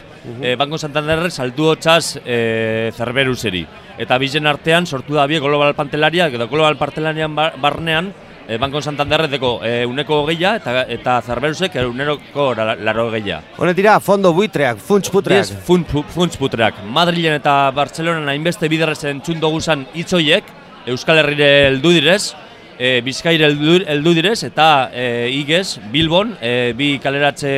[0.43, 3.65] e, Banco Santanderrek saltu hotxaz e, Cerberuseri.
[3.99, 8.13] Eta bizen artean sortu da bie Global Pantelariak edo Global Pantelarian bar- barnean
[8.47, 13.41] e, Banco Santanderreteko e, uneko geia eta, eta Cerberusek uneko la- laro geia.
[13.59, 15.47] Honet dira, fondo buitreak, funts putreak.
[15.67, 16.83] Funts, pu- funts putreak.
[16.85, 20.45] Madrilen eta Bartzelonan hainbeste biderrez entzun doguzan hitzoiek,
[20.89, 22.35] Euskal Herrire heldu direz,
[22.79, 27.53] e, Bizkaire heldu, heldu direz, eta e, igez, Bilbon, e, bi kaleratze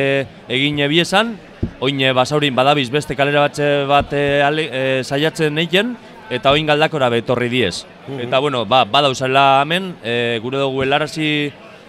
[0.49, 1.35] egin ebiesan,
[1.79, 5.93] oin e, basaurin badabiz beste kaleratze bat e, ale, e, saiatzen eiken,
[6.31, 7.85] eta oin galdakora betorri diez.
[8.19, 11.29] Eta bueno, ba, badauzela hemen, e, gure dugu helarazi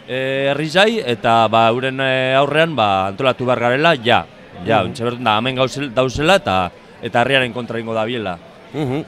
[0.06, 0.18] e,
[0.52, 4.24] herrizai, eta ba, euren e, aurrean ba, antolatu behar garela, ja.
[4.66, 6.56] Ja, ontxe bertan da, hemen gauzel, dauzela eta
[7.02, 8.36] eta herriaren kontra ingo da biela.
[8.72, 9.04] Mhm.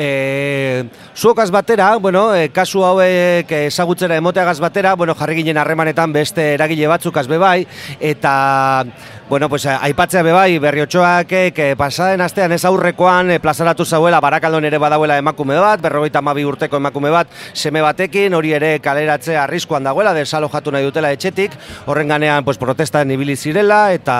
[0.00, 0.84] E,
[1.16, 6.86] zuokaz batera, bueno, e, kasu hauek ezagutzera emoteagaz batera, bueno, jarri ginen harremanetan beste eragile
[6.86, 7.66] batzukaz bebai,
[7.98, 8.86] eta
[9.28, 14.78] Bueno, pues aipatzea bebai, berriotxoak e, pasaden astean ez aurrekoan e, plazaratu zauela Barakaldon ere
[14.80, 20.14] badauela emakume bat, berrogeita mabi urteko emakume bat, seme batekin, hori ere kaleratzea arriskuan dagoela,
[20.16, 21.52] desalojatu nahi dutela etxetik,
[21.84, 24.16] horren ganean pues, protestan ibili zirela, eta,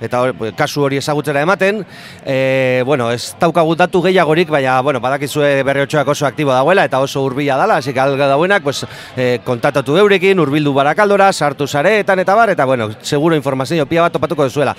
[0.00, 0.22] eta
[0.56, 1.84] kasu hori ezagutzera ematen.
[2.24, 7.24] E, bueno, ez daukagu datu gehiagorik, baina bueno, badakizue berriotxoak oso aktibo dagoela, eta oso
[7.24, 8.84] hurbila dala, hasi que alga dauenak, pues,
[9.16, 14.12] e, kontatatu eurekin, hurbildu barakaldora, sartu sareetan eta bar, eta bueno, seguro informazio pia bat
[14.12, 14.76] topatuko duzuela.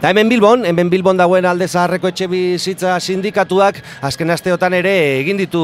[0.00, 5.36] Eta hemen Bilbon, hemen Bilbon dagoen alde zaharreko etxe bizitza sindikatuak azken asteotan ere egin
[5.36, 5.60] ditu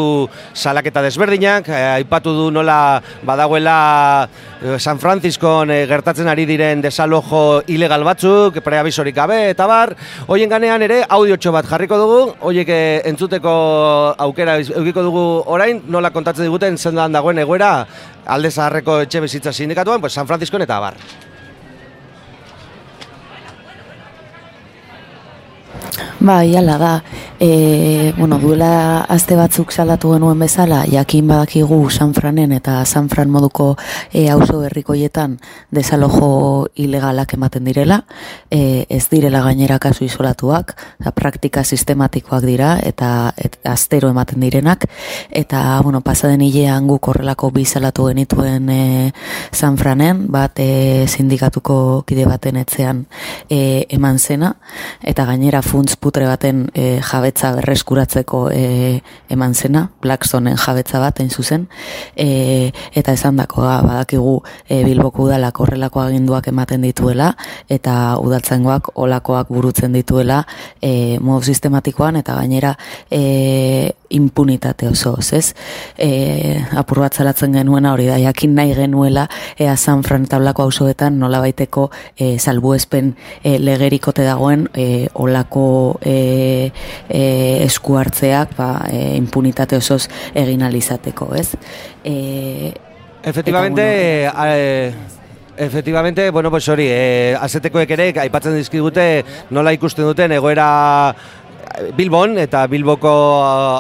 [0.53, 3.77] salaketa desberdinak, eh, aipatu du nola badagoela
[4.61, 9.95] eh, San Franciscon eh, gertatzen ari diren desalojo ilegal batzuk, preabisorik gabe eta bar,
[10.29, 12.75] hoien ganean ere audiotxo bat jarriko dugu, hoiek
[13.09, 13.57] entzuteko
[14.27, 17.71] aukera eukiko dugu orain, nola kontatzen diguten zendan dagoen egoera
[18.27, 20.95] alde zaharreko etxe bizitza sindikatuan, pues San Franciscon eta bar.
[26.21, 27.03] Bai, ala da.
[27.39, 33.29] E, bueno, duela aste batzuk salatu genuen bezala, jakin badakigu San Franen eta San Fran
[33.31, 33.77] moduko
[34.11, 35.37] e, auzo herrikoietan
[35.71, 38.01] desalojo ilegalak ematen direla,
[38.51, 44.89] e, ez direla gainera kasu isolatuak, da, praktika sistematikoak dira eta et, astero ematen direnak,
[45.29, 49.13] eta bueno, pasaden hilean guk horrelako bi salatu genituen e,
[49.53, 53.05] San Franen, bat e, sindikatuko kide baten etzean
[53.51, 54.55] e, eman zena,
[55.05, 61.29] eta gainera funts putre baten e, jabetza berreskuratzeko e, eman zena, Blackstoneen jabetza bat hain
[61.29, 61.67] zuzen,
[62.17, 67.35] e, eta esan dakoa badakigu e, Bilboko udalak horrelako aginduak ematen dituela,
[67.69, 70.45] eta udaltzaingoak olakoak burutzen dituela
[70.81, 72.73] e, modu sistematikoan, eta gainera
[73.11, 75.53] e, impunitate oso, ez?
[75.99, 79.27] E, apur bat zalatzen genuena hori da, jakin nahi genuela
[79.59, 83.13] ea San Fran eta olako auzoetan nola baiteko e, salbuespen
[83.43, 85.66] e, legerikote dagoen e, olako
[86.01, 86.71] e,
[87.09, 87.23] e,
[87.67, 91.51] esku hartzeak ba, e, impunitate osoz egin alizateko, ez?
[92.05, 92.75] E,
[93.27, 94.95] Efectivamente, eh,
[95.57, 100.69] efectivamente, bueno, pues hori, eh, azetekoek ere, aipatzen dizkigute nola ikusten duten egoera
[101.11, 103.15] eh, Bilbon eta Bilboko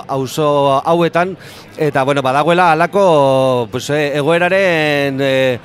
[0.03, 0.49] auzo
[0.83, 1.37] hauetan
[1.79, 5.61] eta bueno, badagoela halako pues, eh, egoeraren eh,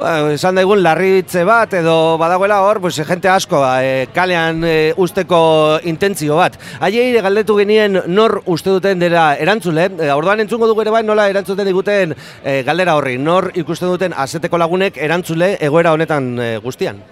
[0.00, 5.40] Ba, esan daigun larritze bat edo badagoela hor, pues, jente asko e, kalean e, usteko
[5.84, 6.56] intentzio bat.
[6.80, 11.28] Haiei galdetu genien nor uste duten dela erantzule, e, orduan entzungo dugu ere bai nola
[11.28, 17.04] erantzuten diguten e, galdera horri, nor ikusten duten azeteko lagunek erantzule egoera honetan e, guztian.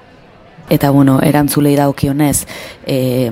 [0.73, 2.47] Eta bueno, erantzulei daukionez,
[2.87, 3.31] e,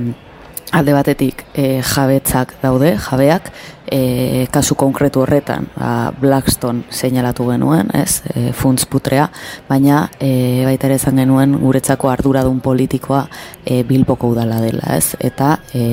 [0.73, 3.51] alde batetik e, jabetzak daude, jabeak,
[3.87, 9.29] e, kasu konkretu horretan, ba, Blackstone seinalatu genuen, ez, e, funts putrea,
[9.69, 13.25] baina e, baita ere esan genuen guretzako arduradun politikoa
[13.65, 15.85] e, Bilboko udala dela, ez, eta e,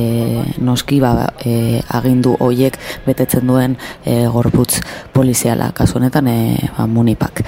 [0.57, 4.81] noski ba, e, agindu hoiek betetzen duen e, gorputz
[5.13, 6.39] poliziala, kasu honetan e,
[6.77, 7.45] ba, munipak.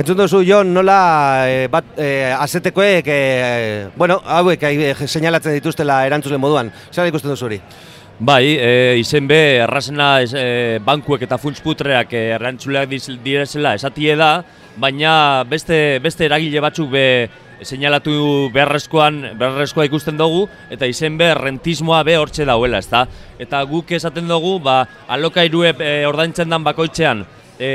[0.00, 6.38] Entzun duzu, Jon, nola e, bat e, azetekoek, e, bueno, hauek e, seinalatzen dituztela erantzule
[6.40, 6.70] moduan.
[6.88, 7.58] Zer ikusten duzu hori?
[8.16, 14.30] Bai, e, izen be, errazena e, bankuek eta funtsputreak e, errantzuleak diz- direzela esatie da,
[14.80, 17.04] baina beste, beste eragile batzuk be
[17.60, 23.04] seinalatu beharrezkoan, beharrezkoa ikusten dugu, eta izen be, rentismoa be hortxe dauela, ezta?
[23.36, 24.80] Eta guk esaten dugu, ba,
[25.12, 27.26] alokairue e, ordaintzen dan bakoitzean,
[27.60, 27.74] e,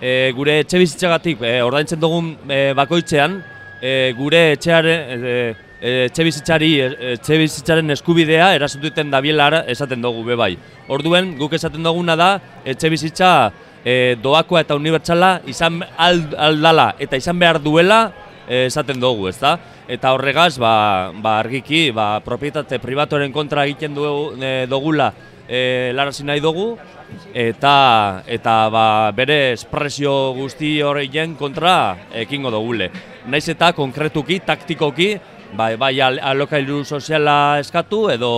[0.00, 3.38] e, gure etxe bizitzagatik e, ordaintzen dugun e, bakoitzean,
[3.80, 5.34] e, gure etxearen, e,
[5.80, 10.54] e, etxe bizitzari, e, etxe bizitzaren eskubidea erasotuten dabiela esaten dugu be bai.
[10.88, 12.30] Orduen guk esaten duguna da
[12.64, 13.30] etxe bizitza
[13.84, 18.00] e, doakoa eta unibertsala izan al, aldala eta izan behar duela
[18.48, 19.58] e, esaten dugu, ezta?
[19.88, 25.12] Eta horregaz, ba, ba argiki, ba, propietate pribatuaren kontra egiten dugu, e, dugula
[25.48, 26.74] e, larazi nahi dugu,
[27.34, 28.86] eta eta ba,
[29.16, 32.90] bere espresio guzti horreien kontra ekingo dugule.
[33.26, 35.14] Naiz eta konkretuki, taktikoki,
[35.56, 38.34] bai, bai al, alokailu soziala eskatu edo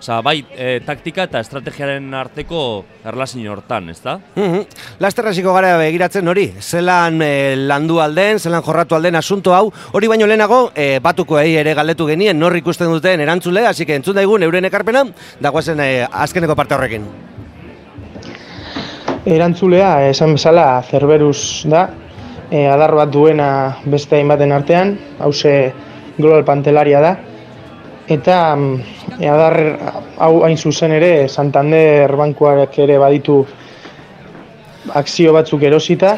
[0.00, 2.60] Osa, bai, e, taktika eta estrategiaren arteko
[3.04, 4.14] erlazio hortan, ezta?
[4.34, 4.62] Mhm.
[5.04, 10.08] Laster hasiko gara begiratzen hori, zelan e, landu alden, zelan jorratu alden asunto hau, hori
[10.08, 14.42] baino lehenago e, batukoei ere galdetu genien nor ikusten duten erantzule, hasi que entzun daigun
[14.42, 15.04] euren ekarpena,
[15.38, 17.04] dagoazen e, azkeneko parte horrekin.
[19.24, 21.90] Erantzulea, esan bezala, Cerberus da,
[22.48, 25.52] e, adar bat duena beste hainbaten artean, hause
[26.16, 27.10] Global Pantelaria da,
[28.08, 28.38] eta
[29.18, 29.58] e, adar
[30.16, 33.44] hau hain zuzen ere Santander bankuak ere baditu
[34.96, 36.16] akzio batzuk erosita,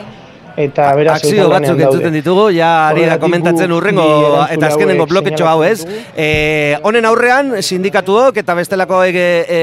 [0.56, 4.06] eta beraz Akzio batzuk entzuten ditugu, ja ari da komentatzen urrengo
[4.50, 5.84] eta azkenengo hauek bloketxo hau ez.
[6.16, 9.60] E, honen aurrean, sindikatuok eta bestelako ege, e,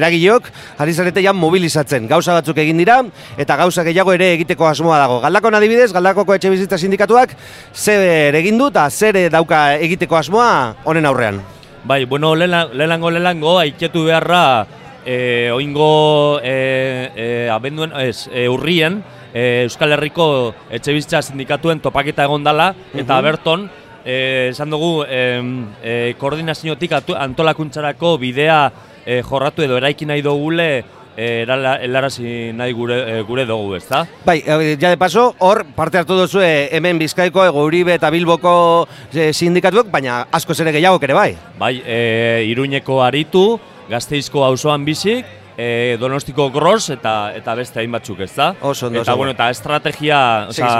[0.00, 2.08] eragileok, ari zarete ja mobilizatzen.
[2.10, 3.00] Gauza batzuk egin dira,
[3.38, 5.18] eta gauza gehiago ere egiteko asmoa dago.
[5.24, 7.34] Galdakon adibidez, Galdakoko etxe bizitza sindikatuak,
[7.74, 10.48] zer egin du eta zer dauka egiteko asmoa
[10.84, 11.42] honen aurrean.
[11.84, 14.66] Bai, bueno, lehenango, lehenango, aiketu beharra,
[15.04, 19.02] e, oingo, e, e, abenduen, ez, e, urrien,
[19.34, 23.24] e, Euskal Herriko etxe bizitza sindikatuen topaketa egon dala, eta Mhm.
[23.24, 23.70] berton,
[24.04, 25.42] e, esan dugu, e,
[25.82, 28.72] e, koordinaziotik antolakuntzarako bidea
[29.04, 30.84] e, jorratu edo eraiki nahi dugule,
[31.16, 34.06] erala, helarazi nahi gure, gure dugu, ezta?
[34.26, 38.88] Bai, eh, ja de paso, hor parte hartu duzu hemen Bizkaiko, Ego Uribe eta Bilboko
[39.14, 41.36] eh, sindikatuak, baina asko ere gehiago ere bai.
[41.58, 45.24] Bai, e, Iruñeko aritu, Gazteizko auzoan bizik,
[45.56, 48.54] e, Donostiko Gros eta eta beste hainbatzuk, ezta?
[48.60, 50.70] Oso ondo, Eta bueno, eta estrategia, osea,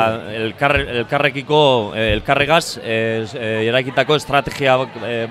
[0.44, 1.60] elkar, elkarrekiko
[1.94, 4.76] e, elkarregaz e, e, eraikitako estrategia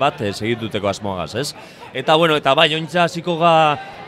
[0.00, 1.48] bat e, segituteko asmoagaz, ez?
[1.92, 3.54] Eta bueno, eta bai, ointza hasiko ga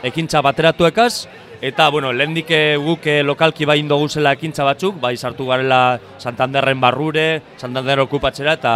[0.03, 1.27] ekintza bateratuekaz,
[1.59, 5.97] Eta, bueno, lehendik eh, guk eh, lokalki bai indogu zela ekintza batzuk, bai sartu garela
[6.21, 8.73] Santanderren barrure, Santander okupatzera eta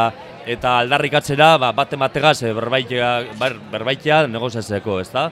[0.49, 5.27] eta aldarrikatzera ba, bate bategaz berbaitea, ber, berbaitea negoziatzeko, ezta?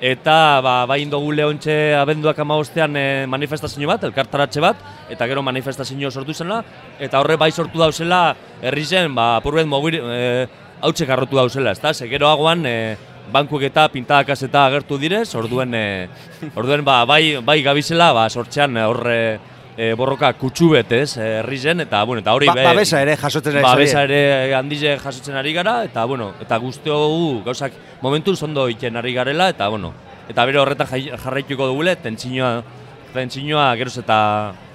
[0.00, 6.10] Eta ba, bai indogu lehontxe abenduak amabostean e, manifestazio bat, elkartaratxe bat, eta gero manifestazio
[6.10, 6.60] sortu zela,
[7.00, 10.46] eta horre bai sortu dauzela herri zen, ba, apurbet mogir, e,
[10.84, 11.94] hautxe garrotu dauzela, ezta?
[11.94, 12.96] Ze geroagoan, e,
[13.32, 16.08] bankuek eta pintadakaz eta agertu direz, orduen, e,
[16.54, 19.20] orduen ba, bai, bai gabizela, ba, sortzean e, horre
[19.76, 23.16] e, borroka kutsu bet, ez, e, herri zen, eta, bueno, eta hori Ba- babesa ere
[23.16, 27.72] jasotzen ari Babesa ere handize jasotzen ari gara, eta, bueno, eta guzti gu gauzak
[28.02, 29.92] momentu ondo egiten ari garela, eta, bueno,
[30.28, 32.62] eta bere horretan jarraituko dugule, tentsinoa,
[33.14, 34.18] tentsinoa geroz eta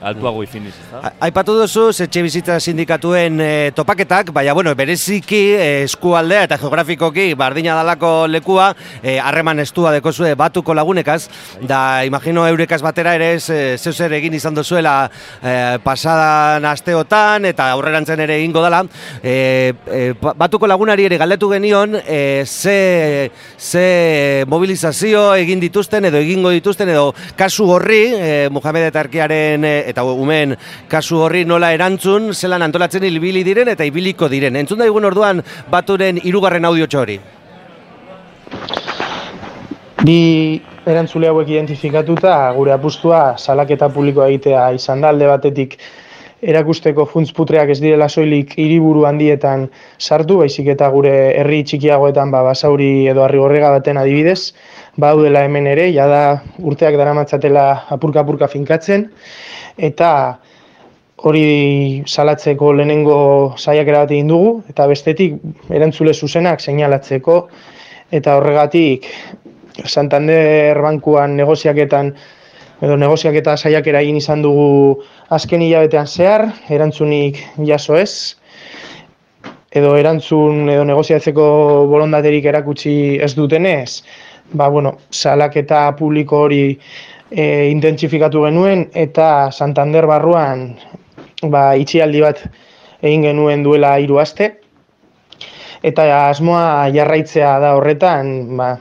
[0.01, 1.13] altuago ifiniz, ezta?
[1.21, 7.75] Aipatu duzu etxe bizitza sindikatuen e, topaketak, baina bueno, bereziki e, eskualdea eta geografikoki bardina
[7.77, 8.71] dalako lekua
[9.03, 11.27] e, harreman estua dekozue batuko lagunekaz,
[11.69, 14.95] da imagino eurekaz batera ere ez, e, zeu zer egin izan duzuela
[15.37, 18.81] e, pasadan asteotan eta aurrerantzen ere egingo dela.
[19.21, 23.29] E, e, ba- batuko lagunari ere galdetu genion e, ze,
[23.59, 30.03] ze mobilizazio egin dituzten edo egingo dituzten edo kasu horri e, Muhammad eta e, eta
[30.03, 30.55] umeen
[30.89, 34.55] kasu horri nola erantzun, zelan antolatzen ibili diren eta ibiliko diren.
[34.55, 37.19] Entzun daigun orduan baturen hirugarren audio hori.
[40.01, 45.77] Bi erantzule hauek identifikatuta gure apustua salaketa publikoa egitea izan da alde batetik
[46.41, 49.68] erakusteko funtsputreak ez direla soilik hiriburu handietan
[49.99, 54.53] sartu, baizik eta gure herri txikiagoetan ba, basauri edo arrigorrega baten adibidez,
[54.97, 59.05] baudela hemen ere, jada urteak daramatzatela apurka-apurka finkatzen,
[59.77, 60.11] eta
[61.22, 63.19] hori salatzeko lehenengo
[63.57, 65.38] saiakera bat egin dugu, eta bestetik
[65.69, 67.38] erantzule zuzenak seinalatzeko,
[68.11, 69.07] eta horregatik
[69.85, 72.11] Santander bankuan negoziaketan
[72.81, 77.37] edo negoziaketa saiakera egin izan dugu azken hilabetean zehar, erantzunik
[77.67, 78.35] jaso ez,
[79.71, 81.45] edo erantzun edo negoziatzeko
[81.91, 82.93] borondaterik erakutsi
[83.23, 84.01] ez dutenez,
[84.53, 86.63] ba, bueno, salaketa publiko hori
[87.31, 90.73] e, intentsifikatu genuen eta Santander barruan
[91.43, 92.43] ba, itxialdi bat
[93.01, 94.51] egin genuen duela hiru aste.
[95.81, 98.73] Eta asmoa jarraitzea da horretan, ba,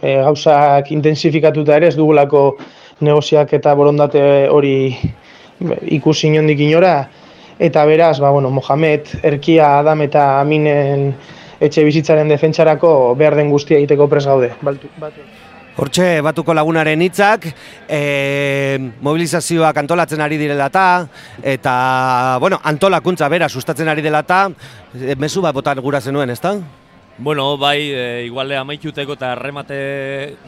[0.00, 2.44] e, gauzak intensifikatuta ere ez dugulako
[3.00, 4.74] negoziak eta borondate hori
[5.98, 6.94] ikusi inondik inora,
[7.60, 11.12] eta beraz, ba, bueno, Mohamed, Erkia, Adam eta Aminen
[11.60, 14.54] etxe bizitzaren defentsarako behar den guztia egiteko pres gaude.
[14.64, 15.26] Baltu, batu.
[15.80, 17.46] Hortxe batuko lagunaren hitzak,
[17.88, 18.00] e,
[19.00, 20.84] mobilizazioak antolatzen ari direla eta,
[21.54, 21.74] eta,
[22.42, 24.42] bueno, antolakuntza bera sustatzen ari dela eta,
[24.96, 26.56] e, mezu bat botan gura zenuen, ezta?
[27.22, 29.76] Bueno, bai, e, iguale amaituteko eta erremate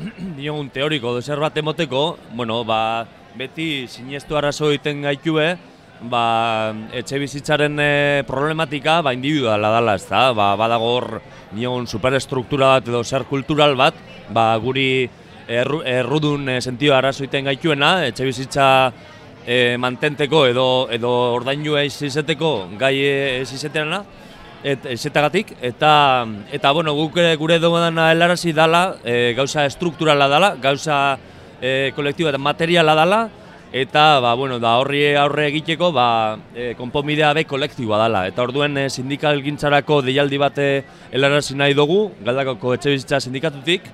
[0.39, 3.05] diogun teoriko dozer bat emoteko, bueno, ba,
[3.37, 5.51] beti sinestu arazo egiten gaitue,
[6.09, 6.23] ba,
[6.97, 7.91] etxe bizitzaren e,
[8.25, 10.23] problematika ba, individuala dela, ez da?
[10.33, 11.09] Ba, badago hor
[11.53, 14.01] nion superestruktura bat edo zer kultural bat,
[14.33, 15.05] ba, guri
[15.53, 18.67] erru, errudun e, sentio arazo egiten gaituena, etxe bizitza
[19.45, 24.07] e, mantenteko edo, edo ordainua izeteko gai ez izeteana,
[24.63, 25.93] et, ezetagatik, eta,
[26.53, 31.19] eta bueno, guk ere gure dugu helarazi dala, e, gauza estrukturala dala, gauza
[31.61, 33.23] e, kolektibo eta materiala dala,
[33.73, 38.27] eta ba, bueno, da horri aurre egiteko ba, e, konponbidea be kolektiboa dela.
[38.29, 40.69] Eta orduen e, sindikal gintzarako deialdi bate
[41.11, 43.89] helarazi nahi dugu, galdakoko etxe bizitza sindikatutik,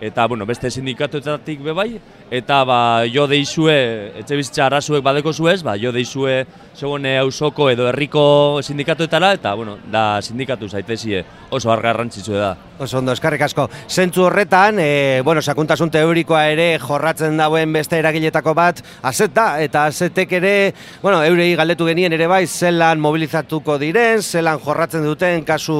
[0.00, 1.88] eta bueno, beste sindikatuetatik be bai,
[2.30, 2.78] eta ba,
[3.12, 6.44] jo deizue, etxe bizitza arazuek badeko zuez, ba, jo deizue
[6.76, 12.56] segon ausoko edo herriko sindikatuetara, eta bueno, da sindikatu zaitezie oso argarrantzitsue da.
[12.78, 13.68] Oso ondo, eskarrik asko.
[13.88, 19.86] Zentzu horretan, e, bueno, sakuntasun teorikoa ere jorratzen dauen beste eragiletako bat, azet da, eta
[19.88, 20.52] azetek ere,
[21.00, 25.78] bueno, eurei galdetu genien ere bai, zelan mobilizatuko diren, zelan jorratzen duten kasu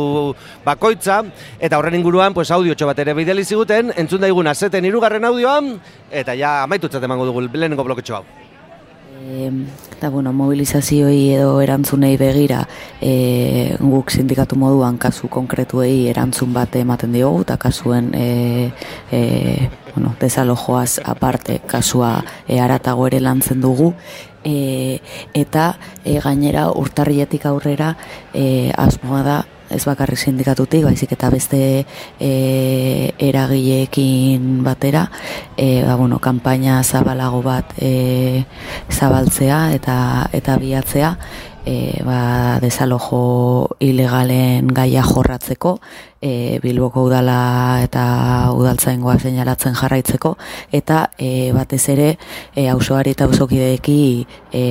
[0.64, 1.20] bakoitza,
[1.60, 5.76] eta horren inguruan, pues, audiotxo bat ere bideli ziguten, entzun daigun azeten irugarren audioan,
[6.10, 8.24] eta ja amaitutzat emango dugu lehenengo bloketxo hau.
[9.26, 9.48] E,
[9.96, 12.60] eta bueno, mobilizazioei edo erantzunei begira
[13.02, 18.28] e, guk sindikatu moduan kasu konkretuei erantzun bat ematen diogu eta kasuen e,
[19.10, 19.20] e,
[19.94, 23.94] bueno, desalojoaz aparte kasua e, aratago ere lantzen dugu
[24.44, 25.00] e,
[25.34, 25.72] eta
[26.04, 27.96] e, gainera urtarrietik aurrera
[28.32, 31.60] e, asmoa da ez bakarrik sindikatutik, baizik eta beste
[32.20, 32.30] e,
[33.18, 35.06] eragileekin batera,
[35.56, 38.44] e, ba, bueno, kanpaina zabalago bat e,
[38.90, 39.98] zabaltzea eta
[40.36, 41.16] eta biatzea,
[41.66, 45.80] e, ba, desalojo ilegalen gaia jorratzeko,
[46.22, 50.36] e, Bilboko udala eta udaltzaingoa seinalatzen jarraitzeko,
[50.72, 52.06] eta e, batez ere
[52.54, 53.98] e, auzoari eta auzokideeki
[54.54, 54.62] e,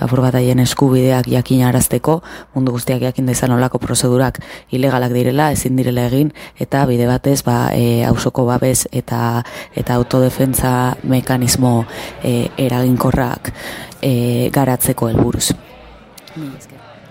[0.00, 2.20] apur bat haien eskubideak jakinarazteko,
[2.54, 4.38] mundu guztiak jakin dezan olako prozedurak
[4.70, 6.32] ilegalak direla, ezin direla egin,
[6.62, 9.42] eta bide batez ba, e, auzoko babes eta
[9.74, 11.82] eta autodefentza mekanismo
[12.22, 13.52] e, eraginkorrak
[14.00, 15.50] e, garatzeko helburuz.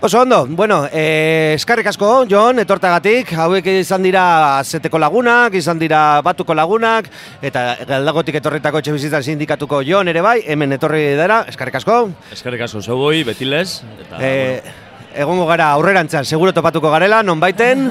[0.02, 4.24] Oso ondo, bueno, eh, eskarrik asko, Jon, etortagatik, hauek izan dira
[4.64, 7.06] zeteko lagunak, izan dira batuko lagunak,
[7.38, 12.00] eta galdagotik etorritako etxe bizitzan sindikatuko Jon ere bai, hemen etorri dara, eskarrik asko.
[12.34, 13.68] Eskerrik asko zeuboi, betilez,
[14.02, 14.18] eta...
[14.18, 14.74] Eh,
[15.12, 17.90] Egongo gara aurrerantzean, seguro topatuko garela, non baiten.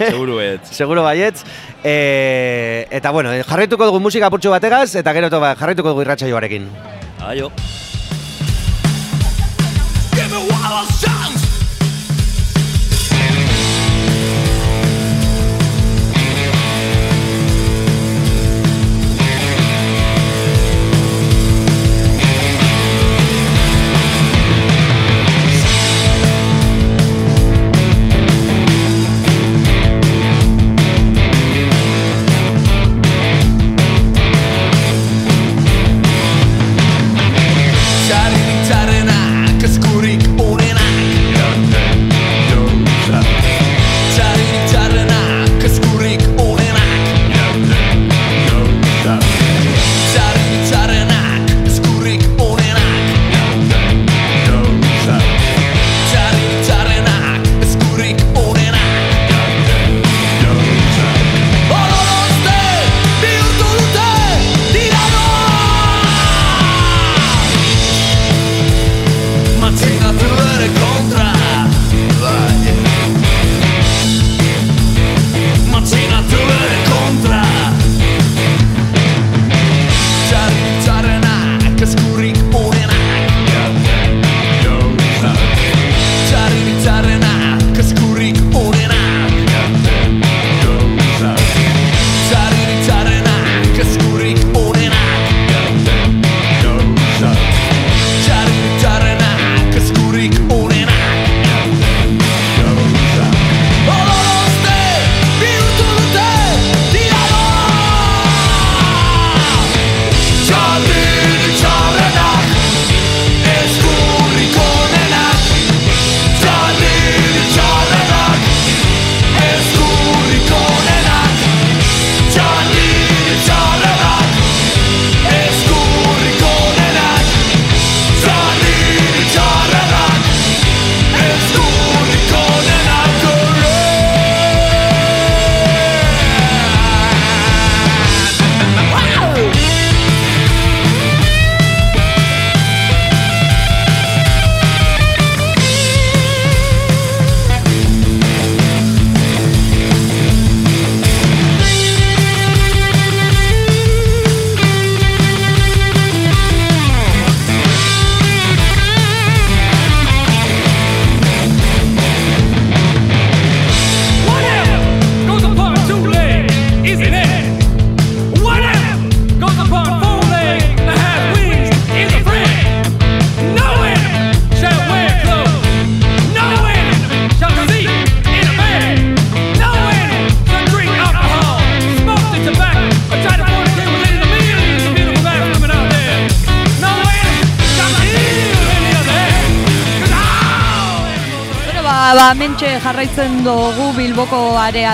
[0.00, 0.66] Seguro et.
[0.66, 1.44] seguro baietz.
[1.86, 6.66] E, eta bueno, jarraituko dugu musika purtsu bategaz, eta gero toba, jarraituko dugu irratxa joarekin.
[7.22, 7.52] Aio.
[10.68, 11.35] I was young.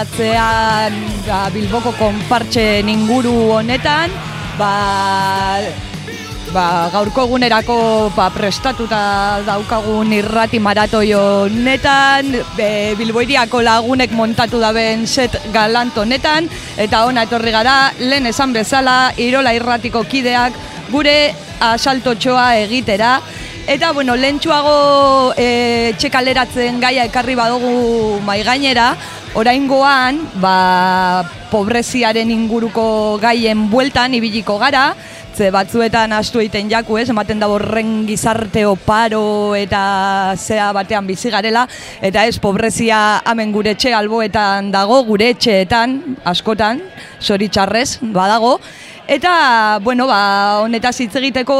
[0.02, 0.92] Bilboko areatzean,
[1.26, 4.10] ba, Bilboko konpartxe inguru honetan,
[4.58, 5.60] ba,
[6.52, 15.38] ba, gaurko egunerako ba, prestatuta daukagun irrati maratoi honetan, e, Bilboiriako lagunek montatu daben set
[15.52, 20.52] galant honetan, eta ona etorri gara, lehen esan bezala, Irola irratiko kideak,
[20.90, 23.20] gure asaltotxoa egitera,
[23.62, 28.88] Eta, bueno, lehentxuago e, txekaleratzen gaia ekarri badugu mai gainera,
[29.34, 34.92] oraingoan, ba, pobreziaren inguruko gaien bueltan ibiliko gara,
[35.32, 41.32] ze batzuetan astu egiten jaku, ez, ematen da horren gizarte oparo eta zea batean bizi
[41.32, 41.64] garela,
[42.04, 45.98] eta ez, pobrezia hemen gure etxe alboetan dago, gure etxeetan,
[46.28, 46.84] askotan,
[47.20, 48.58] zoritxarrez, badago,
[49.08, 51.56] eta, bueno, ba, honetaz hitz egiteko,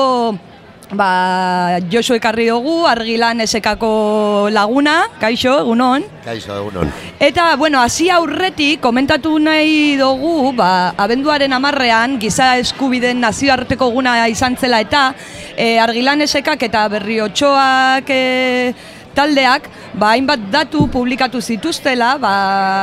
[0.93, 6.05] Ba, Josu ekarri dugu, argilan esekako laguna, kaixo, egunon.
[6.21, 6.91] Kaixo, egunon.
[7.17, 14.59] Eta, bueno, hasi aurretik, komentatu nahi dugu, ba, abenduaren amarrean, giza eskubiden nazioarteko guna izan
[14.61, 15.07] zela eta
[15.57, 18.23] e, argilan esekak eta berriotxoak e,
[19.17, 22.35] taldeak, ba, hainbat datu publikatu zituztela, ba,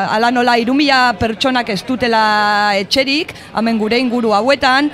[0.10, 4.90] ala nola irumila pertsonak ez dutela etxerik, hemen gure inguru hauetan,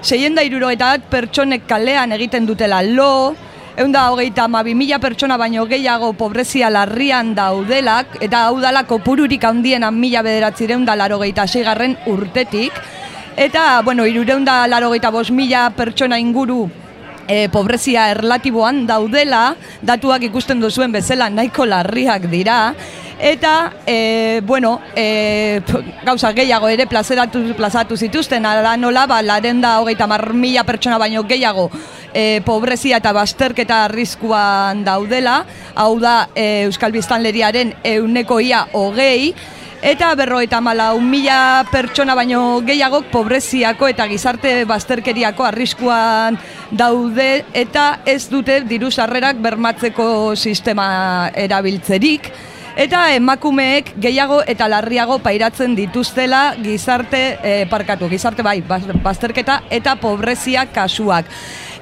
[0.00, 3.34] Seien da iruro eta bat pertsonek kalean egiten dutela lo,
[3.74, 9.42] egun da hogeita amabi mila pertsona baino gehiago pobrezia larrian daudelak, eta hau dala kopururik
[9.44, 12.72] handienan mila bederatzireun da laro garren urtetik.
[13.36, 16.68] Eta, bueno, irureun da laro bost mila pertsona inguru
[17.28, 19.52] e, pobrezia erlatiboan daudela,
[19.82, 22.74] datuak ikusten duzuen bezala nahiko larriak dira,
[23.20, 25.60] Eta, e, bueno, e,
[26.04, 31.00] gauza gehiago ere plazeratu, plazatu zituzten, ara nola, ba, laren da hogeita mar mila pertsona
[31.02, 31.66] baino gehiago
[32.14, 35.40] e, pobrezia eta bazterketa arriskuan daudela,
[35.74, 39.34] hau da e, Euskal Biztanleriaren euneko ia hogei,
[39.80, 46.38] Eta berroeta mala, un mila pertsona baino gehiago pobreziako eta gizarte bazterkeriako arriskuan
[46.74, 52.26] daude eta ez dute diru sarrerak bermatzeko sistema erabiltzerik.
[52.78, 59.94] Eta emakumeek gehiago eta larriago pairatzen dituztela gizarte eh, parkatu, gizarte bai, baz- bazterketa eta
[60.02, 61.30] pobrezia kasuak.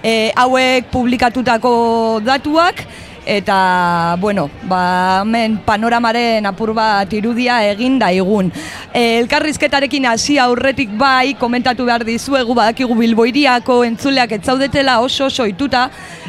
[0.04, 2.84] E, hauek publikatutako datuak,
[3.26, 8.52] eta, bueno, ba, hemen panoramaren apur bat irudia egin daigun.
[8.94, 15.88] E, elkarrizketarekin hasi aurretik bai, komentatu behar dizuegu, badakigu bilboiriako entzuleak etzaudetela oso oso ituta,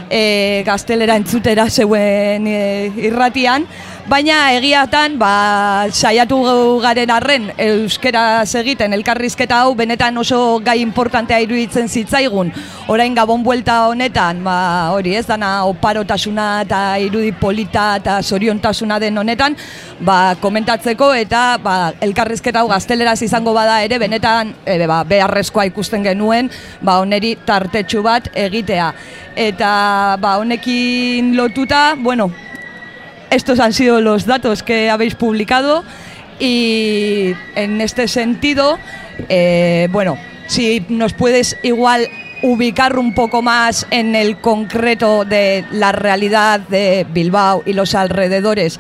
[0.10, 2.60] e, gaztelera entzutera zeuen e,
[3.06, 3.68] irratian,
[4.08, 6.38] Baina egiatan, ba, saiatu
[6.80, 12.54] garen arren euskeraz egiten elkarrizketa hau benetan oso gai importantea iruditzen zitzaigun.
[12.88, 14.56] Orain gabon buelta honetan, ba,
[14.96, 19.60] hori ez dana oparotasuna eta irudi polita eta zoriontasuna den honetan,
[20.00, 26.08] ba, komentatzeko eta ba, elkarrizketa hau gazteleraz izango bada ere benetan e, ba, beharrezkoa ikusten
[26.08, 26.48] genuen,
[26.80, 28.94] ba, oneri tartetxu bat egitea.
[29.36, 29.72] Eta
[30.24, 32.32] ba, honekin lotuta, bueno,
[33.30, 35.84] Estos han sido los datos que habéis publicado
[36.40, 38.78] y en este sentido,
[39.28, 40.18] eh, bueno,
[40.48, 42.08] si nos puedes igual
[42.42, 48.80] ubicar un poco más en el concreto de la realidad de Bilbao y los alrededores,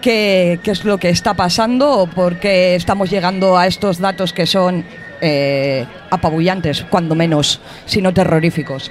[0.00, 4.46] qué, es lo que está pasando o por qué estamos llegando a estos datos que
[4.46, 4.84] son
[5.20, 8.90] eh, apabullantes, cuando menos, si no terroríficos.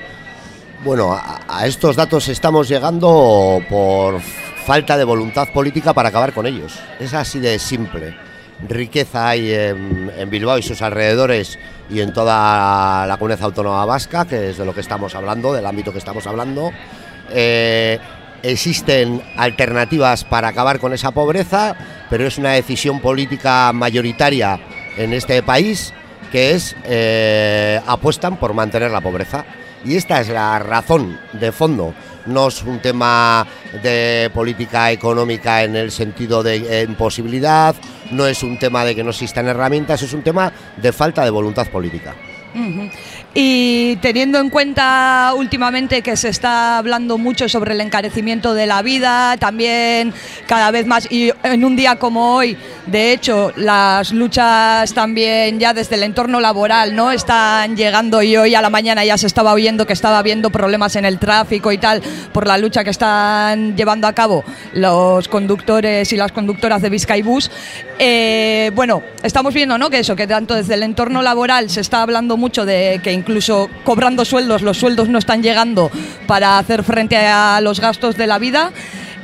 [0.84, 1.16] Bueno,
[1.48, 4.20] a estos datos estamos llegando por
[4.66, 6.80] falta de voluntad política para acabar con ellos.
[7.00, 8.16] Es así de simple.
[8.68, 11.58] Riqueza hay en, Bilbao y sus alrededores
[11.90, 15.66] y en toda la comunidad autónoma vasca, que es de lo que estamos hablando, del
[15.66, 16.72] ámbito que estamos hablando.
[17.32, 18.00] Eh,
[18.44, 21.76] existen alternativas para acabar con esa pobreza,
[22.10, 24.60] pero es una decisión política mayoritaria
[24.98, 25.94] en este país
[26.32, 29.44] que es eh, apuestan por mantener la pobreza.
[29.84, 31.94] Y esta es la razón de fondo.
[32.26, 33.46] No es un tema
[33.82, 37.76] de política económica en el sentido de imposibilidad,
[38.12, 41.30] no es un tema de que no existan herramientas, es un tema de falta de
[41.30, 42.16] voluntad política.
[43.34, 48.82] Y teniendo en cuenta últimamente que se está hablando mucho sobre el encarecimiento de la
[48.82, 50.14] vida, también
[50.48, 55.74] cada vez más, y en un día como hoy, de hecho, las luchas también ya
[55.74, 57.14] desde el entorno laboral, ¿no?
[57.14, 60.98] Están llegando y hoy a la mañana ya se estaba oyendo que estaba habiendo problemas
[60.98, 62.02] en el tráfico y tal
[62.34, 64.44] por la lucha que están llevando a cabo
[64.74, 67.50] los conductores y las conductoras de Vizcaibus.
[67.98, 69.90] Eh, bueno, estamos viendo, ¿no?
[69.90, 73.70] Que eso, que tanto desde el entorno laboral se está hablando mucho de que incluso
[73.84, 75.90] cobrando sueldos, los sueldos no están llegando
[76.28, 78.72] para hacer frente a los gastos de la vida.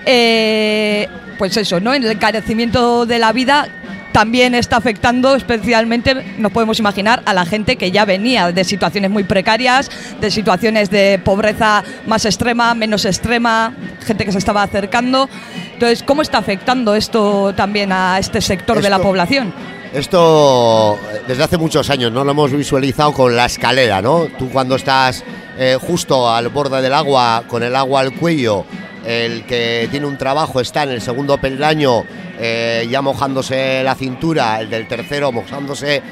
[0.06, 1.08] Eh,
[1.38, 1.94] pues eso, ¿no?
[1.94, 3.68] El encarecimiento de la vida
[4.12, 9.12] también está afectando especialmente, nos podemos imaginar, a la gente que ya venía de situaciones
[9.12, 13.76] muy precarias, de situaciones de pobreza más extrema, menos extrema,
[14.06, 15.30] gente que se estaba acercando.
[15.74, 19.54] Entonces, ¿cómo está afectando esto también a este sector de la población?
[19.98, 22.24] Esto eh, desde hace muchos años, ¿no?
[22.24, 24.28] Lo hemos visualizado con la escalera, ¿no?
[24.38, 25.24] Tú cuando estás
[25.58, 28.64] eh, justo al borde del agua, con el agua al cuello,
[29.04, 32.04] el que tiene un trabajo está en el segundo peldaño
[32.38, 36.04] eh, ya mojándose la cintura, el del tercero mojándose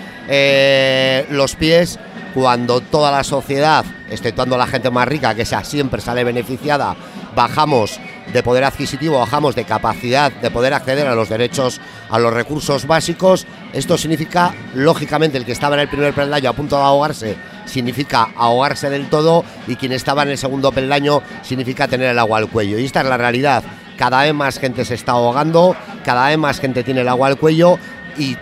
[1.30, 2.00] los pies,
[2.34, 6.96] cuando toda la sociedad, exceptuando la gente más rica, que esa siempre sale beneficiada,
[7.36, 8.00] bajamos
[8.34, 11.80] de poder adquisitivo, bajamos de capacidad de poder acceder a los derechos,
[12.10, 13.46] a los recursos básicos.
[13.76, 17.36] Esto significa, lógicamente, el que estaba en el primer peldaño a punto de ahogarse,
[17.66, 22.38] significa ahogarse del todo, y quien estaba en el segundo peldaño significa tener el agua
[22.38, 22.80] al cuello.
[22.80, 23.66] Y esta es la realidad.
[23.98, 25.76] Cada vez más gente se está ahogando,
[26.06, 27.78] cada vez más gente tiene el agua al cuello
[28.18, 28.38] y,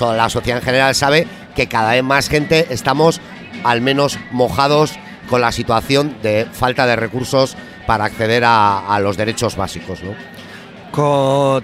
[0.00, 3.20] la sociedad en general sabe que cada vez más gente estamos
[3.64, 4.92] al menos mojados
[5.28, 7.56] con la situación de falta de recursos
[7.86, 10.02] para acceder a, a los derechos básicos.
[10.02, 10.14] ¿no?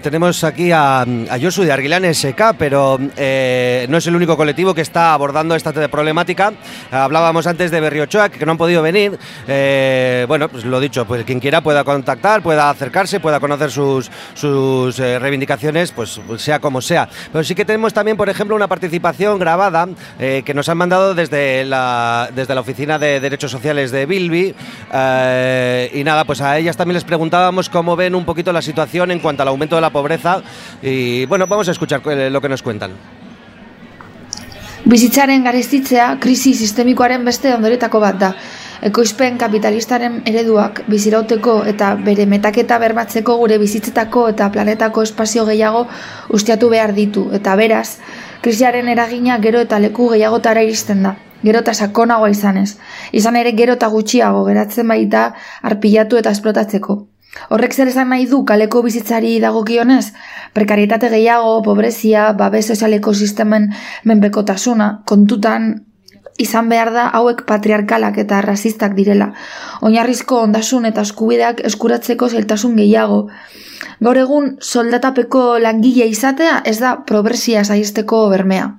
[0.01, 4.73] Tenemos aquí a, a Josu de Arguilán SK, pero eh, no es el único colectivo
[4.73, 6.53] que está abordando esta problemática.
[6.91, 9.17] Hablábamos antes de Berriochoa, que no han podido venir.
[9.47, 14.09] Eh, bueno, pues lo dicho, pues quien quiera pueda contactar, pueda acercarse, pueda conocer sus,
[14.33, 17.09] sus eh, reivindicaciones, pues sea como sea.
[17.31, 19.87] Pero sí que tenemos también, por ejemplo, una participación grabada
[20.17, 24.55] que nos han mandado desde la, desde la Oficina de Derechos Sociales de Bilbi.
[24.93, 29.11] Eh, y nada, pues a ellas también les preguntábamos cómo ven un poquito la situación
[29.11, 30.41] en cuanto al aumento de la pobreza.
[30.81, 32.91] Y bueno, vamos a escuchar eh, lo que nos cuentan.
[34.87, 38.29] Bizitzaren garestitzea krisi sistemikoaren beste ondoretako bat da.
[38.87, 45.87] Ekoizpen kapitalistaren ereduak bizirauteko eta bere metaketa bermatzeko gure bizitzetako eta planetako espazio gehiago
[46.39, 47.25] ustiatu behar ditu.
[47.33, 47.97] Eta beraz,
[48.45, 51.17] krisiaren eragina gero eta leku gehiagotara iristen da.
[51.43, 52.77] Gero eta sakonagoa izanez.
[53.11, 55.27] Izan ere gero eta gutxiago geratzen baita
[55.63, 57.01] arpilatu eta esplotatzeko.
[57.49, 60.13] Horrek zer esan nahi du kaleko bizitzari dagokionez?
[60.53, 63.69] Prekarietate gehiago, pobrezia, babes sozialeko sistemen
[64.05, 65.73] menpekotasuna, kontutan
[66.37, 69.31] izan behar da hauek patriarkalak eta rasistak direla.
[69.81, 73.23] Oinarrizko ondasun eta eskubideak eskuratzeko zailtasun gehiago.
[74.03, 78.71] Gaur egun soldatapeko langile izatea ez da progresia saihesteko bermea.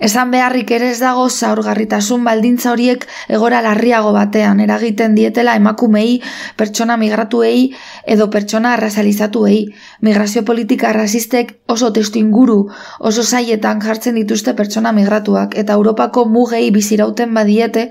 [0.00, 6.20] Esan beharrik ere ez dago zaurgarritasun baldintza horiek egora larriago batean eragiten dietela emakumei,
[6.56, 7.70] pertsona migratuei
[8.04, 9.60] edo pertsona arrazalizatuei.
[10.04, 12.58] Migrazio politika rasistek oso testu inguru,
[13.00, 17.88] oso zaietan jartzen dituzte pertsona migratuak eta Europako mugei bizirauten badiete,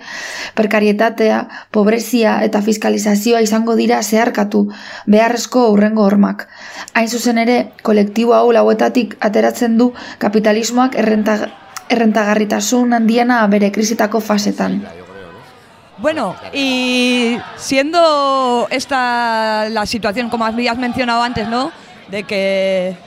[0.56, 1.42] prekarietatea,
[1.72, 4.68] pobrezia eta fiskalizazioa izango dira zeharkatu,
[5.08, 6.48] beharrezko hurrengo hormak.
[6.94, 9.92] Hain zuzen ere, kolektibo hau lauetatik ateratzen du
[10.22, 11.40] kapitalismoak errenta,
[11.90, 14.84] errentagarritasun handiena bere krisitako fasetan.
[15.98, 21.72] Bueno, y siendo esta la situación, como habías mencionado antes, ¿no?
[22.10, 22.98] De que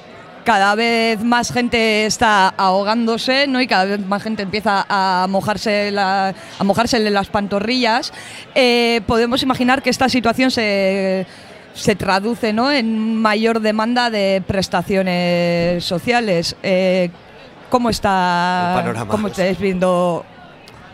[0.44, 3.60] cada vez más gente está ahogándose, ¿no?
[3.60, 8.12] Y cada vez más gente empieza a mojarse la, a mojársele las pantorrillas.
[8.54, 11.26] eh, podemos imaginar que esta situación se
[11.78, 12.70] se traduce ¿no?
[12.72, 16.56] en mayor demanda de prestaciones sociales.
[16.62, 17.10] Eh,
[17.68, 19.06] ¿Cómo está?
[19.08, 20.24] ¿Cómo estáis viendo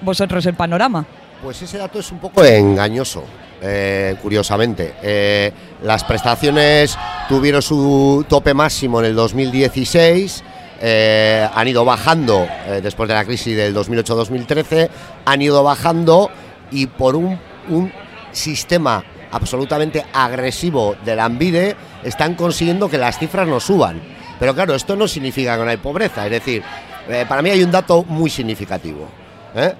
[0.00, 1.04] vosotros el panorama?
[1.42, 3.24] Pues ese dato es un poco engañoso,
[3.60, 4.94] eh, curiosamente.
[5.02, 5.52] Eh,
[5.82, 6.96] las prestaciones
[7.28, 10.42] tuvieron su tope máximo en el 2016,
[10.80, 14.88] eh, han ido bajando eh, después de la crisis del 2008-2013,
[15.24, 16.30] han ido bajando
[16.70, 17.38] y por un,
[17.68, 17.92] un
[18.32, 24.00] sistema absolutamente agresivo de la Ambide están consiguiendo que las cifras no suban.
[24.38, 26.62] Pero claro, esto no significa que no hay pobreza, es decir,
[27.08, 29.08] eh, para mí hay un dato muy significativo.
[29.54, 29.74] ¿eh?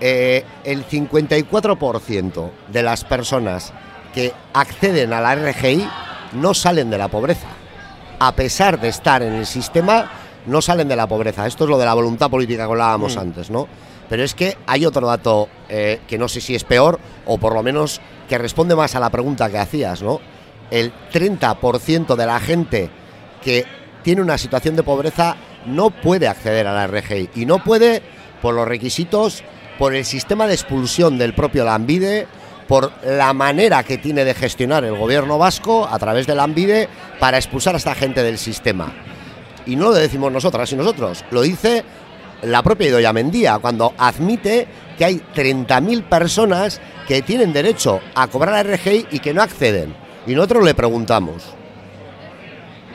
[0.00, 3.72] Eh, el 54% de las personas
[4.14, 5.86] que acceden a la RGI
[6.32, 7.48] no salen de la pobreza.
[8.18, 10.10] A pesar de estar en el sistema,
[10.46, 11.46] no salen de la pobreza.
[11.46, 13.20] Esto es lo de la voluntad política que hablábamos Mm.
[13.20, 13.68] antes, ¿no?
[14.08, 17.54] Pero es que hay otro dato eh, que no sé si es peor o por
[17.54, 20.20] lo menos que responde más a la pregunta que hacías, ¿no?
[20.70, 22.90] El 30% de la gente
[23.42, 23.64] que
[24.02, 25.36] tiene una situación de pobreza
[25.66, 28.02] no puede acceder a la RGI y no puede
[28.40, 29.44] por los requisitos,
[29.78, 32.26] por el sistema de expulsión del propio Lambide,
[32.66, 37.36] por la manera que tiene de gestionar el gobierno vasco a través de Lambide para
[37.36, 38.92] expulsar a esta gente del sistema.
[39.66, 41.84] Y no lo decimos nosotras y nosotros, lo dice
[42.42, 44.66] la propia Idoia Mendía cuando admite
[44.96, 49.94] que hay 30.000 personas que tienen derecho a cobrar la RGI y que no acceden.
[50.26, 51.42] Y nosotros le preguntamos,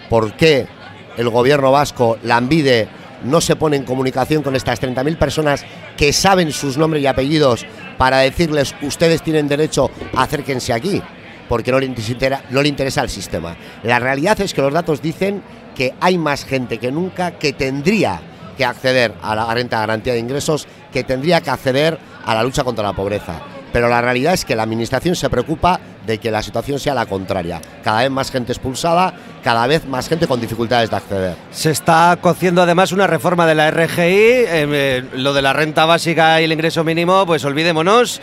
[0.10, 0.68] por qué
[1.18, 2.88] el gobierno vasco, la Ambide,
[3.24, 5.66] no se pone en comunicación con estas 30.000 personas
[5.98, 7.66] que saben sus nombres y apellidos
[7.98, 11.02] para decirles ustedes tienen derecho, acérquense aquí,
[11.48, 13.56] porque no le, interesa, no le interesa el sistema.
[13.84, 15.42] La realidad es que los datos dicen
[15.76, 18.22] que hay más gente que nunca que tendría
[18.58, 22.44] que acceder a la renta de garantía de ingresos, que tendría que acceder a la
[22.44, 23.42] lucha contra la pobreza.
[23.74, 27.06] Pero la realidad es que la Administración se preocupa de que la situación sea la
[27.06, 27.62] contraria.
[27.84, 29.14] Cada vez más gente expulsada,
[29.44, 31.36] cada vez más gente con dificultades de acceder.
[31.52, 35.86] Se está cociendo además una reforma de la RGI, eh, eh, lo de la renta
[35.86, 38.22] básica y el ingreso mínimo, pues olvidémonos.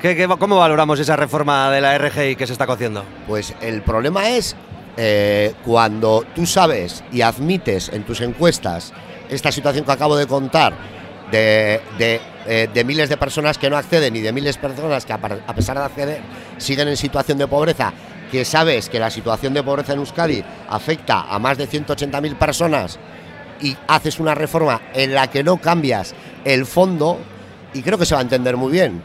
[0.00, 3.04] ¿Qué, qué, cómo valoramos esa reforma de la RGI que se está cociendo?
[3.26, 4.54] Pues el problema es
[4.96, 8.92] eh, cuando tú sabes y admites en tus encuestas
[9.28, 10.72] esta situación que acabo de contar
[11.30, 15.04] de, de, eh, de miles de personas que no acceden y de miles de personas
[15.04, 16.20] que a, a pesar de acceder
[16.58, 17.92] siguen en situación de pobreza,
[18.30, 22.98] que sabes que la situación de pobreza en Euskadi afecta a más de 180.000 personas
[23.60, 26.14] y haces una reforma en la que no cambias
[26.44, 27.18] el fondo,
[27.72, 29.02] y creo que se va a entender muy bien,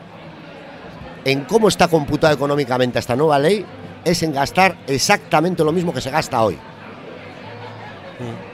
[1.26, 3.66] en cómo está computada económicamente esta nueva ley,
[4.04, 6.58] es en gastar exactamente lo mismo que se gasta hoy.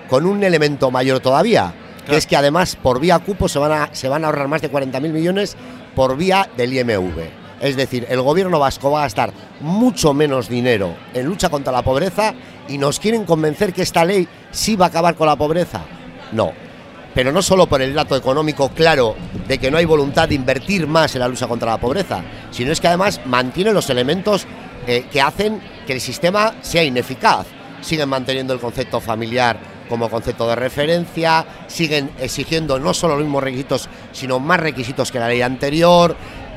[0.10, 1.74] Con un elemento mayor todavía,
[2.06, 5.56] que es que además por vía cupo se van a, ahorrar más de 40.000 millones
[5.96, 7.46] por vía del IMV.
[7.62, 11.84] Es decir, el gobierno vasco va a gastar mucho menos dinero en lucha contra la
[11.84, 12.34] pobreza
[12.68, 15.82] y nos quieren convencer que esta ley sí va a acabar con la pobreza.
[16.32, 16.52] No.
[17.14, 19.16] Pero no solo por el dato económico claro
[19.48, 22.22] de que no hay voluntad de invertir más en la lucha contra la pobreza,
[22.52, 24.46] sino es que además mantiene los elementos
[24.86, 27.48] eh, que hacen que el sistema sea ineficaz.
[27.80, 33.44] Siguen manteniendo el concepto familiar como concepto de referencia, siguen exigiendo no solo los mismos
[33.44, 36.16] requisitos, sino más requisitos que la ley anterior.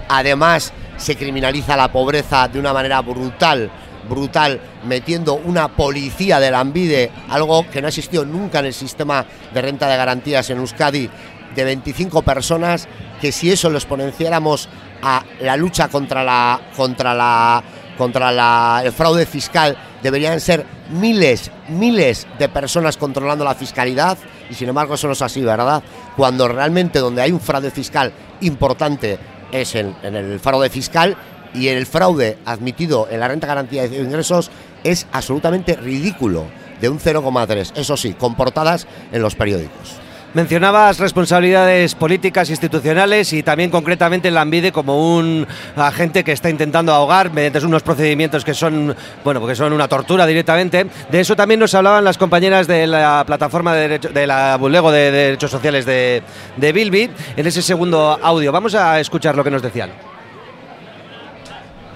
[0.08, 3.70] Además, se criminaliza la pobreza de una manera brutal,
[4.08, 8.74] brutal, metiendo una policía de la Ambide, algo que no ha existido nunca en el
[8.74, 11.10] sistema de renta de garantías en Euskadi,
[11.54, 12.88] de 25 personas,
[13.20, 14.68] que si eso lo exponenciáramos
[15.02, 17.62] a la lucha contra la contra la
[17.96, 24.18] contra la- el fraude fiscal deberían ser miles, miles de personas controlando la fiscalidad
[24.50, 25.82] y sin embargo eso no es así, ¿verdad?
[26.16, 29.18] Cuando realmente donde hay un fraude fiscal importante
[29.52, 31.16] es en, el fraude fiscal
[31.54, 34.50] y el fraude admitido en la renta garantía de ingresos
[34.84, 36.44] es absolutamente ridículo,
[36.80, 39.96] de un 0,3, eso sí, con portadas en los periódicos.
[40.34, 46.92] Mencionabas responsabilidades políticas, institucionales y también concretamente la Ambide como un agente que está intentando
[46.92, 48.94] ahogar mediante unos procedimientos que son,
[49.24, 50.86] bueno, porque son una tortura directamente.
[51.10, 54.92] De eso también nos hablaban las compañeras de la plataforma de, derecho, de la Bulego
[54.92, 56.22] de Derechos Sociales de,
[56.56, 58.52] de Bilbi en ese segundo audio.
[58.52, 59.90] Vamos a escuchar lo que nos decían.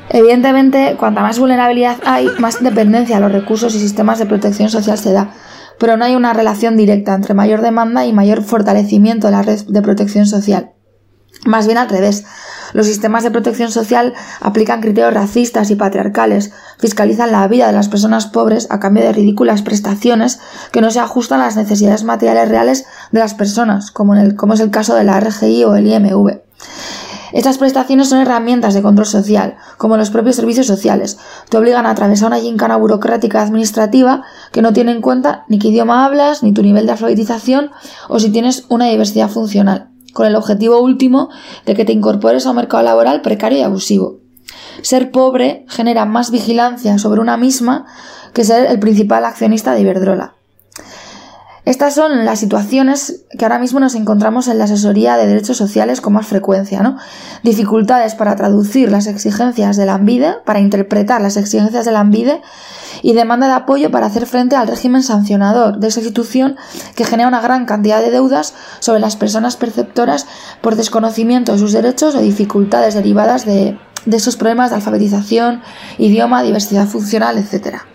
[0.09, 4.99] Evidentemente, cuanta más vulnerabilidad hay, más dependencia a los recursos y sistemas de protección social
[4.99, 5.33] se da,
[5.79, 9.61] pero no hay una relación directa entre mayor demanda y mayor fortalecimiento de la red
[9.67, 10.73] de protección social.
[11.45, 12.25] Más bien al revés.
[12.73, 17.89] Los sistemas de protección social aplican criterios racistas y patriarcales, fiscalizan la vida de las
[17.89, 20.41] personas pobres a cambio de ridículas prestaciones
[20.71, 24.37] que no se ajustan a las necesidades materiales reales de las personas, como, en el,
[24.37, 26.42] como es el caso de la RGI o el IMV.
[27.33, 31.19] Estas prestaciones son herramientas de control social, como los propios servicios sociales.
[31.49, 34.23] Te obligan a atravesar una gincana burocrática administrativa
[34.53, 37.71] que no tiene en cuenta ni qué idioma hablas, ni tu nivel de alfabetización
[38.09, 41.31] o si tienes una diversidad funcional, con el objetivo último
[41.65, 44.21] de que te incorpores a un mercado laboral precario y abusivo.
[44.83, 47.87] Ser pobre genera más vigilancia sobre una misma
[48.33, 50.35] que ser el principal accionista de Iberdrola.
[51.65, 56.01] Estas son las situaciones que ahora mismo nos encontramos en la asesoría de derechos sociales
[56.01, 56.97] con más frecuencia, ¿no?
[57.45, 62.43] Dificultades para traducir las exigencias de la ANVIDE, para interpretar las exigencias de la ANVIDE
[63.03, 66.57] y demanda de apoyo para hacer frente al régimen sancionador de esa institución
[66.97, 70.27] que genera una gran cantidad de deudas sobre las personas perceptoras
[70.63, 75.63] por desconocimiento de sus derechos o dificultades derivadas de, de esos problemas de alfabetización,
[75.97, 77.87] idioma, diversidad funcional, etcétera.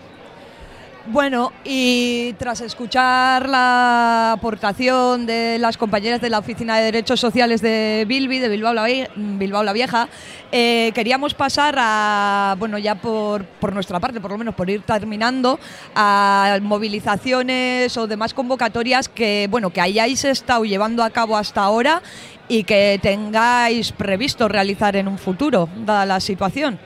[1.10, 7.62] Bueno, y tras escuchar la aportación de las compañeras de la Oficina de Derechos Sociales
[7.62, 10.10] de Bilbi, de Bilbao la, Vieja,
[10.52, 14.82] eh, queríamos pasar a, bueno, ya por, por nuestra parte, por lo menos por ir
[14.82, 15.58] terminando,
[15.94, 22.02] a movilizaciones o demás convocatorias que, bueno, que hayáis estado llevando a cabo hasta ahora
[22.48, 26.78] y que tengáis previsto realizar en un futuro, dada la situación.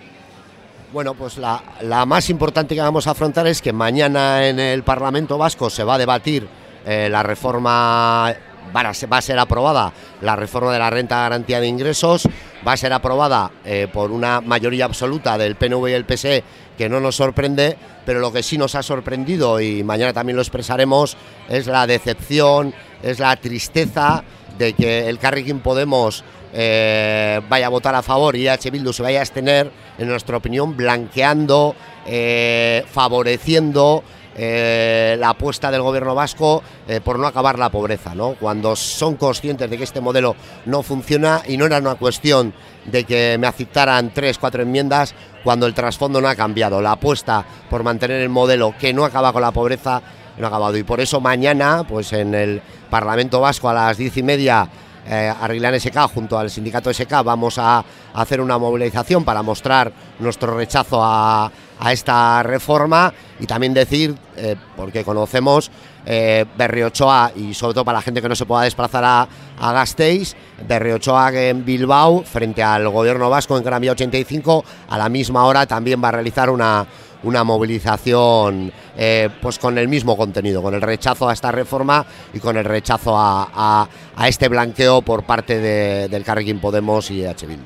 [0.92, 4.82] Bueno, pues la, la más importante que vamos a afrontar es que mañana en el
[4.82, 6.46] Parlamento Vasco se va a debatir
[6.84, 8.34] eh, la reforma,
[8.76, 9.90] va a, ser, va a ser aprobada
[10.20, 12.28] la reforma de la renta garantía de ingresos
[12.66, 16.44] va a ser aprobada eh, por una mayoría absoluta del PNV y el PSE,
[16.76, 20.42] que no nos sorprende, pero lo que sí nos ha sorprendido, y mañana también lo
[20.42, 21.16] expresaremos,
[21.48, 24.22] es la decepción, es la tristeza
[24.58, 28.70] de que el Carrequín Podemos eh, vaya a votar a favor y H.
[28.70, 31.74] Bildu se vaya a abstener, en nuestra opinión, blanqueando,
[32.06, 34.02] eh, favoreciendo
[34.34, 36.62] eh, la apuesta del gobierno vasco
[37.04, 38.34] por no acabar la pobreza, ¿no?
[38.34, 42.52] Cuando son conscientes de que este modelo no funciona y no era una cuestión
[42.84, 45.14] de que me aceptaran tres, cuatro enmiendas,
[45.44, 46.80] cuando el trasfondo no ha cambiado.
[46.80, 50.02] La apuesta por mantener el modelo que no acaba con la pobreza
[50.38, 50.76] no ha acabado.
[50.76, 54.68] Y por eso mañana, pues en el Parlamento Vasco a las diez y media,
[55.06, 57.84] eh, Argilán SK junto al sindicato SK vamos a
[58.14, 61.50] hacer una movilización para mostrar nuestro rechazo a,
[61.80, 65.70] a esta reforma y también decir, eh, porque conocemos
[66.06, 69.72] eh, Berriochoa y sobre todo para la gente que no se pueda desplazar a, a
[69.72, 75.44] Gasteiz, Berriochoa en Bilbao frente al gobierno vasco en Gran Vía 85 a la misma
[75.44, 76.86] hora también va a realizar una,
[77.24, 82.38] una movilización eh, pues con el mismo contenido, con el rechazo a esta reforma y
[82.40, 87.24] con el rechazo a, a- a este blanqueo por parte de- del Carrequín Podemos y
[87.24, 87.46] H.
[87.46, 87.62] Bildu.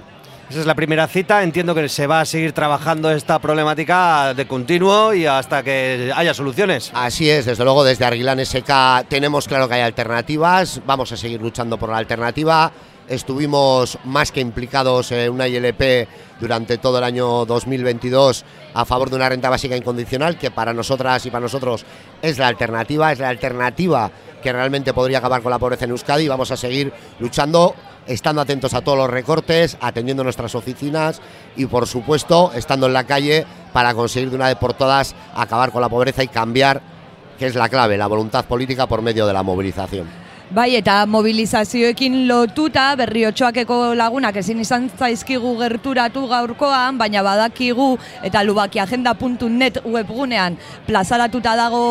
[0.49, 1.43] Esa es la primera cita.
[1.43, 6.35] Entiendo que se va a seguir trabajando esta problemática de continuo y hasta que haya
[6.35, 6.93] soluciones.
[6.95, 11.41] Así es, desde luego desde Arguilán SK tenemos claro que hay alternativas, vamos a seguir
[11.43, 12.71] luchando por la alternativa.
[13.09, 16.09] Estuvimos más que implicados en una ILP
[16.41, 21.25] durante todo el año 2022 a favor de una renta básica incondicional que para nosotras
[21.25, 21.85] y para nosotros
[22.21, 24.11] es la alternativa, es la alternativa
[24.43, 27.75] que realmente podría acabar con la pobreza en Euskadi y vamos a seguir luchando
[28.07, 31.21] estando atentos a todos los recortes, atendiendo nuestras oficinas
[31.57, 35.71] y por supuesto estando en la calle para conseguir de una vez por todas acabar
[35.71, 36.81] con la pobreza y cambiar,
[37.39, 40.26] que es la clave, la voluntad política por medio de la movilización.
[40.47, 47.89] Bai, eta mobilizazioekin lotuta berriotxoakeko lagunak ezin izan zaizkigu gerturatu gaurkoan, baina badakigu
[48.23, 50.55] eta lubakiagenda.net webgunean
[50.87, 51.83] plazaratuta dago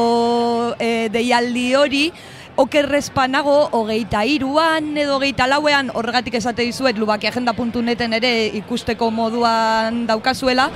[0.79, 2.05] e, deialdi hori,
[2.55, 10.69] okerrezpanago hogeita iruan edo hogeita lauean horregatik esate dizuet lubakiagenda.neten ere ikusteko moduan daukazuela,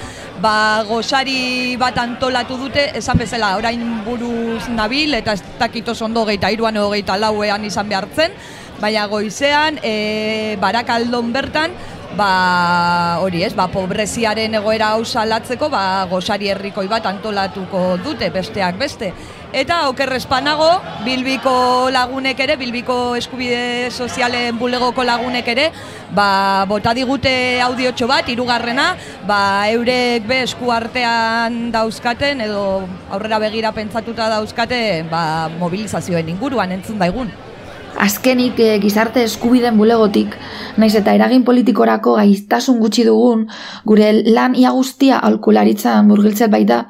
[0.43, 6.25] ba gosari bat antolatu dute, esan bezala, orain buruz nabil eta ez dakit oso ondo
[6.25, 8.35] hogeita iruan edo hogeita lauean izan behartzen,
[8.79, 11.71] baina goizean, e, barakaldon bertan,
[12.17, 18.79] ba, hori ez, ba, pobreziaren egoera hau salatzeko, ba, gosari herrikoi bat antolatuko dute, besteak
[18.79, 19.13] beste.
[19.49, 20.67] Eta okerrezpanago,
[21.01, 25.71] Bilbiko lagunek ere, Bilbiko eskubide sozialen bulegoko lagunek ere,
[26.13, 28.91] ba, bota digute audiotxo bat, hirugarrena,
[29.25, 37.01] ba, eurek be esku artean dauzkaten, edo aurrera begira pentsatuta dauzkaten, ba, mobilizazioen inguruan entzun
[37.01, 37.33] daigun.
[37.97, 40.37] Azkenik eh, gizarte eskubiden bulegotik,
[40.77, 43.47] naiz eta eragin politikorako gaiztasun gutxi dugun,
[43.83, 46.85] gure lan ia guztia alkularitzan murgiltzet baita,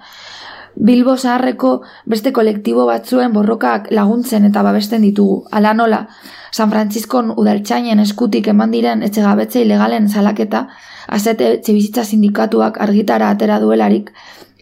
[0.79, 5.41] Bilbo zaharreko beste kolektibo batzuen borrokak laguntzen eta babesten ditugu.
[5.51, 6.05] Ala nola,
[6.51, 10.67] San Frantziskon udaltzainen eskutik eman diren etxegabetze ilegalen salaketa,
[11.07, 14.13] azete etxebizitza sindikatuak argitara atera duelarik,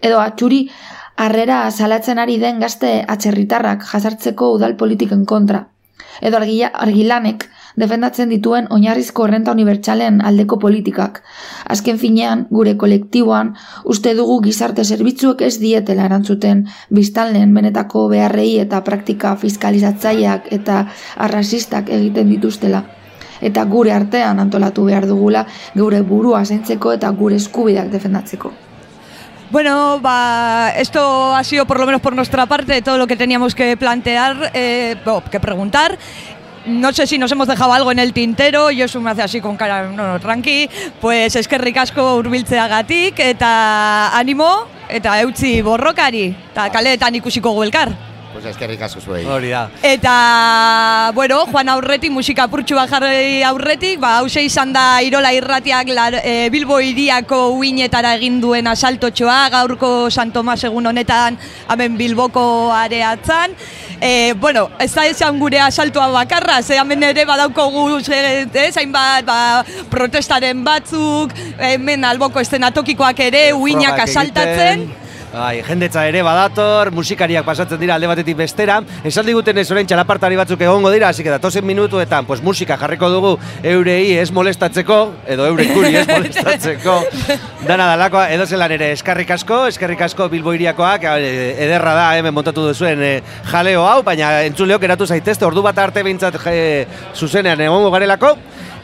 [0.02, 0.64] edo atxuri
[1.18, 5.68] harrera salatzen ari den gazte atxerritarrak jasartzeko udal politiken kontra.
[6.22, 7.46] Edo argila, argilanek
[7.78, 11.22] defendatzen dituen oinarrizko renta unibertsalen aldeko politikak.
[11.70, 13.54] Azken finean, gure kolektiboan,
[13.86, 20.86] uste dugu gizarte zerbitzuek ez dietela erantzuten biztanleen benetako beharrei eta praktika fiskalizatzaileak eta
[21.28, 22.84] arrasistak egiten dituztela.
[23.42, 25.46] Eta gure artean antolatu behar dugula
[25.76, 28.54] gure burua zaintzeko eta gure eskubideak defendatzeko.
[29.50, 33.56] Bueno, va, esto ha sido por lo menos por nuestra parte todo lo que teníamos
[33.56, 34.98] que plantear, eh,
[35.32, 35.98] que preguntar.
[36.68, 39.40] No sé si nos hemos dejado algo en el tintero, yo eso me hace así
[39.40, 40.70] con cara, no, no, tranqui,
[41.00, 47.96] pues es que ricasco urbiltzeagatik eta animo eta eutzi borrokari, eta kaleetan ikusiko gu elkar.
[48.34, 49.24] Pues eskerrik asko zuei.
[49.26, 49.64] Hori da.
[49.82, 56.20] Eta, bueno, Juan aurretik, musika purtsu jarri aurretik, ba, hause izan da Irola irratiak lar,
[56.22, 61.40] e, Bilbo iriako uinetara egin duen asaltotxoa, gaurko San Tomas egun honetan,
[61.72, 63.56] hemen Bilboko areatzan.
[64.02, 69.64] E, bueno, ez da esan gure asaltoa bakarra, ze hemen ere badaukogu e, zainbat ba,
[69.90, 75.07] protestaren batzuk, hemen alboko estenatokikoak ere, uinak Frogak asaltatzen.
[75.28, 78.78] Bai, jendetza ere badator, musikariak pasatzen dira alde batetik bestera.
[79.06, 83.10] Esan diguten ez orain txalapartari batzuk egongo dira, así que datozen minutuetan pues musika jarriko
[83.12, 86.96] dugu eurei ez molestatzeko, edo eurekuri ez molestatzeko.
[87.68, 92.34] Dana dalakoa, edo zelan ere eskarrik asko, eskarrik asko Bilbo iriakoak, eh, ederra da hemen
[92.34, 93.18] montatu duzuen eh,
[93.52, 98.38] jaleo hau, baina entzuleok eratu zaitezte, ordu bat arte behintzat eh, zuzenean egongo garelako.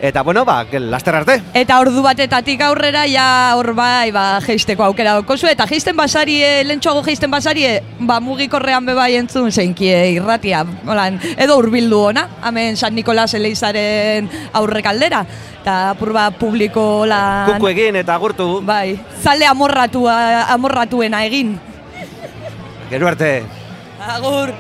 [0.04, 1.38] Eta bueno, ba, laster arte.
[1.56, 5.48] Eta ordu batetatik aurrera ja hor bai, ba, jeisteko aukera dokozu.
[5.48, 7.64] Eta jeisten basari, lentsuago jeisten basari,
[8.04, 10.66] ba, mugikorrean bebai entzun zeinkie irratia.
[10.84, 15.24] Olan, edo hurbildu ona, hemen San Nikolas Eleizaren aurrekaldera.
[15.62, 17.54] Eta apur ba, publiko lan...
[17.54, 18.60] Kuku egin eta agurtu.
[18.60, 21.56] Bai, zale amorratu, amorratuena egin.
[22.92, 23.32] Gero arte.
[24.04, 24.52] Agur.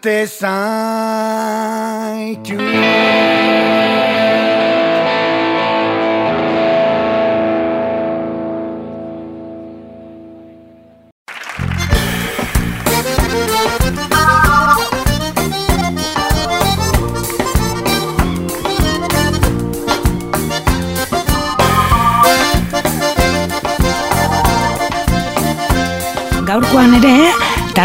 [0.00, 0.87] tristeza.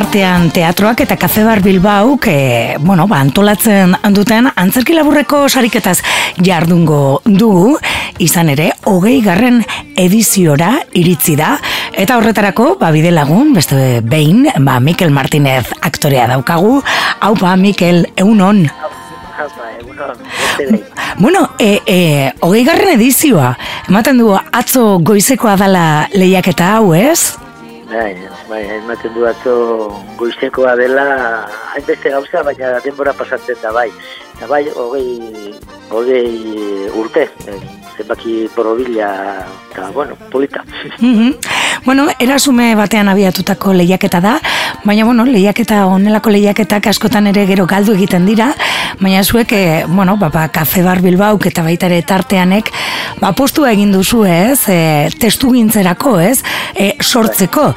[0.03, 6.01] Tartean teatroak eta Cafe Bar Bilbauk, e, bueno, ba, antolatzen duten antzerki laburreko sariketaz
[6.43, 7.77] jardungo dugu,
[8.19, 9.61] izan ere, hogei garren
[9.95, 11.53] ediziora iritzi da,
[11.95, 16.81] eta horretarako, ba, bide lagun, beste behin, ba, Mikel Martinez aktorea daukagu,
[17.21, 18.65] haupa, Mikel, egunon.
[21.19, 23.53] Bueno, e, e, hogei garren edizioa,
[23.87, 27.37] ematen du atzo goizekoa dala lehiaketa hau, ez?
[27.93, 28.15] Bai,
[28.49, 29.51] bai, ematen du atzo
[30.17, 31.03] goizekoa dela
[31.75, 33.91] hainbeste gauza, baina denbora pasatzen da bai.
[34.49, 35.53] Bai, hogei,
[35.89, 37.59] hogei urte, eh,
[37.97, 39.09] zenbaki borobila,
[39.71, 40.63] eta bueno, polita.
[40.99, 41.35] Mhm.
[41.85, 44.37] Bueno, erasume batean abiatutako lehiaketa da,
[44.85, 48.53] baina bueno, lehiaketa honelako lehiaketak askotan ere gero galdu egiten dira,
[49.01, 52.71] baina zuek, e, bueno, ba, ba, Cafe Bar Bilbauk eta baita ere tarteanek,
[53.19, 56.37] ba, postua egin duzu ez, e, testu gintzerako ez,
[56.75, 57.73] e, sortzeko,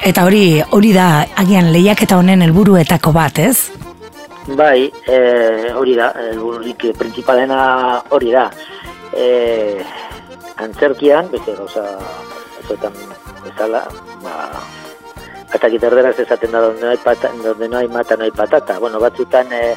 [0.00, 3.89] eta hori hori da agian lehiaketa honen helburuetako bat, ez?
[4.46, 8.48] Bai, e, hori da, helbururik principalena hori da.
[9.12, 9.84] E,
[10.56, 11.84] antzerkian, beste gauza,
[12.62, 12.96] azotan
[13.44, 13.84] bezala,
[14.24, 14.36] ba,
[15.52, 18.30] hasta que erderaz esaten da donde no hay pata, donde no hay mata no hay
[18.30, 18.78] patata.
[18.78, 19.74] Bueno, batzutan e,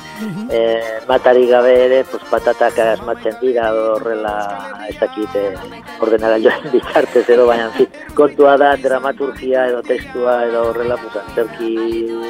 [0.50, 5.53] e, matari gabe ere, pues patatak asmatzen dira horrela ez dakit e,
[6.00, 11.74] ordenagailoen bitartez edo baina fin, kontua da dramaturgia edo testua edo horrela pues antzerki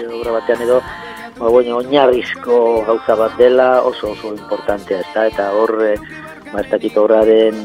[0.08, 0.82] obra batean edo
[1.40, 5.96] ba, bueno, oinarrizko gauza bat dela oso oso importantea, ez da, eta hor e,
[6.52, 7.60] ba, ez dakit obraren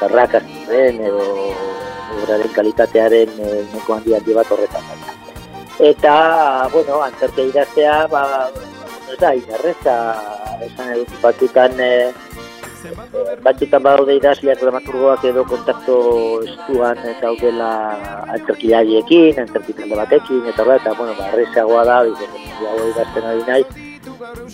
[0.00, 1.24] zarrakazten edo
[2.18, 5.16] obraren kalitatearen e, neko handi handi bat horretan da.
[5.78, 6.14] Eta,
[6.72, 8.24] bueno, antzerke idaztea, ba,
[9.12, 9.98] ez da, inerreza,
[10.66, 12.27] esan edut batzutan, e, e,
[13.42, 15.96] batzutan badaude idazleak dramaturgoak edo kontakto
[16.46, 17.70] estuan daudela
[18.36, 23.66] antzerkilariekin, antzerki talde batekin, eta horrela, eta, bueno, ba, errezagoa da, hau idazten ari naiz,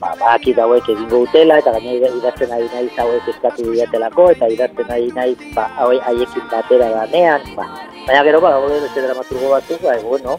[0.00, 4.94] ba, baki dauek egingo dutela, eta gaina idazten ari naiz hauek eskatu diatelako, eta idazten
[4.96, 7.68] ari naiz ba, haiekin batera danean, ba.
[8.06, 10.38] Baina gero, ba, gode beste dramaturgo batzuk, ba, bueno,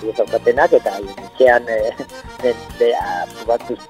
[0.00, 1.80] pues, zaukatenak, eta etxean e,
[2.42, 2.92] de, de,
[3.48, 3.80] batzuz,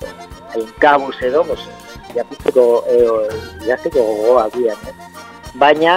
[0.55, 1.67] hain kabuz edo, pues,
[2.15, 2.99] japitzeko, e,
[3.65, 4.95] idazteko gogoa gian, eh?
[5.55, 5.95] Baina,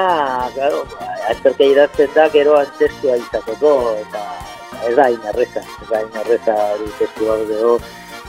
[0.53, 0.83] claro,
[1.29, 3.71] azterke idazten da, gero antzestua izateko,
[4.03, 4.25] eta
[4.87, 7.77] ez da inarreza, ez da inarreza hori testu hau dugu,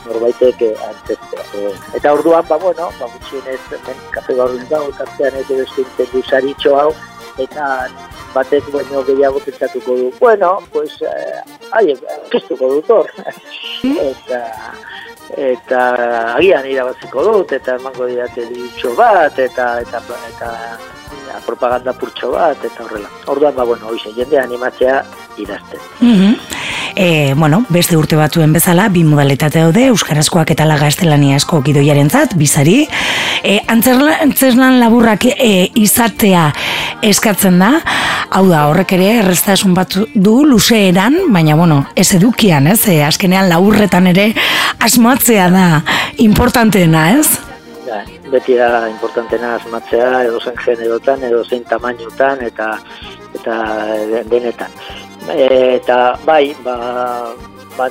[0.07, 1.45] norbaitek antzestea.
[1.55, 6.25] E, eta orduan, ba, bueno, ba, gutxienez, hemen kafe gaur dago, tartean ez edo du
[6.25, 6.93] saritxo hau,
[7.39, 7.89] eta
[8.35, 11.43] batek baino gehiago pentsatuko du, bueno, pues, eh,
[11.81, 11.97] aie,
[12.33, 13.13] kestuko dut hor.
[14.11, 14.43] eta,
[15.37, 20.53] eta agian irabaziko dut, eta emango didate ditxo bat, eta, eta, eta,
[21.19, 23.11] eta propaganda purtxo bat, eta horrela.
[23.27, 25.03] Orduan, ba, bueno, hoize, jende animatzea
[25.37, 25.81] idazten.
[26.01, 26.48] Mhm.
[27.01, 32.81] E, bueno, beste urte batzuen bezala, bi modalitate daude, euskarazkoak eta lagaztelaniazko gidoiarentzat, bizari.
[33.47, 36.49] E, antzerlan, laburrak e, izatea
[37.07, 37.69] eskatzen da,
[38.35, 42.81] hau da, horrek ere erreztasun bat du luzeeran, baina bueno, ez edukian, ez?
[42.91, 44.33] E, azkenean laburretan ere
[44.83, 45.69] asmatzea da
[46.27, 47.29] importanteena, ez?
[47.87, 48.03] Ja,
[48.33, 52.73] beti da importantena asmatzea, edo zen generotan, edo zein tamainotan, eta
[53.39, 53.61] eta
[54.35, 54.75] denetan.
[55.29, 57.35] Eta bai, ba,
[57.77, 57.89] ba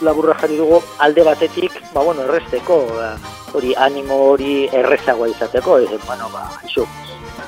[0.00, 3.16] laburra jarri dugu alde batetik, ba bueno, erresteko, ba,
[3.52, 6.86] hori animo hori errezagoa izateko, e, bueno, ba, iso,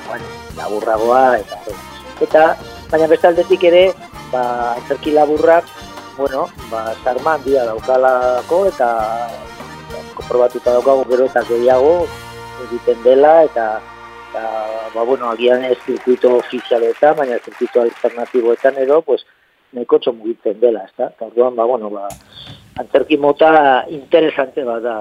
[0.07, 0.25] bueno,
[0.57, 1.57] laburragoa, eta,
[2.21, 2.43] eta,
[2.91, 3.93] baina beste aldetik ere,
[4.31, 5.65] ba, antzerki laburrak,
[6.17, 8.89] bueno, ba, zarma handia daukalako, eta
[10.13, 12.05] konprobatuta daukagu gero eta gehiago
[12.69, 13.81] egiten dela, eta,
[14.35, 19.25] eta ba, bueno, agian ez zirkuito ofizialetan, baina zirkuito alternatiboetan edo, pues,
[19.73, 21.07] neko mugitzen dela, ez da?
[21.07, 22.07] Eta orduan, ba, bueno, ba,
[22.79, 24.97] antzerki mota interesante bat da.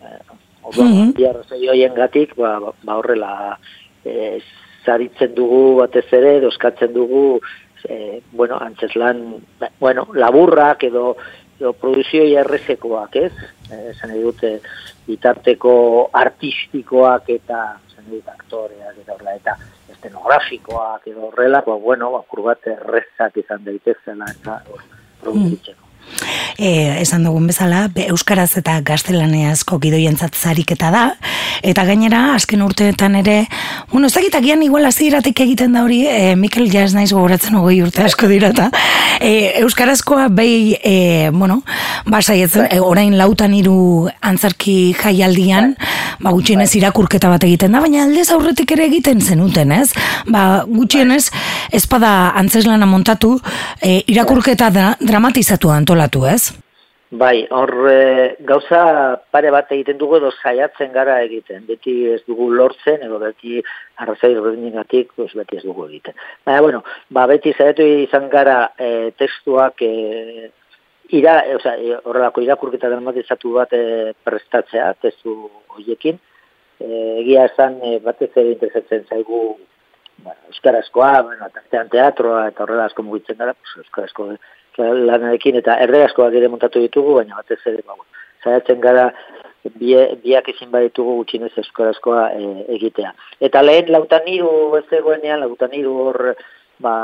[0.00, 0.18] Eh,
[0.62, 1.68] orduan, mm -hmm.
[1.68, 3.58] hoien gatik, ba, ba horrela
[4.04, 4.40] eh,
[4.84, 7.40] zaritzen dugu batez ere, doskatzen dugu,
[7.88, 9.36] eh, bueno, antzeslan,
[9.78, 11.16] bueno, laburrak edo,
[11.58, 13.32] edo produzioi errezekoak, ez?
[13.70, 14.60] Eh, esan edute,
[15.06, 19.56] bitarteko artistikoak eta esan dut aktoreak eta horrela, eta
[19.92, 24.60] estenografikoak edo horrela, ba, bueno, ba, bat errezak izan daitezela, eta
[25.20, 25.76] produzitzen.
[26.58, 31.04] E, esan dugun bezala, be, euskaraz eta gaztelaniazko gidoientzat zariketa da,
[31.66, 33.36] eta gainera, azken urteetan ere,
[33.92, 37.56] bueno, ez dakit agian igual hasieratik egiten da hori, e, Mikel ja ez naiz gogoratzen
[37.60, 38.70] hogei urte asko dira eta,
[39.20, 41.62] e, euskarazkoa behi, e, bueno,
[42.06, 45.74] ba, saietzen, e, orain lautan hiru antzarki jaialdian,
[46.20, 49.90] ba, gutxienez irakurketa bat egiten da, baina aldez aurretik ere egiten zenuten, ez?
[50.28, 51.30] Ba, gutxienez,
[51.76, 53.36] espada antzeslana montatu,
[53.80, 56.54] e, irakurketa dra dramatizatu antolatu, ez?
[57.10, 61.64] Bai, hor e, gauza pare bat egiten dugu edo saiatzen gara egiten.
[61.66, 63.58] Beti ez dugu lortzen edo beti
[63.98, 66.14] arrazai berdingatik pues beti ez dugu egiten.
[66.46, 70.52] Baina, bueno, ba, beti saiatu izan gara e, testuak e,
[71.10, 75.34] ira, e, oza, e, horrelako irakurketa dramatizatu bat e, prestatzea, testu
[75.74, 76.22] horiekin.
[76.78, 76.92] E,
[77.24, 79.58] egia esan e, batez ere interesatzen zaigu
[80.24, 84.32] ba, euskarazkoa, bueno, tartean teatroa eta horrela asko mugitzen gara, pues, euskarazko
[84.80, 88.08] lanarekin eta erderazkoak ere montatu ditugu, baina batez ere, ba, bueno,
[88.44, 89.10] zaiatzen gara
[89.80, 93.12] bie, biak ezin baditugu gutxinez euskarazkoa e, egitea.
[93.48, 96.20] Eta lehen lautan iru ez zegoenean, lautan iru hor
[96.80, 96.94] ba,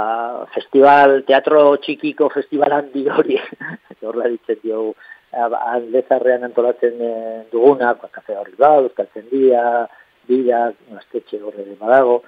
[0.55, 3.37] festival, teatro txikiko festival handi hori,
[4.09, 4.95] horla ditzen diogu,
[5.37, 7.13] aldezarrean antolatzen e,
[7.53, 9.85] dugunak, ba, kafe horri ba, euskaltzen dia,
[10.27, 12.23] bila, gaztetxe horre badago,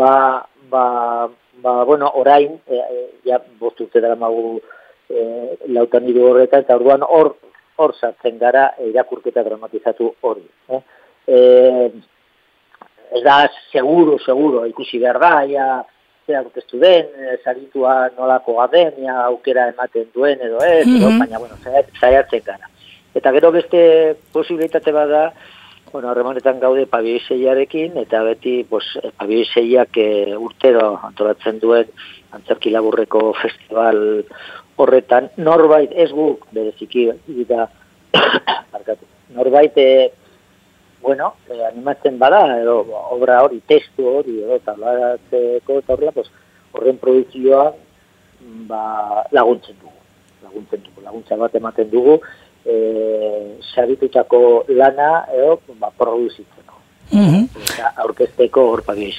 [0.00, 0.84] ba, ba,
[1.62, 4.60] ba, bueno, orain, e, e, ja, bostu dara magu
[5.08, 5.20] e,
[5.76, 7.34] lautan hiru horreta, eta orduan hor
[7.80, 10.44] hor sartzen gara irakurketa dramatizatu hori.
[10.68, 10.80] Eh?
[11.26, 11.38] E,
[13.16, 13.38] ez da,
[13.72, 15.68] seguro, seguro, ikusi behar da, ja,
[16.26, 17.08] zer aurkeztu den,
[17.44, 21.24] zaritua nolako gaden, ja, aukera ematen duen edo ez, mm -hmm.
[21.24, 21.56] baina, bueno,
[22.00, 22.68] zaiatzen gara.
[23.14, 23.80] Eta gero beste
[24.32, 25.32] posibilitate bada,
[25.92, 28.86] bueno, harremanetan gaude pabioseiarekin, eta beti, pues,
[29.18, 31.90] pabioseiak e, urtero antolatzen duen
[32.36, 34.24] antzerki laburreko festival
[34.80, 37.08] horretan, norbait ez guk, bereziki,
[37.44, 37.68] eta,
[39.36, 40.12] norbait, e,
[41.02, 42.80] bueno, e, animatzen bada, edo,
[43.16, 46.30] obra hori, testu hori, edo, tablatzeko, eta horrela, pues,
[46.72, 47.70] horren produzioa,
[48.70, 49.96] ba, laguntzen dugu.
[50.44, 52.20] Laguntzen dugu, laguntza bat ematen dugu,
[52.66, 56.74] e, sabitutako lana, edo, ba, produzitzeko.
[57.12, 57.44] Mm -hmm.
[57.62, 59.10] Eta aurkezteko hor pagio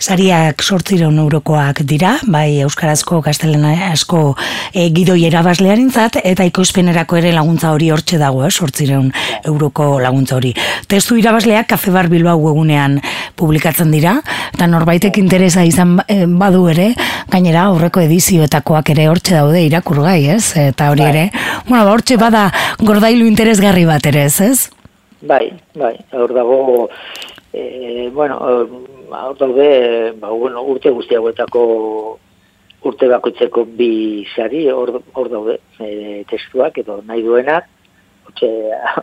[0.00, 4.32] Sariak sortzireun eurokoak dira, bai Euskarazko Gaztelena asko
[4.72, 9.10] e, gidoi erabazlearen zat, eta ikoizpenerako ere laguntza hori hortxe dago, eh, sortzireun
[9.44, 10.54] euroko laguntza hori.
[10.88, 12.96] Testu irabazleak Kafe Bar Bilbao egunean
[13.36, 14.16] publikatzen dira,
[14.54, 16.94] eta norbaitek interesa izan eh, badu ere,
[17.28, 20.56] gainera horreko edizioetakoak ere hortxe daude irakurgai, ez?
[20.56, 21.10] Eta hori bai.
[21.12, 21.26] ere,
[21.68, 22.46] bueno, ba, hortxe bada
[22.80, 24.40] gordailu interesgarri bat ere, ez?
[24.40, 24.70] ez?
[25.20, 26.88] Bai, bai, hor dago,
[27.52, 28.40] e, bueno,
[29.10, 31.64] hor daude, ba, bueno, urte guzti hauetako
[32.84, 37.68] urte bakoitzeko bi sari hor, hor daude e, testuak edo nahi duenak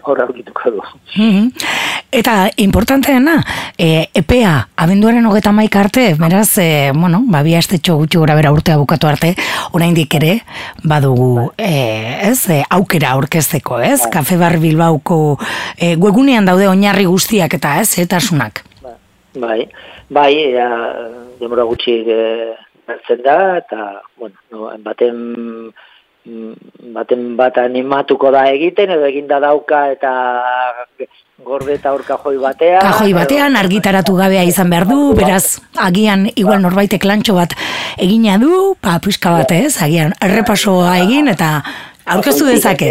[0.03, 0.81] hor aurkituko du.
[1.17, 1.51] Mm
[2.17, 3.33] Eta importanteena,
[3.77, 8.53] e, EPEA, abenduaren hogeta maik arte, beraz, e, bueno, ba, bi astetxo gutxi gora bera
[8.55, 9.33] urtea bukatu arte,
[9.75, 10.37] oraindik ere,
[10.87, 11.73] badugu, e,
[12.29, 13.99] ez, e, aukera aurkezteko, ez?
[14.05, 14.11] Bai.
[14.15, 15.19] Kafe Bar Bilbauko
[15.75, 18.63] e, webunean daude oinarri guztiak eta, ez, eta sunak.
[19.41, 19.67] Bai,
[20.09, 20.69] bai, ja,
[21.39, 22.21] demora gutxi e,
[23.23, 25.19] da, eta, bueno, no, baten,
[26.25, 30.13] mm, baten bat animatuko da egiten, edo eginda dauka, eta
[31.45, 32.81] gorde eta hor kajoi batean.
[32.81, 37.53] Kajoi batean, argitaratu gabea izan behar du, beraz, agian, igual norbaitek lantxo bat
[37.97, 41.61] egina du, pa, puiska batez, agian, errepasoa egin, eta
[42.13, 42.89] aurkeztu dezake.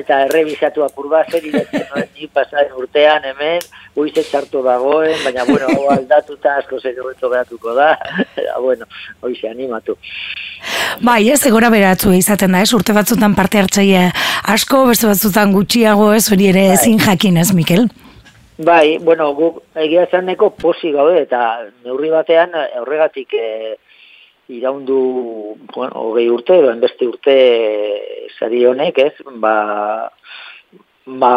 [0.00, 1.44] Eta errebizatu apur bat zer,
[2.14, 3.64] ni pasaren urtean hemen,
[4.00, 7.92] uize txartu dagoen, baina, bueno, hau aldatuta asko zer horretu geratuko da,
[8.66, 8.88] bueno,
[9.22, 9.96] hoize animatu.
[11.04, 14.08] Bai, ez, egora beratzu izaten da, ez, urte batzutan parte hartzaile
[14.54, 16.78] asko, beste batzutan gutxiago, ez, hori ere bai.
[16.78, 17.88] ezin jakin, ez, Mikel?
[18.64, 21.40] Bai, bueno, guk egia zaneko posi gaude, eta
[21.82, 23.74] neurri batean horregatik e,
[24.48, 27.36] iraundu bueno, hogei urte, edo enbeste urte
[28.38, 29.54] sari honek, ez, ba,
[31.06, 31.34] ba,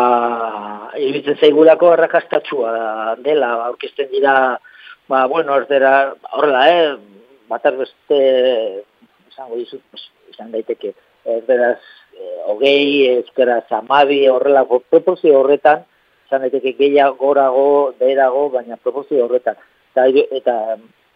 [1.00, 4.58] iruditzen zaigulako arrakastatsua dela, aurkezten dira,
[5.08, 6.96] ba, bueno, ordera, horrela, eh,
[7.48, 8.20] batar beste,
[9.32, 10.04] esango dizut,
[10.34, 10.94] izan daiteke,
[11.38, 11.80] erderaz,
[12.18, 15.86] eh, hogei, ezkeraz, amabi, horrelako, proporzio horretan,
[16.28, 17.68] izan daiteke gehiago, gorago,
[18.00, 19.56] beherago, baina proporzio horretan.
[19.94, 20.56] Eta, eta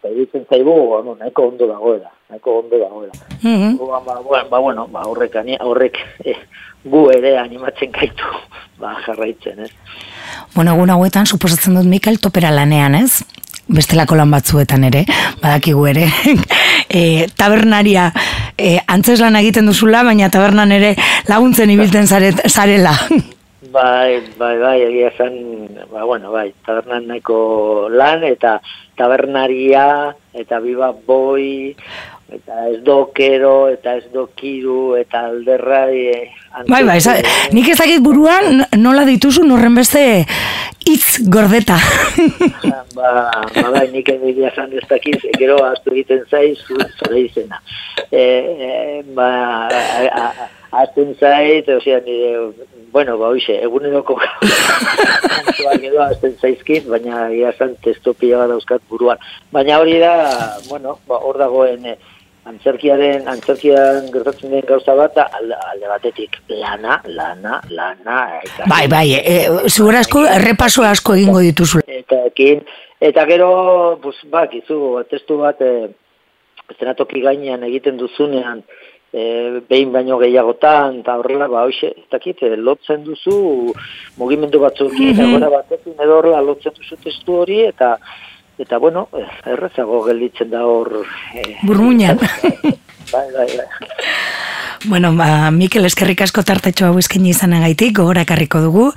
[0.01, 3.13] Eta zaigu, bueno, nahiko ondo dagoela, nahiko ondo dagoela.
[3.41, 3.77] Mm -hmm.
[3.77, 6.37] ba, ba, ba, bueno, ba, horrek, horrek eh,
[6.83, 8.23] gu ere animatzen gaitu
[8.79, 9.71] ba, jarraitzen, ez?
[10.55, 13.23] Bueno, egun hauetan, suposatzen dut Mikel topera lanean, ez?
[13.71, 15.05] bestelako lan batzuetan ere,
[15.41, 16.07] badakigu ere,
[16.89, 18.11] e, tabernaria
[18.57, 20.95] e, antzeslan egiten duzula, baina tabernan ere
[21.27, 22.95] laguntzen ibiltzen zaret, zarela.
[23.71, 25.35] Bai, bai, bai, egia esan,
[25.91, 28.57] ba, bueno, bai, tabernan nahiko lan, eta
[28.99, 31.71] tabernaria, eta biba boi,
[32.31, 35.99] eta ez dokero, eta ez dokiru, eta alderrai...
[36.09, 36.25] eh,
[36.67, 37.13] Bai, bai, esa,
[37.55, 40.25] nik ez dakit buruan nola dituzu horren beste
[40.83, 41.77] hitz gordeta.
[42.97, 47.61] ba, ba, bai, nik egia esan ez dakiz, gero astu egiten zaiz, zu- zure izena.
[48.11, 48.73] E, e,
[49.15, 49.31] ba,
[50.83, 52.35] azten zait, osea, nire,
[52.91, 54.17] bueno, ba, hoxe, eguneroko
[55.33, 59.21] kantuak edo azten zaizkit, baina egia esan testopia bat dauzkat buruan.
[59.51, 60.15] Baina hori da,
[60.69, 61.97] bueno, ba, hor dagoen, eh,
[62.49, 68.85] antzerkiaren, antzerkian gertatzen den gauza bat, da, alde, alde batetik, lana, lana, lana, eta, bai,
[68.91, 69.35] bai, e,
[69.69, 71.83] zuhur asko, errepaso asko egingo dituzu.
[71.85, 72.63] eta ekin,
[72.99, 73.51] eta gero,
[74.03, 75.91] pues, bak, izu, testu bat, e,
[76.71, 78.63] estenatoki gainean egiten duzunean,
[79.13, 83.73] e, behin baino gehiagotan, eta horrela, ba, hoxe, ez dakit, e, lotzen duzu,
[84.17, 85.37] mugimendu batzuekin, Mhm.
[85.37, 87.97] mm batekin edo horrela lotzen duzu testu hori, eta,
[88.61, 91.01] eta bueno, eh, errezago gelditzen da hor...
[91.33, 92.19] E, Burmuinan.
[93.13, 93.69] bai, bai, bai.
[94.83, 98.87] Bueno, ba, Mikel eskerrik asko tartetxo hau eskaini izanagaitik, gogora ekarriko dugu,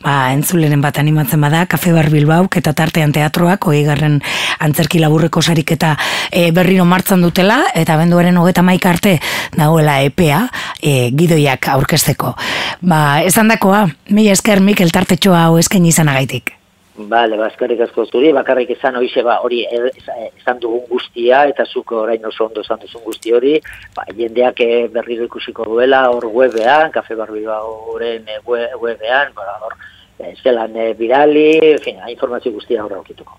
[0.00, 4.16] ba, entzuleren bat animatzen bada, Kafe Bar Bilbauk eta tartean teatroak, hoi garren
[4.64, 5.92] antzerki laburreko sarik eta
[6.30, 9.18] e, berriro martzan dutela, eta benduaren hogeta maik arte
[9.52, 10.46] dagoela epea,
[10.80, 12.32] e, gidoiak aurkezteko.
[12.80, 16.55] Ba, esan dakoa, mila esker Mikel tartetxo hau eskaini izanagaitik.
[16.96, 21.64] Bale, baskarrik asko zuri, bakarrik izan hoize ba, hori e- e- esan dugun guztia, eta
[21.68, 23.54] zuk orain oso ondo esan duzun guzti hori,
[23.94, 29.44] ba, jendeak eh, berriro ikusiko duela, hor webean, kafe barbioa horren eh, we- webean, ba,
[29.60, 29.76] hor,
[30.20, 33.36] eh, zelan eh, birali, en fin, informazio guztia hor aurkituko.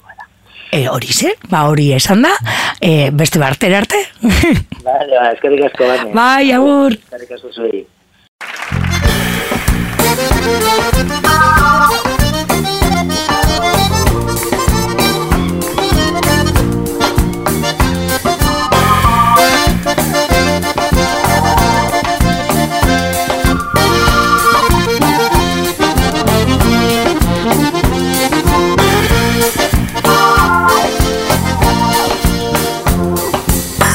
[0.70, 2.34] E, hori ze, ba hori esan da,
[2.82, 4.02] e, beste bartera arte.
[4.86, 6.12] Bale, ba, eskerrik asko bane.
[6.14, 6.92] Bai, agur.
[7.00, 7.86] Eskerrik asko zuri.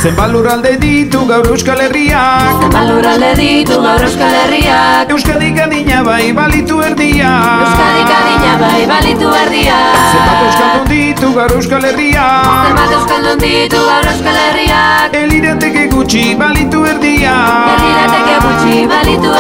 [0.03, 2.57] Zenbat lurralde ditu gaur Euskal Herriak?
[2.63, 5.13] Zenbat lurralde ditu gaur Euskal Herriak?
[5.15, 7.63] Euskadik adina bai balitu erdiak.
[7.67, 10.01] Euskadik adina bai balitu erdiak.
[10.11, 12.67] Zenbat euskaldun ditu gaur Euskal Herriak?
[12.67, 15.15] Zenbat euskaldun ditu gaur Euskal Herriak?
[15.23, 17.71] Elirateke gutxi balitu erdiak.
[17.71, 19.31] Herrirateke gutxi balitu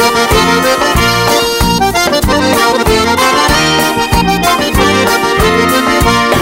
[0.00, 0.39] Zenbat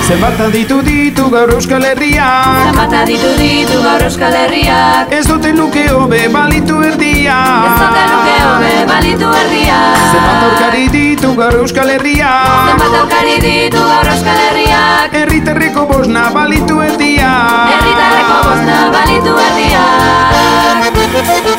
[0.09, 2.65] aditu ditu gaur Euskal Herriak.
[2.65, 5.13] Zenbat aditu ditu gaur Euskal Herriak.
[5.13, 7.67] Ez dute luke hobe balitu erdiak.
[7.69, 10.01] Ez dute luke hobe balitu erdiak.
[10.13, 12.71] Zenbat aurkari ditu gaur Euskal Herriak.
[12.71, 15.13] Zenbat aurkari ditu gaur Euskal Herriak.
[15.13, 17.69] Herritarreko bosna balitu erdiak.
[17.77, 19.37] Herritarreko bosna balitu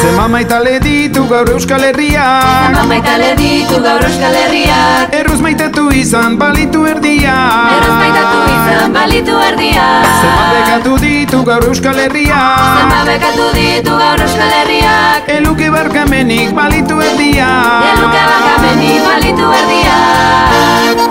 [0.00, 2.44] Zenbat maitale ditu gaur Euskal Herriak.
[2.66, 5.14] Zenbat maitale ditu gaur Euskal Herriak.
[5.20, 7.72] Erruz maitatu izan balitu erdiak.
[7.78, 10.06] Erruz maitatu izan balitu erdiak.
[10.22, 12.64] Zenbat bekatu ditu gaur Euskal Herriak.
[12.78, 15.28] Zenbat bekatu ditu gaur Euskal Herriak.
[15.38, 17.90] Eluke barkamenik balitu erdiak.
[17.92, 21.07] Eluke barkamenik balitu erdiak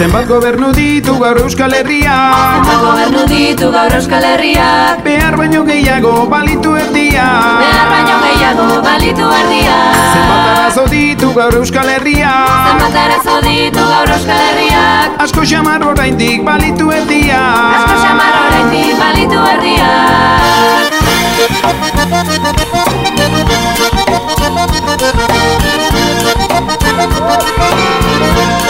[0.00, 2.14] Zenbat gobernu ditu gaur Euskal Herria?
[2.56, 4.96] Zenbat gobernu ditu gaur Euskal Herria?
[5.04, 7.26] Behar baino gehiago balitu erdia.
[7.60, 9.76] Behar baino gehiago balitu erdia.
[10.14, 12.32] Zenbat arazo ditu gaur Euskal Herria?
[12.70, 17.44] Zenbat arazo ditu gaur Euskal Herriak Asko xamar oraindik balitu erdia.
[17.76, 19.92] Asko xamar oraindik balitu erdia.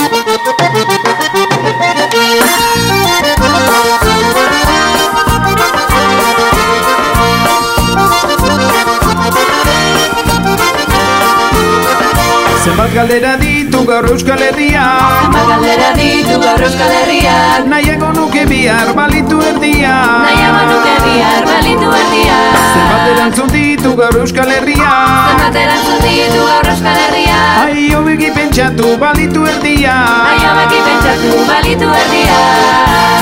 [13.01, 19.39] galdera ditu gaur Euskal Herriak Zenbat galdera ditu gaur Euskal Herriak Nahiago nuke bihar balitu
[19.41, 19.95] erdia.
[20.25, 26.69] Nahiago nuke bihar balitu erdiak Zenbat erantzun ditu gaur Euskal Herriak Zenbat erantzun ditu gaur
[26.75, 29.97] Euskal Herriak Ai, hobeki pentsatu balitu erdia.
[30.29, 33.21] Ai, hobeki pentsatu balitu erdiak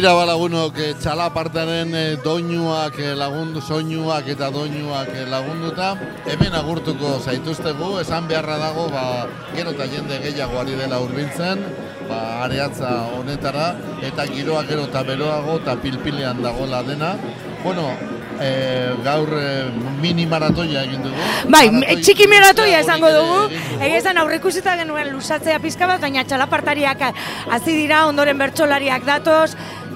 [0.00, 5.90] Tira balagunok txalapartaren eh, doinuak eh, lagundu, soinuak eta doinuak eh, lagunduta.
[6.24, 9.02] Hemen agurtuko zaituztegu, esan beharra dago, ba,
[9.52, 11.60] gero eta jende gehiago ari dela hurbiltzen,
[12.08, 13.66] ba, areatza honetara,
[14.08, 17.12] eta giroa gero eta beroago eta pilpilean dagoela dena.
[17.60, 17.90] Bueno,
[18.40, 19.68] eh, gaur eh,
[20.00, 21.28] mini maratoia egin dugu.
[21.52, 21.66] Bai,
[22.00, 23.60] txiki maratoia esango dugu.
[23.78, 27.04] Egia esan aurreikusita genuen lusatzea pizka bat, baina txalapartariak
[27.52, 29.52] hasi dira, ondoren bertsolariak datoz,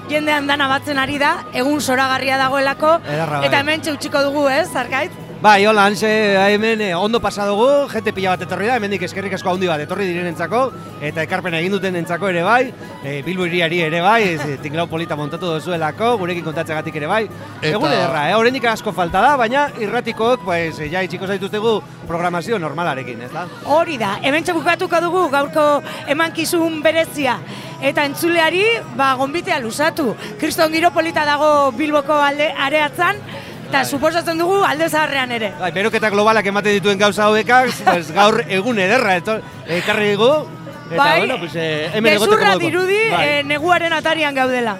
[0.09, 3.47] jendean dana batzen ari da, egun zoragarria dagoelako, Ederra, bai.
[3.49, 5.11] eta hemen txutxiko dugu, ez, Zarkait?
[5.45, 6.07] Bai, hola, hanse,
[6.55, 9.83] hemen eh, ondo pasa dugu, jente pila bat etorri da, hemendik eskerrik asko handi bat
[9.83, 10.61] etorri direnentzako,
[11.05, 12.71] eta ekarpena egin duten entzako ere bai,
[13.03, 17.21] e, Bilbo iriari ere bai, ez, eh, tinglau polita montatu duzuelako, gurekin kontatzegatik ere bai.
[17.59, 18.33] Eta- Egun ederra, eh?
[18.39, 21.77] oraindik asko falta da, baina irratikok, pues, ja itxiko zaituztegu
[22.09, 23.45] programazio normalarekin, ez da?
[23.69, 27.37] Hori da, hemen bukatuko dugu gaurko emankizun berezia.
[27.83, 28.65] Eta entzuleari,
[28.97, 30.15] ba, gonbitea lusatu.
[30.39, 33.21] Kriston giro polita dago Bilboko alde areatzan,
[33.67, 35.53] eta suposatzen dugu alde zaharrean ere.
[35.59, 39.39] Bai, beroketa globalak ematen dituen gauza hauekak, pues, gaur egun ederra, eto,
[39.79, 40.45] ekarri dugu,
[40.91, 43.23] eta bai, bueno, pues, eh, hemen gezurra dirudi Bai.
[43.27, 44.77] eh, neguaren atarian gaudela.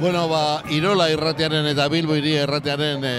[0.00, 3.12] Bueno, ba, Irola irratearen eta Bilbo hiri irratearen e,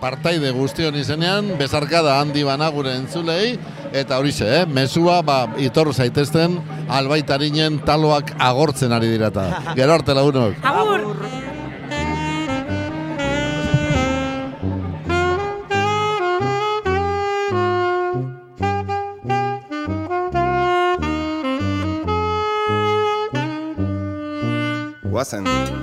[0.00, 3.52] partaide guztion izenean, bezarkada handi bana gure entzulei,
[3.92, 9.46] eta horixe, eh, mesua, ba, itor zaitezten, albaitarinen taloak agortzen ari dirata.
[9.78, 10.58] Gero arte lagunok.
[10.64, 11.06] Agur!
[25.20, 25.79] Wassen.